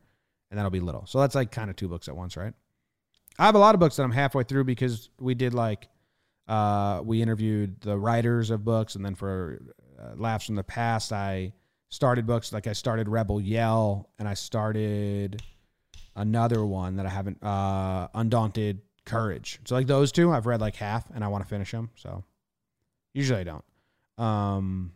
and 0.50 0.58
that'll 0.58 0.72
be 0.72 0.80
little. 0.80 1.06
So 1.06 1.20
that's 1.20 1.36
like 1.36 1.52
kind 1.52 1.70
of 1.70 1.76
two 1.76 1.88
books 1.88 2.08
at 2.08 2.16
once, 2.16 2.38
right? 2.38 2.54
I 3.38 3.46
have 3.46 3.56
a 3.56 3.60
lot 3.60 3.76
of 3.76 3.80
books 3.80 3.98
that 3.98 4.04
I'm 4.04 4.12
halfway 4.12 4.44
through 4.44 4.64
because 4.64 5.10
we 5.20 5.36
did 5.36 5.54
like 5.54 5.88
uh, 6.48 7.02
we 7.04 7.22
interviewed 7.22 7.82
the 7.82 7.98
writers 7.98 8.50
of 8.50 8.64
books, 8.64 8.96
and 8.96 9.04
then 9.04 9.16
for 9.16 9.62
uh, 10.00 10.16
laughs 10.16 10.46
from 10.46 10.56
the 10.56 10.64
past, 10.64 11.12
I 11.12 11.54
started 11.90 12.26
books 12.26 12.52
like 12.54 12.68
I 12.68 12.74
started 12.74 13.08
Rebel 13.08 13.40
Yell, 13.42 14.10
and 14.20 14.28
I 14.28 14.34
started 14.34 15.42
another 16.16 16.66
one 16.66 16.96
that 16.96 17.06
I 17.06 17.10
haven't 17.10 17.44
uh 17.44 18.08
Undaunted 18.14 18.82
Courage. 19.06 19.60
So 19.66 19.76
like 19.76 19.88
those 19.88 20.12
two 20.12 20.32
I've 20.32 20.46
read 20.46 20.62
like 20.62 20.76
half 20.76 21.06
and 21.14 21.24
I 21.24 21.28
want 21.28 21.44
to 21.44 21.50
finish 21.50 21.72
them. 21.72 21.90
So 21.96 22.24
usually 23.14 23.42
I 23.42 23.44
don't. 23.44 23.64
Um 24.18 24.94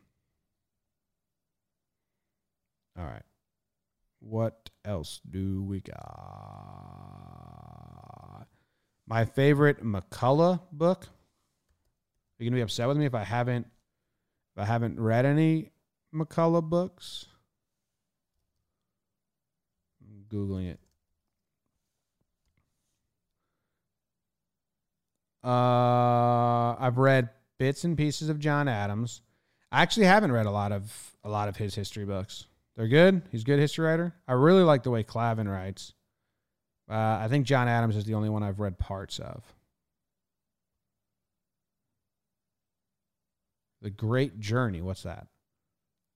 All 2.98 3.06
right. 3.06 3.24
What 4.20 4.70
else 4.84 5.22
do 5.30 5.64
we 5.64 5.82
got? 5.82 5.96
My 9.08 9.26
favorite 9.26 9.84
McCullough 9.84 10.62
book. 10.72 11.08
Are 12.40 12.44
you 12.44 12.50
gonna 12.50 12.60
be 12.60 12.64
upset 12.64 12.88
with 12.88 12.98
me 12.98 13.06
if 13.06 13.16
I 13.16 13.24
haven't 13.24 13.68
if 14.56 14.62
I 14.62 14.66
haven't 14.66 15.00
read 15.00 15.26
any 15.26 15.72
McCullough 16.16 16.70
books? 16.70 17.26
I'm 20.02 20.24
Googling 20.30 20.70
it. 20.72 20.80
Uh, 25.44 26.76
I've 26.80 26.98
read 26.98 27.30
bits 27.58 27.84
and 27.84 27.98
pieces 27.98 28.30
of 28.30 28.40
John 28.40 28.68
Adams. 28.68 29.22
I 29.72 29.82
actually 29.82 30.06
haven't 30.06 30.32
read 30.32 30.46
a 30.46 30.52
lot 30.52 30.72
of 30.72 31.16
a 31.24 31.30
lot 31.30 31.50
of 31.50 31.58
his 31.58 31.76
history 31.76 32.06
books. 32.06 32.46
They're 32.78 32.88
good. 32.88 33.24
He's 33.32 33.42
a 33.42 33.46
good 33.46 33.60
history 33.60 33.86
writer. 33.86 34.16
I 34.28 34.34
really 34.34 34.64
like 34.64 34.84
the 34.84 34.92
way 34.92 35.04
Clavin 35.04 35.52
writes. 35.52 35.94
Uh, 36.90 37.20
I 37.22 37.28
think 37.30 37.46
John 37.46 37.68
Adams 37.68 37.98
is 37.98 38.06
the 38.06 38.14
only 38.14 38.30
one 38.30 38.44
I've 38.44 38.62
read 38.62 38.80
parts 38.80 39.20
of. 39.20 39.44
The 43.82 43.90
Great 43.90 44.40
Journey. 44.40 44.82
What's 44.82 45.04
that? 45.04 45.28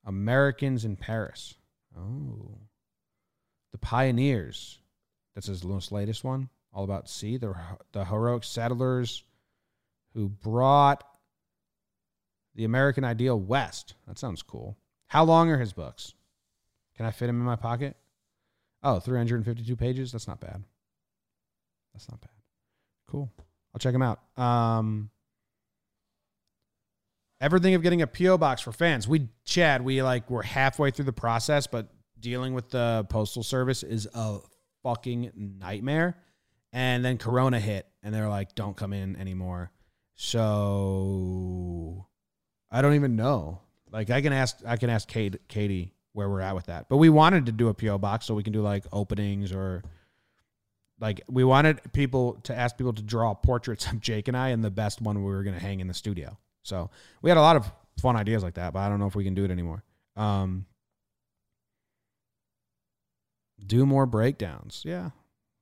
Americans 0.05 0.86
in 0.86 0.95
Paris. 0.95 1.55
Oh. 1.97 2.57
The 3.72 3.78
Pioneers. 3.78 4.80
That's 5.36 5.47
his 5.47 5.64
most 5.64 5.91
latest 5.91 6.24
one 6.24 6.49
all 6.74 6.84
about 6.84 7.07
sea, 7.07 7.38
the, 7.38 7.53
the 7.91 8.05
heroic 8.05 8.43
settlers 8.43 9.24
who 10.14 10.28
brought 10.28 11.03
the 12.55 12.66
American 12.66 13.03
ideal 13.03 13.39
west. 13.39 13.93
That 14.07 14.18
sounds 14.18 14.41
cool. 14.41 14.78
How 15.07 15.24
long 15.24 15.49
are 15.51 15.59
his 15.59 15.74
books? 15.74 16.14
Can 16.97 17.05
I 17.05 17.11
fit 17.11 17.28
them 17.28 17.39
in 17.39 17.45
my 17.45 17.55
pocket? 17.55 17.95
Oh, 18.82 18.99
352 18.99 19.76
pages? 19.76 20.11
That's 20.11 20.28
not 20.28 20.39
bad. 20.39 20.64
That's 21.93 22.09
not 22.09 22.22
bad. 22.22 22.32
Cool. 23.07 23.32
I'll 23.74 23.80
check 23.80 23.93
him 23.93 24.01
out. 24.01 24.20
Um, 24.38 25.09
everything 27.44 27.76
of 27.76 27.84
getting 27.84 28.02
a 28.02 28.08
PO 28.08 28.38
box 28.38 28.62
for 28.62 28.72
fans. 28.72 29.06
We 29.08 29.28
Chad, 29.44 29.84
we 29.84 30.02
like 30.02 30.30
we're 30.30 30.44
halfway 30.44 30.91
through 30.91 31.06
the 31.06 31.14
process, 31.14 31.68
but 31.68 31.89
dealing 32.20 32.54
with 32.54 32.70
the 32.70 33.06
postal 33.10 33.44
service 33.44 33.84
is 33.84 34.08
a 34.14 34.39
fucking 34.82 35.58
nightmare. 35.60 36.18
And 36.72 37.06
then 37.06 37.18
Corona 37.20 37.60
hit, 37.60 37.86
and 38.02 38.16
they're 38.16 38.30
like, 38.30 38.56
"Don't 38.56 38.76
come 38.76 38.94
in 38.94 39.18
anymore." 39.18 39.72
So 40.16 42.08
I 42.72 42.82
don't 42.82 42.96
even 42.96 43.16
know. 43.16 43.60
Like 43.91 44.10
I 44.10 44.22
can 44.22 44.34
ask, 44.34 44.58
I 44.66 44.78
can 44.78 44.89
ask 44.89 45.08
Kate, 45.08 45.48
Katie 45.48 45.94
where 46.14 46.30
we're 46.30 46.41
at 46.41 46.56
with 46.56 46.68
that. 46.68 46.88
But 46.89 46.98
we 46.98 47.10
wanted 47.10 47.48
to 47.48 47.52
do 47.52 47.68
a 47.68 47.74
PO 47.74 47.98
box 47.98 48.26
so 48.26 48.34
we 48.34 48.44
can 48.44 48.54
do 48.54 48.62
like 48.62 48.86
openings 48.91 49.52
or 49.52 49.84
like 51.00 51.22
we 51.28 51.44
wanted 51.44 51.82
people 51.91 52.39
to 52.44 52.56
ask 52.56 52.78
people 52.78 52.94
to 52.94 53.02
draw 53.04 53.34
portraits 53.34 53.86
of 53.91 54.00
Jake 54.00 54.28
and 54.28 54.38
I, 54.38 54.50
and 54.50 54.64
the 54.64 54.72
best 54.72 55.02
one 55.02 55.24
we 55.24 55.30
were 55.30 55.44
going 55.44 55.56
to 55.56 55.62
hang 55.62 55.80
in 55.80 55.88
the 55.88 55.94
studio. 55.94 56.38
So 56.64 56.89
we 57.22 57.30
had 57.30 57.38
a 57.38 57.41
lot 57.41 57.55
of 57.55 57.72
fun 58.01 58.16
ideas 58.16 58.43
like 58.43 58.55
that, 58.55 58.74
but 58.74 58.80
I 58.80 58.89
don't 58.89 58.99
know 58.99 59.07
if 59.07 59.16
we 59.16 59.24
can 59.24 59.34
do 59.34 59.45
it 59.45 59.51
anymore. 59.51 59.84
Um, 60.16 60.66
do 63.66 63.86
more 63.86 64.05
breakdowns. 64.05 64.84
Yeah, 64.86 65.11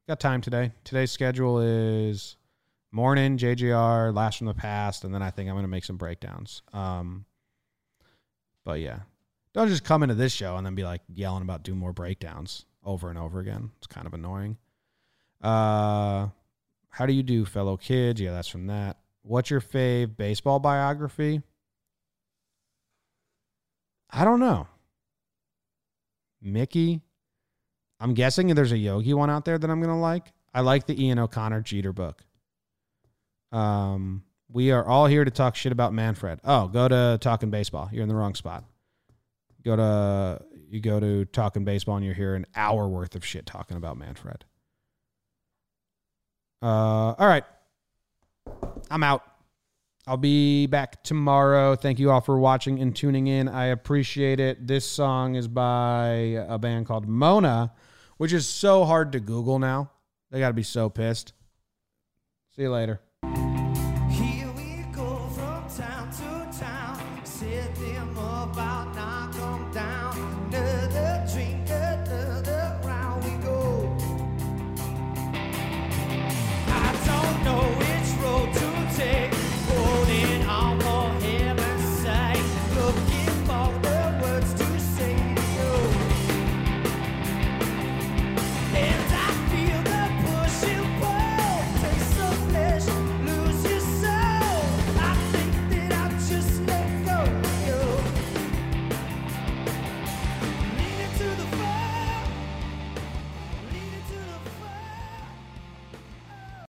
got 0.07 0.19
time 0.19 0.41
today. 0.41 0.71
Today's 0.83 1.11
schedule 1.11 1.59
is 1.59 2.37
morning 2.91 3.37
JJR, 3.37 4.13
laughs 4.13 4.37
from 4.37 4.47
the 4.47 4.53
past, 4.53 5.03
and 5.03 5.13
then 5.13 5.21
I 5.21 5.31
think 5.31 5.49
I'm 5.49 5.55
going 5.55 5.63
to 5.63 5.69
make 5.69 5.85
some 5.85 5.97
breakdowns. 5.97 6.61
Um, 6.73 7.25
but 8.63 8.79
yeah, 8.79 8.99
don't 9.53 9.67
just 9.67 9.83
come 9.83 10.03
into 10.03 10.15
this 10.15 10.33
show 10.33 10.57
and 10.57 10.65
then 10.65 10.75
be 10.75 10.83
like 10.83 11.01
yelling 11.13 11.41
about 11.41 11.63
do 11.63 11.75
more 11.75 11.93
breakdowns 11.93 12.65
over 12.83 13.09
and 13.09 13.17
over 13.17 13.39
again. 13.39 13.71
It's 13.77 13.87
kind 13.87 14.07
of 14.07 14.13
annoying. 14.13 14.57
Uh, 15.41 16.27
how 16.89 17.05
do 17.05 17.13
you 17.13 17.23
do, 17.23 17.45
fellow 17.45 17.77
kids? 17.77 18.21
Yeah, 18.21 18.31
that's 18.31 18.47
from 18.47 18.67
that. 18.67 18.97
What's 19.23 19.49
your 19.49 19.61
fave 19.61 20.17
baseball 20.17 20.59
biography? 20.59 21.41
I 24.09 24.25
don't 24.25 24.39
know. 24.39 24.67
Mickey, 26.41 27.01
I'm 27.99 28.13
guessing 28.13 28.47
there's 28.47 28.71
a 28.71 28.77
Yogi 28.77 29.13
one 29.13 29.29
out 29.29 29.45
there 29.45 29.57
that 29.57 29.69
I'm 29.69 29.79
gonna 29.79 29.99
like. 29.99 30.33
I 30.53 30.61
like 30.61 30.87
the 30.87 31.01
Ian 31.01 31.19
O'Connor 31.19 31.61
Jeter 31.61 31.93
book. 31.93 32.23
Um, 33.51 34.23
we 34.49 34.71
are 34.71 34.85
all 34.85 35.05
here 35.05 35.23
to 35.23 35.31
talk 35.31 35.55
shit 35.55 35.71
about 35.71 35.93
Manfred. 35.93 36.39
Oh, 36.43 36.67
go 36.67 36.87
to 36.87 37.17
Talking 37.21 37.51
Baseball. 37.51 37.89
You're 37.91 38.03
in 38.03 38.09
the 38.09 38.15
wrong 38.15 38.35
spot. 38.35 38.65
Go 39.63 39.75
to 39.75 40.41
you 40.69 40.81
go 40.81 40.99
to 40.99 41.25
Talking 41.25 41.63
Baseball 41.63 41.97
and 41.97 42.05
you're 42.05 42.15
here 42.15 42.35
an 42.35 42.45
hour 42.55 42.87
worth 42.87 43.15
of 43.15 43.25
shit 43.25 43.45
talking 43.45 43.77
about 43.77 43.97
Manfred. 43.97 44.45
Uh, 46.61 47.13
all 47.17 47.27
right, 47.27 47.43
I'm 48.91 49.03
out. 49.03 49.23
I'll 50.05 50.17
be 50.17 50.67
back 50.67 51.03
tomorrow. 51.03 51.75
Thank 51.75 51.99
you 51.99 52.11
all 52.11 52.21
for 52.21 52.37
watching 52.37 52.79
and 52.79 52.95
tuning 52.95 53.27
in. 53.27 53.47
I 53.47 53.67
appreciate 53.67 54.39
it. 54.39 54.67
This 54.67 54.85
song 54.85 55.35
is 55.35 55.47
by 55.47 56.09
a 56.47 56.59
band 56.59 56.85
called 56.85 57.07
Mona 57.07 57.71
which 58.21 58.33
is 58.33 58.47
so 58.47 58.85
hard 58.85 59.13
to 59.13 59.19
Google 59.19 59.57
now. 59.57 59.89
They 60.29 60.37
got 60.37 60.49
to 60.49 60.53
be 60.53 60.61
so 60.61 60.91
pissed. 60.91 61.33
See 62.55 62.61
you 62.61 62.69
later. 62.69 63.01